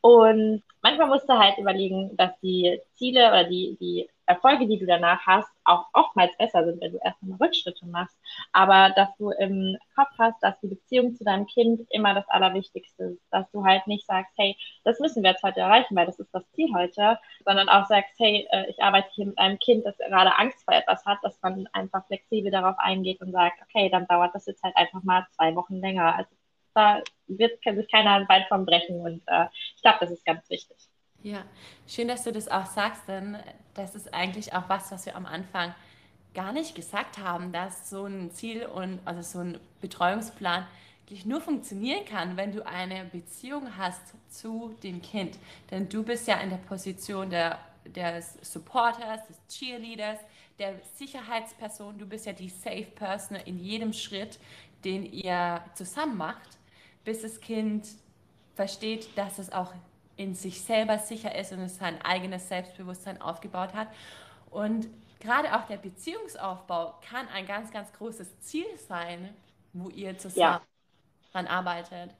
Und 0.00 0.62
manchmal 0.82 1.08
musst 1.08 1.28
du 1.28 1.34
halt 1.38 1.58
überlegen, 1.58 2.16
dass 2.16 2.38
die 2.40 2.80
Ziele 2.94 3.28
oder 3.28 3.44
die, 3.44 3.76
die 3.80 4.08
Erfolge, 4.26 4.66
die 4.68 4.78
du 4.78 4.86
danach 4.86 5.26
hast, 5.26 5.48
auch 5.64 5.86
oftmals 5.94 6.36
besser 6.36 6.64
sind, 6.64 6.80
wenn 6.80 6.92
du 6.92 6.98
erst 7.02 7.20
einmal 7.22 7.38
Rückschritte 7.38 7.86
machst. 7.86 8.16
Aber 8.52 8.90
dass 8.94 9.08
du 9.16 9.30
im 9.30 9.76
Kopf 9.94 10.10
hast, 10.18 10.40
dass 10.42 10.60
die 10.60 10.68
Beziehung 10.68 11.14
zu 11.14 11.24
deinem 11.24 11.46
Kind 11.46 11.86
immer 11.90 12.14
das 12.14 12.28
Allerwichtigste 12.28 13.04
ist. 13.04 13.22
Dass 13.30 13.50
du 13.50 13.64
halt 13.64 13.86
nicht 13.86 14.06
sagst, 14.06 14.32
hey, 14.36 14.56
das 14.84 15.00
müssen 15.00 15.22
wir 15.22 15.30
jetzt 15.30 15.42
heute 15.42 15.60
erreichen, 15.60 15.96
weil 15.96 16.06
das 16.06 16.18
ist 16.18 16.32
das 16.32 16.48
Ziel 16.52 16.68
heute, 16.74 17.18
sondern 17.44 17.68
auch 17.68 17.86
sagst, 17.86 18.14
hey, 18.18 18.46
äh, 18.50 18.70
ich 18.70 18.82
arbeite 18.82 19.08
hier 19.12 19.26
mit 19.26 19.38
einem 19.38 19.58
Kind, 19.58 19.86
das 19.86 19.96
gerade 19.98 20.36
Angst 20.36 20.62
vor 20.64 20.74
etwas 20.74 21.04
hat, 21.06 21.18
dass 21.22 21.40
man 21.42 21.66
einfach 21.72 22.06
flexibel 22.06 22.50
darauf 22.50 22.78
eingeht 22.78 23.20
und 23.20 23.32
sagt, 23.32 23.60
okay, 23.62 23.88
dann 23.88 24.06
dauert 24.06 24.34
das 24.34 24.46
jetzt 24.46 24.62
halt 24.62 24.76
einfach 24.76 25.02
mal 25.02 25.26
zwei 25.32 25.54
Wochen 25.56 25.76
länger. 25.76 26.14
Also 26.16 26.30
da 26.78 27.02
wird 27.26 27.60
sich 27.62 27.90
keiner 27.90 28.12
ein 28.12 28.26
Bein 28.26 28.44
vom 28.48 28.64
brechen 28.64 29.00
und 29.00 29.22
äh, 29.26 29.46
ich 29.74 29.82
glaube, 29.82 29.98
das 30.00 30.12
ist 30.12 30.24
ganz 30.24 30.48
wichtig. 30.48 30.76
Ja, 31.22 31.44
schön, 31.88 32.06
dass 32.06 32.22
du 32.22 32.30
das 32.30 32.48
auch 32.48 32.66
sagst, 32.66 33.08
denn 33.08 33.36
das 33.74 33.96
ist 33.96 34.14
eigentlich 34.14 34.54
auch 34.54 34.68
was, 34.68 34.92
was 34.92 35.04
wir 35.04 35.16
am 35.16 35.26
Anfang 35.26 35.74
gar 36.34 36.52
nicht 36.52 36.76
gesagt 36.76 37.18
haben, 37.18 37.52
dass 37.52 37.90
so 37.90 38.04
ein 38.04 38.30
Ziel 38.30 38.66
und 38.66 39.00
also 39.04 39.22
so 39.22 39.40
ein 39.40 39.58
Betreuungsplan 39.80 40.66
wirklich 41.00 41.26
nur 41.26 41.40
funktionieren 41.40 42.04
kann, 42.04 42.36
wenn 42.36 42.52
du 42.52 42.64
eine 42.64 43.06
Beziehung 43.06 43.76
hast 43.76 44.14
zu 44.28 44.76
dem 44.84 45.02
Kind. 45.02 45.36
Denn 45.70 45.88
du 45.88 46.04
bist 46.04 46.28
ja 46.28 46.36
in 46.36 46.50
der 46.50 46.58
Position 46.58 47.30
der, 47.30 47.58
des 47.84 48.34
Supporters, 48.42 49.26
des 49.26 49.38
Cheerleaders, 49.48 50.18
der 50.60 50.74
Sicherheitsperson. 50.94 51.98
Du 51.98 52.06
bist 52.06 52.26
ja 52.26 52.32
die 52.32 52.50
Safe 52.50 52.86
Person 52.94 53.38
in 53.38 53.58
jedem 53.58 53.92
Schritt, 53.92 54.38
den 54.84 55.04
ihr 55.04 55.64
zusammen 55.74 56.16
macht 56.16 56.57
bis 57.08 57.22
das 57.22 57.40
Kind 57.40 57.88
versteht, 58.54 59.16
dass 59.16 59.38
es 59.38 59.50
auch 59.50 59.72
in 60.18 60.34
sich 60.34 60.60
selber 60.60 60.98
sicher 60.98 61.34
ist 61.34 61.52
und 61.52 61.60
es 61.60 61.78
sein 61.78 62.02
eigenes 62.02 62.50
Selbstbewusstsein 62.50 63.22
aufgebaut 63.22 63.72
hat. 63.72 63.88
Und 64.50 64.88
gerade 65.18 65.56
auch 65.56 65.66
der 65.68 65.78
Beziehungsaufbau 65.78 66.98
kann 67.08 67.26
ein 67.34 67.46
ganz, 67.46 67.72
ganz 67.72 67.90
großes 67.94 68.40
Ziel 68.40 68.66
sein, 68.76 69.34
wo 69.72 69.88
ihr 69.88 70.18
zusammen 70.18 70.60
ja. 70.60 70.62
dran 71.32 71.46
arbeitet. 71.46 72.10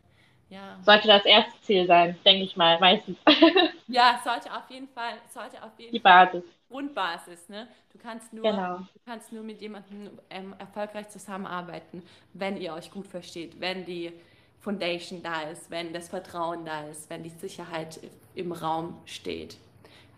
Ja. 0.48 0.78
Sollte 0.80 1.06
das 1.06 1.26
erste 1.26 1.60
Ziel 1.60 1.86
sein, 1.86 2.16
denke 2.24 2.44
ich 2.44 2.56
mal, 2.56 2.80
meistens. 2.80 3.18
ja, 3.88 4.18
sollte 4.24 4.50
auf 4.50 4.70
jeden 4.70 4.88
Fall, 4.88 5.18
sollte 5.28 5.62
auf 5.62 5.78
jeden 5.78 5.92
die 5.92 5.98
Basis. 5.98 6.44
Grundbasis, 6.70 7.46
ne? 7.50 7.68
Du 7.92 7.98
kannst 7.98 8.32
nur, 8.32 8.42
genau. 8.42 8.78
du 8.78 9.00
kannst 9.04 9.32
nur 9.32 9.42
mit 9.42 9.60
jemandem 9.60 10.18
ähm, 10.30 10.54
erfolgreich 10.58 11.10
zusammenarbeiten, 11.10 12.02
wenn 12.32 12.56
ihr 12.56 12.72
euch 12.72 12.90
gut 12.90 13.06
versteht, 13.06 13.60
wenn 13.60 13.84
die 13.84 14.14
Foundation 14.60 15.22
da 15.22 15.42
ist, 15.42 15.70
wenn 15.70 15.92
das 15.92 16.08
Vertrauen 16.08 16.64
da 16.64 16.86
ist, 16.88 17.08
wenn 17.10 17.22
die 17.22 17.30
Sicherheit 17.30 18.00
im 18.34 18.52
Raum 18.52 19.00
steht. 19.06 19.56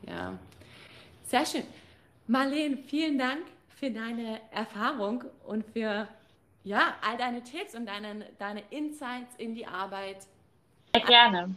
Ja, 0.07 0.39
sehr 1.25 1.45
schön. 1.47 1.65
Marlene, 2.27 2.79
vielen 2.79 3.19
Dank 3.19 3.43
für 3.69 3.91
deine 3.91 4.41
Erfahrung 4.51 5.25
und 5.47 5.65
für 5.65 6.09
ja, 6.65 6.95
all 7.03 7.17
deine 7.17 7.43
Tipps 7.43 7.75
und 7.75 7.87
deine, 7.87 8.27
deine 8.39 8.63
Insights 8.71 9.35
in 9.39 9.55
die 9.55 9.67
Arbeit. 9.67 10.27
Sehr 10.95 11.05
gerne. 11.05 11.55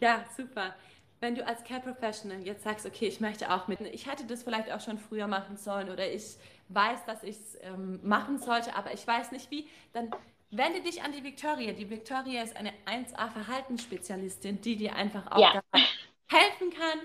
Ja, 0.00 0.24
super. 0.36 0.74
Wenn 1.20 1.34
du 1.34 1.46
als 1.46 1.62
Care 1.62 1.80
Professional 1.80 2.40
jetzt 2.40 2.64
sagst, 2.64 2.84
okay, 2.84 3.06
ich 3.06 3.20
möchte 3.20 3.52
auch 3.52 3.68
mit, 3.68 3.80
ich 3.80 4.10
hätte 4.10 4.24
das 4.24 4.42
vielleicht 4.42 4.72
auch 4.72 4.80
schon 4.80 4.98
früher 4.98 5.28
machen 5.28 5.56
sollen 5.56 5.88
oder 5.88 6.10
ich 6.10 6.36
weiß, 6.68 7.04
dass 7.06 7.22
ich 7.22 7.36
es 7.36 7.58
ähm, 7.62 8.00
machen 8.02 8.38
sollte, 8.38 8.74
aber 8.74 8.92
ich 8.92 9.06
weiß 9.06 9.30
nicht 9.30 9.50
wie, 9.50 9.68
dann 9.92 10.10
Wende 10.54 10.82
dich 10.82 11.02
an 11.02 11.12
die 11.12 11.24
Victoria. 11.24 11.72
Die 11.72 11.88
Victoria 11.88 12.42
ist 12.42 12.54
eine 12.56 12.74
1A-Verhaltensspezialistin, 12.84 14.60
die 14.60 14.76
dir 14.76 14.94
einfach 14.94 15.32
auch 15.32 15.40
ja. 15.40 15.54
dabei 15.54 15.84
helfen 16.30 16.70
kann, 16.70 16.98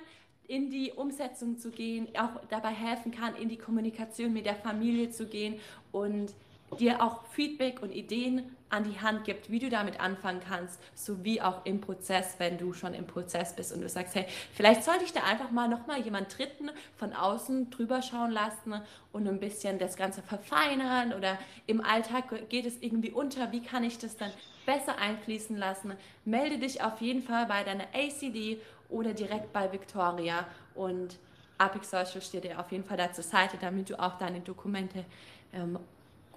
in 0.47 0.69
die 0.69 0.91
Umsetzung 0.91 1.57
zu 1.57 1.71
gehen, 1.71 2.10
auch 2.17 2.41
dabei 2.49 2.71
helfen 2.71 3.12
kann, 3.12 3.36
in 3.38 3.47
die 3.47 3.57
Kommunikation 3.57 4.33
mit 4.33 4.45
der 4.45 4.55
Familie 4.55 5.12
zu 5.12 5.27
gehen 5.27 5.62
und 5.93 6.33
dir 6.77 7.01
auch 7.01 7.25
Feedback 7.27 7.81
und 7.81 7.91
Ideen 7.91 8.57
an 8.69 8.84
die 8.84 8.99
Hand 8.99 9.23
gibt, 9.23 9.49
wie 9.49 9.60
du 9.60 9.69
damit 9.69 9.99
anfangen 9.99 10.41
kannst, 10.47 10.80
sowie 10.93 11.41
auch 11.41 11.65
im 11.65 11.80
Prozess, 11.82 12.36
wenn 12.38 12.58
du 12.58 12.73
schon 12.73 12.93
im 12.93 13.08
Prozess 13.08 13.56
bist 13.56 13.73
und 13.73 13.82
du 13.82 13.89
sagst, 13.89 14.15
hey, 14.15 14.25
vielleicht 14.53 14.84
sollte 14.84 15.06
ich 15.06 15.13
da 15.13 15.23
einfach 15.23 15.51
mal 15.51 15.67
nochmal 15.67 16.01
jemand 16.01 16.38
Dritten 16.38 16.69
von 16.97 17.13
außen 17.13 17.69
drüber 17.69 18.01
schauen 18.01 18.32
lassen 18.32 18.73
und 19.13 19.27
ein 19.27 19.39
bisschen 19.39 19.80
das 19.80 19.95
Ganze 19.95 20.21
verfeinern 20.21 21.13
oder 21.13 21.38
im 21.65 21.84
Alltag 21.84 22.49
geht 22.49 22.65
es 22.65 22.82
irgendwie 22.82 23.12
unter, 23.12 23.51
wie 23.51 23.62
kann 23.62 23.84
ich 23.84 23.97
das 23.97 24.17
dann 24.17 24.32
besser 24.65 24.97
einfließen 24.99 25.56
lassen? 25.56 25.93
Melde 26.25 26.58
dich 26.58 26.84
auf 26.84 26.99
jeden 26.99 27.23
Fall 27.23 27.45
bei 27.45 27.63
deiner 27.63 27.86
ACD 27.93 28.60
oder 28.89 29.13
direkt 29.13 29.53
bei 29.53 29.71
Victoria 29.71 30.45
und 30.75 31.17
Apex 31.58 31.89
Social 31.89 32.21
steht 32.21 32.43
dir 32.43 32.60
auf 32.60 32.71
jeden 32.71 32.84
Fall 32.84 32.97
da 32.97 33.12
zur 33.12 33.23
Seite, 33.23 33.58
damit 33.60 33.89
du 33.89 33.99
auch 33.99 34.17
deine 34.17 34.41
Dokumente 34.41 35.06
ähm, 35.53 35.80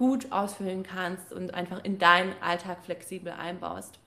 gut 0.00 0.32
ausfüllen 0.32 0.82
kannst 0.82 1.30
und 1.30 1.52
einfach 1.52 1.84
in 1.84 1.98
deinen 1.98 2.32
Alltag 2.40 2.82
flexibel 2.82 3.34
einbaust. 3.34 3.98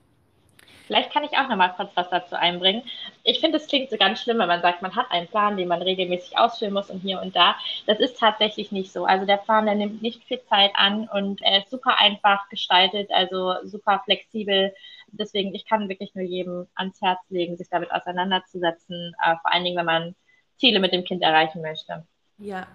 Vielleicht 0.88 1.14
kann 1.14 1.24
ich 1.24 1.38
auch 1.38 1.48
noch 1.48 1.56
mal 1.56 1.70
kurz 1.70 1.92
was 1.94 2.10
dazu 2.10 2.36
einbringen. 2.36 2.82
Ich 3.24 3.40
finde, 3.40 3.58
es 3.58 3.68
klingt 3.68 3.92
so 3.92 3.98
ganz 3.98 4.20
schlimm, 4.20 4.40
wenn 4.40 4.48
man 4.48 4.64
sagt, 4.64 4.82
man 4.82 4.96
hat 4.96 5.12
einen 5.12 5.28
Plan, 5.28 5.56
den 5.56 5.68
man 5.68 5.84
regelmäßig 5.84 6.36
ausfüllen 6.40 6.74
muss 6.74 6.90
und 6.90 7.02
hier 7.02 7.22
und 7.22 7.36
da. 7.36 7.56
Das 7.86 8.00
ist 8.00 8.18
tatsächlich 8.18 8.72
nicht 8.72 8.92
so. 8.92 9.06
Also 9.06 9.28
der 9.28 9.38
Plan, 9.38 9.68
der 9.68 9.76
nimmt 9.76 10.02
nicht 10.02 10.24
viel 10.24 10.42
Zeit 10.50 10.72
an 10.74 11.08
und 11.08 11.44
er 11.44 11.60
ist 11.60 11.70
super 11.70 12.00
einfach 12.00 12.50
gestaltet, 12.50 13.12
also 13.12 13.54
super 13.64 14.02
flexibel. 14.04 14.74
Deswegen, 15.12 15.54
ich 15.54 15.68
kann 15.68 15.90
wirklich 15.90 16.16
nur 16.16 16.26
jedem 16.26 16.68
ans 16.74 17.00
Herz 17.02 17.20
legen, 17.30 17.56
sich 17.56 17.70
damit 17.70 17.92
auseinanderzusetzen, 17.92 19.16
äh, 19.24 19.36
vor 19.44 19.54
allen 19.54 19.64
Dingen, 19.64 19.78
wenn 19.78 19.86
man 19.86 20.16
Ziele 20.58 20.80
mit 20.80 20.92
dem 20.92 21.04
Kind 21.04 21.22
erreichen 21.22 21.62
möchte. 21.62 22.04
Ja, 22.40 22.66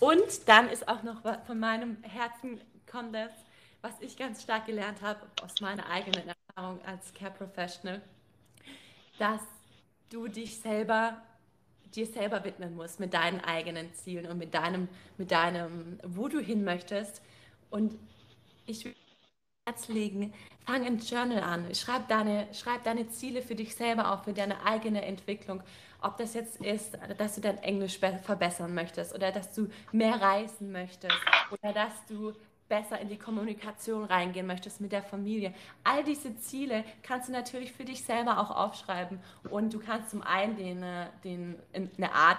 und 0.00 0.48
dann 0.48 0.68
ist 0.68 0.88
auch 0.88 1.02
noch 1.02 1.22
von 1.46 1.58
meinem 1.58 2.02
Herzen 2.02 2.60
kommt 2.90 3.14
das, 3.14 3.30
was 3.82 3.92
ich 4.00 4.16
ganz 4.16 4.42
stark 4.42 4.66
gelernt 4.66 5.00
habe 5.02 5.20
aus 5.42 5.60
meiner 5.60 5.88
eigenen 5.88 6.32
Erfahrung 6.48 6.84
als 6.84 7.14
Care 7.14 7.30
Professional, 7.30 8.02
dass 9.18 9.40
du 10.10 10.26
dich 10.26 10.58
selber 10.58 11.22
dir 11.94 12.06
selber 12.06 12.44
widmen 12.44 12.74
musst 12.74 13.00
mit 13.00 13.14
deinen 13.14 13.40
eigenen 13.40 13.92
Zielen 13.94 14.26
und 14.26 14.38
mit 14.38 14.54
deinem, 14.54 14.88
mit 15.18 15.30
deinem, 15.30 15.98
wo 16.04 16.28
du 16.28 16.40
hin 16.40 16.64
möchtest. 16.64 17.22
Und 17.70 17.96
ich 18.66 18.84
will 18.84 18.94
Herz 19.66 19.88
legen, 19.88 20.32
fang 20.66 20.84
ein 20.84 20.98
Journal 20.98 21.42
an, 21.42 21.74
schreib 21.74 22.08
deine, 22.08 22.46
schreib 22.52 22.84
deine 22.84 23.08
Ziele 23.08 23.42
für 23.42 23.54
dich 23.54 23.74
selber 23.74 24.12
auf, 24.12 24.24
für 24.24 24.32
deine 24.32 24.64
eigene 24.64 25.04
Entwicklung. 25.04 25.62
Ob 26.02 26.16
das 26.16 26.34
jetzt 26.34 26.60
ist, 26.60 26.96
dass 27.18 27.34
du 27.34 27.40
dein 27.40 27.58
Englisch 27.58 27.98
verbessern 27.98 28.74
möchtest 28.74 29.14
oder 29.14 29.32
dass 29.32 29.52
du 29.54 29.68
mehr 29.92 30.20
reisen 30.20 30.72
möchtest 30.72 31.14
oder 31.50 31.72
dass 31.72 31.92
du 32.08 32.32
besser 32.70 32.98
in 33.00 33.08
die 33.08 33.18
Kommunikation 33.18 34.04
reingehen 34.04 34.46
möchtest 34.46 34.80
mit 34.80 34.92
der 34.92 35.02
Familie. 35.02 35.52
All 35.84 36.04
diese 36.04 36.36
Ziele 36.38 36.84
kannst 37.02 37.28
du 37.28 37.32
natürlich 37.32 37.72
für 37.72 37.84
dich 37.84 38.04
selber 38.04 38.38
auch 38.38 38.50
aufschreiben 38.50 39.18
und 39.50 39.74
du 39.74 39.80
kannst 39.80 40.10
zum 40.10 40.22
einen 40.22 40.56
den, 40.56 40.82
äh, 40.82 41.06
den, 41.24 41.56
eine 41.74 42.14
Art 42.14 42.38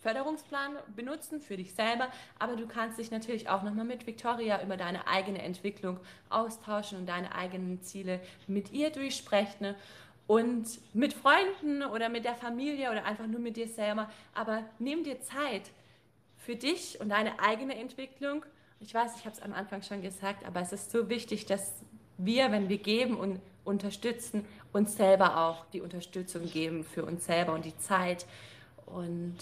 Förderungsplan 0.00 0.76
benutzen 0.94 1.40
für 1.40 1.56
dich 1.56 1.74
selber, 1.74 2.08
aber 2.38 2.56
du 2.56 2.66
kannst 2.66 2.98
dich 2.98 3.10
natürlich 3.10 3.48
auch 3.48 3.62
nochmal 3.62 3.84
mit 3.84 4.06
Victoria 4.06 4.62
über 4.62 4.76
deine 4.76 5.06
eigene 5.08 5.42
Entwicklung 5.42 5.98
austauschen 6.30 6.98
und 6.98 7.06
deine 7.06 7.34
eigenen 7.34 7.82
Ziele 7.82 8.20
mit 8.46 8.72
ihr 8.72 8.90
durchsprechen 8.90 9.74
und 10.28 10.66
mit 10.94 11.14
Freunden 11.14 11.82
oder 11.82 12.08
mit 12.08 12.24
der 12.24 12.34
Familie 12.34 12.90
oder 12.90 13.04
einfach 13.04 13.26
nur 13.26 13.40
mit 13.40 13.56
dir 13.56 13.66
selber. 13.66 14.08
Aber 14.34 14.62
nimm 14.78 15.02
dir 15.02 15.20
Zeit 15.20 15.62
für 16.36 16.54
dich 16.54 17.00
und 17.00 17.08
deine 17.08 17.40
eigene 17.40 17.76
Entwicklung. 17.76 18.44
Ich 18.78 18.94
weiß, 18.94 19.16
ich 19.16 19.24
habe 19.24 19.34
es 19.34 19.42
am 19.42 19.52
Anfang 19.52 19.82
schon 19.82 20.02
gesagt, 20.02 20.44
aber 20.44 20.60
es 20.60 20.72
ist 20.72 20.92
so 20.92 21.08
wichtig, 21.08 21.46
dass 21.46 21.72
wir, 22.18 22.52
wenn 22.52 22.68
wir 22.68 22.78
geben 22.78 23.16
und 23.16 23.40
unterstützen, 23.64 24.44
uns 24.72 24.96
selber 24.96 25.38
auch 25.38 25.64
die 25.72 25.80
Unterstützung 25.80 26.44
geben 26.48 26.84
für 26.84 27.04
uns 27.04 27.26
selber 27.26 27.54
und 27.54 27.64
die 27.64 27.76
Zeit. 27.78 28.26
Und 28.86 29.36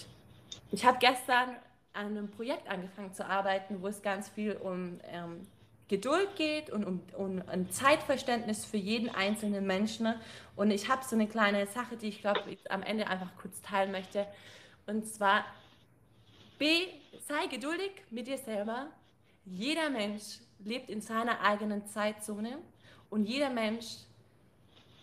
ich 0.71 0.85
habe 0.85 0.97
gestern 0.99 1.55
an 1.93 2.07
einem 2.07 2.29
Projekt 2.29 2.69
angefangen 2.69 3.13
zu 3.13 3.25
arbeiten, 3.25 3.81
wo 3.81 3.87
es 3.87 4.01
ganz 4.01 4.29
viel 4.29 4.53
um 4.53 4.99
ähm, 5.11 5.47
Geduld 5.87 6.35
geht 6.35 6.69
und 6.69 6.85
um, 6.85 7.01
um, 7.17 7.41
ein 7.47 7.69
Zeitverständnis 7.71 8.65
für 8.65 8.77
jeden 8.77 9.09
einzelnen 9.09 9.65
Menschen. 9.65 10.13
Und 10.55 10.71
ich 10.71 10.89
habe 10.89 11.03
so 11.05 11.15
eine 11.15 11.27
kleine 11.27 11.65
Sache, 11.67 11.95
die 11.95 12.07
ich 12.07 12.21
glaube, 12.21 12.41
ich 12.49 12.71
am 12.71 12.83
Ende 12.83 13.07
einfach 13.07 13.29
kurz 13.41 13.61
teilen 13.61 13.91
möchte. 13.91 14.27
Und 14.85 15.07
zwar, 15.07 15.45
B, 16.59 16.87
sei 17.25 17.47
geduldig 17.47 17.91
mit 18.09 18.27
dir 18.27 18.37
selber. 18.37 18.87
Jeder 19.45 19.89
Mensch 19.89 20.39
lebt 20.59 20.89
in 20.89 21.01
seiner 21.01 21.39
eigenen 21.41 21.85
Zeitzone 21.87 22.57
und 23.09 23.25
jeder 23.25 23.49
Mensch 23.49 23.85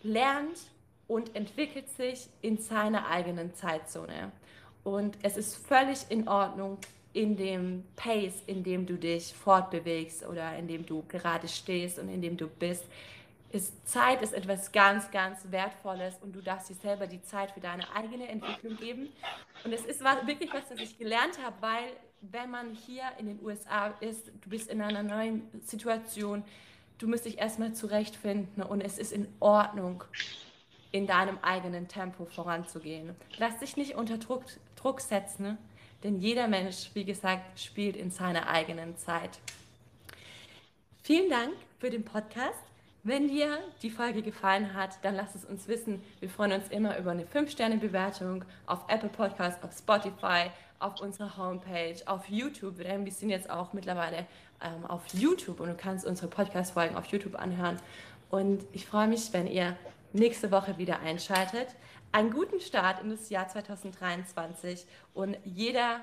lernt 0.02 0.58
und 1.06 1.34
entwickelt 1.34 1.88
sich 1.88 2.28
in 2.42 2.58
seiner 2.58 3.08
eigenen 3.08 3.54
Zeitzone. 3.54 4.32
Und 4.84 5.16
es 5.22 5.36
ist 5.36 5.56
völlig 5.56 5.98
in 6.10 6.28
Ordnung, 6.28 6.78
in 7.14 7.36
dem 7.36 7.84
Pace, 7.96 8.42
in 8.46 8.62
dem 8.62 8.86
du 8.86 8.96
dich 8.96 9.32
fortbewegst 9.32 10.26
oder 10.26 10.56
in 10.56 10.68
dem 10.68 10.84
du 10.84 11.04
gerade 11.08 11.48
stehst 11.48 11.98
und 11.98 12.08
in 12.08 12.20
dem 12.20 12.36
du 12.36 12.48
bist, 12.48 12.84
ist 13.54 13.88
Zeit 13.88 14.20
ist 14.20 14.34
etwas 14.34 14.72
ganz, 14.72 15.10
ganz 15.12 15.46
Wertvolles 15.50 16.16
und 16.20 16.34
du 16.34 16.40
darfst 16.40 16.70
dir 16.70 16.74
selber 16.74 17.06
die 17.06 17.22
Zeit 17.22 17.52
für 17.52 17.60
deine 17.60 17.84
eigene 17.94 18.28
Entwicklung 18.28 18.76
geben. 18.76 19.08
Und 19.62 19.72
es 19.72 19.84
ist 19.84 20.00
wirklich 20.00 20.52
was, 20.52 20.68
das 20.68 20.80
ich 20.80 20.98
gelernt 20.98 21.38
habe, 21.42 21.54
weil 21.60 21.92
wenn 22.20 22.50
man 22.50 22.74
hier 22.74 23.04
in 23.18 23.26
den 23.26 23.44
USA 23.44 23.94
ist, 24.00 24.26
du 24.26 24.50
bist 24.50 24.68
in 24.68 24.80
einer 24.82 25.04
neuen 25.04 25.48
Situation, 25.64 26.42
du 26.98 27.06
musst 27.06 27.26
dich 27.26 27.38
erstmal 27.38 27.74
zurechtfinden 27.74 28.62
und 28.64 28.80
es 28.80 28.98
ist 28.98 29.12
in 29.12 29.28
Ordnung, 29.38 30.02
in 30.90 31.06
deinem 31.06 31.38
eigenen 31.42 31.86
Tempo 31.86 32.24
voranzugehen. 32.24 33.14
Lass 33.38 33.58
dich 33.58 33.76
nicht 33.76 33.94
unter 33.94 34.18
Druck, 34.18 34.44
Druck 34.84 35.00
setzen, 35.00 35.56
denn 36.02 36.20
jeder 36.20 36.46
Mensch, 36.46 36.90
wie 36.92 37.06
gesagt, 37.06 37.58
spielt 37.58 37.96
in 37.96 38.10
seiner 38.10 38.50
eigenen 38.50 38.98
Zeit. 38.98 39.30
Vielen 41.02 41.30
Dank 41.30 41.54
für 41.78 41.88
den 41.88 42.04
Podcast. 42.04 42.58
Wenn 43.02 43.28
dir 43.28 43.58
die 43.80 43.88
Folge 43.88 44.20
gefallen 44.20 44.74
hat, 44.74 45.02
dann 45.02 45.14
lass 45.14 45.34
es 45.34 45.46
uns 45.46 45.68
wissen. 45.68 46.02
Wir 46.20 46.28
freuen 46.28 46.52
uns 46.52 46.68
immer 46.68 46.98
über 46.98 47.12
eine 47.12 47.24
5-Sterne-Bewertung 47.24 48.44
auf 48.66 48.80
Apple 48.88 49.08
Podcasts, 49.08 49.64
auf 49.64 49.72
Spotify, 49.72 50.50
auf 50.80 51.00
unserer 51.00 51.34
Homepage, 51.38 51.96
auf 52.04 52.28
YouTube. 52.28 52.76
Denn 52.76 53.06
wir 53.06 53.12
sind 53.12 53.30
jetzt 53.30 53.48
auch 53.48 53.72
mittlerweile 53.72 54.26
ähm, 54.62 54.84
auf 54.86 55.02
YouTube 55.14 55.60
und 55.60 55.68
du 55.68 55.74
kannst 55.74 56.04
unsere 56.04 56.28
Podcast-Folgen 56.28 56.94
auf 56.96 57.06
YouTube 57.06 57.36
anhören. 57.40 57.78
Und 58.30 58.64
ich 58.72 58.86
freue 58.86 59.08
mich, 59.08 59.32
wenn 59.32 59.46
ihr 59.46 59.78
nächste 60.12 60.50
Woche 60.50 60.76
wieder 60.76 61.00
einschaltet. 61.00 61.68
Einen 62.14 62.30
guten 62.30 62.60
Start 62.60 63.02
in 63.02 63.10
das 63.10 63.28
Jahr 63.28 63.48
2023 63.48 64.86
und 65.14 65.36
jeder, 65.42 66.00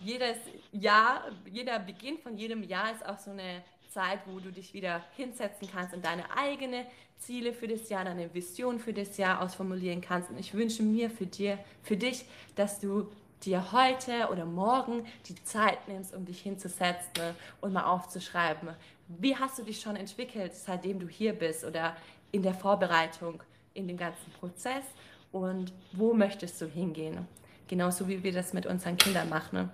jedes 0.00 0.38
Jahr, 0.72 1.22
jeder 1.44 1.78
Beginn 1.80 2.16
von 2.16 2.38
jedem 2.38 2.62
Jahr 2.62 2.90
ist 2.94 3.04
auch 3.04 3.18
so 3.18 3.32
eine 3.32 3.62
Zeit, 3.90 4.20
wo 4.24 4.38
du 4.40 4.50
dich 4.50 4.72
wieder 4.72 5.04
hinsetzen 5.16 5.68
kannst 5.70 5.94
und 5.94 6.02
deine 6.02 6.24
eigenen 6.34 6.86
Ziele 7.18 7.52
für 7.52 7.68
das 7.68 7.90
Jahr, 7.90 8.06
deine 8.06 8.32
Vision 8.32 8.78
für 8.78 8.94
das 8.94 9.18
Jahr 9.18 9.42
ausformulieren 9.42 10.00
kannst. 10.00 10.30
Und 10.30 10.38
ich 10.38 10.54
wünsche 10.54 10.82
mir 10.82 11.10
für, 11.10 11.26
dir, 11.26 11.58
für 11.82 11.98
dich, 11.98 12.24
dass 12.56 12.80
du 12.80 13.12
dir 13.44 13.72
heute 13.72 14.28
oder 14.32 14.46
morgen 14.46 15.04
die 15.26 15.34
Zeit 15.44 15.88
nimmst, 15.88 16.14
um 16.14 16.24
dich 16.24 16.40
hinzusetzen 16.40 17.34
und 17.60 17.74
mal 17.74 17.84
aufzuschreiben. 17.84 18.70
Wie 19.08 19.36
hast 19.36 19.58
du 19.58 19.62
dich 19.62 19.78
schon 19.78 19.96
entwickelt, 19.96 20.54
seitdem 20.54 20.98
du 20.98 21.06
hier 21.06 21.34
bist 21.34 21.66
oder 21.66 21.94
in 22.32 22.42
der 22.42 22.54
Vorbereitung, 22.54 23.42
in 23.74 23.86
dem 23.86 23.98
ganzen 23.98 24.32
Prozess 24.32 24.84
und 25.32 25.72
wo 25.92 26.14
möchtest 26.14 26.60
du 26.60 26.66
hingehen? 26.66 27.26
Genauso 27.68 28.08
wie 28.08 28.22
wir 28.22 28.32
das 28.32 28.52
mit 28.52 28.66
unseren 28.66 28.96
Kindern 28.96 29.28
machen. 29.28 29.70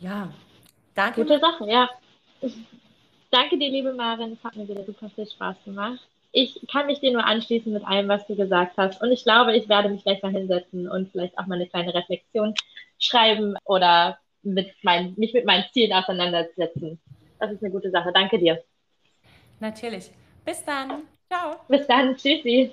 Ja, 0.00 0.32
danke. 0.94 1.22
Gute 1.22 1.38
Sache, 1.38 1.68
ja. 1.70 1.88
Danke 3.30 3.58
dir, 3.58 3.70
liebe 3.70 3.92
Marin. 3.92 4.32
Es 4.32 4.44
hat 4.44 4.56
mir 4.56 4.68
wieder 4.68 4.84
super 4.84 5.08
viel 5.10 5.26
Spaß 5.26 5.56
gemacht. 5.64 6.00
Ich 6.32 6.66
kann 6.70 6.86
mich 6.86 7.00
dir 7.00 7.12
nur 7.12 7.24
anschließen 7.24 7.72
mit 7.72 7.84
allem, 7.84 8.08
was 8.08 8.26
du 8.26 8.34
gesagt 8.34 8.76
hast. 8.78 9.00
Und 9.02 9.12
ich 9.12 9.22
glaube, 9.22 9.54
ich 9.56 9.68
werde 9.68 9.90
mich 9.90 10.02
gleich 10.02 10.22
mal 10.22 10.32
hinsetzen 10.32 10.88
und 10.88 11.10
vielleicht 11.12 11.38
auch 11.38 11.46
mal 11.46 11.56
eine 11.56 11.68
kleine 11.68 11.94
Reflexion 11.94 12.54
schreiben 12.98 13.54
oder 13.64 14.18
mit 14.42 14.72
mein, 14.82 15.14
mich 15.16 15.34
mit 15.34 15.44
meinen 15.44 15.64
Zielen 15.72 15.92
auseinandersetzen. 15.92 17.00
Das 17.38 17.52
ist 17.52 17.62
eine 17.62 17.70
gute 17.70 17.90
Sache. 17.90 18.12
Danke 18.12 18.38
dir. 18.38 18.62
Natürlich. 19.60 20.10
Bis 20.44 20.64
dann. 20.64 21.02
Ciao. 21.30 21.56
Bis 21.68 21.86
dann. 21.86 22.16
Tschüssi. 22.16 22.72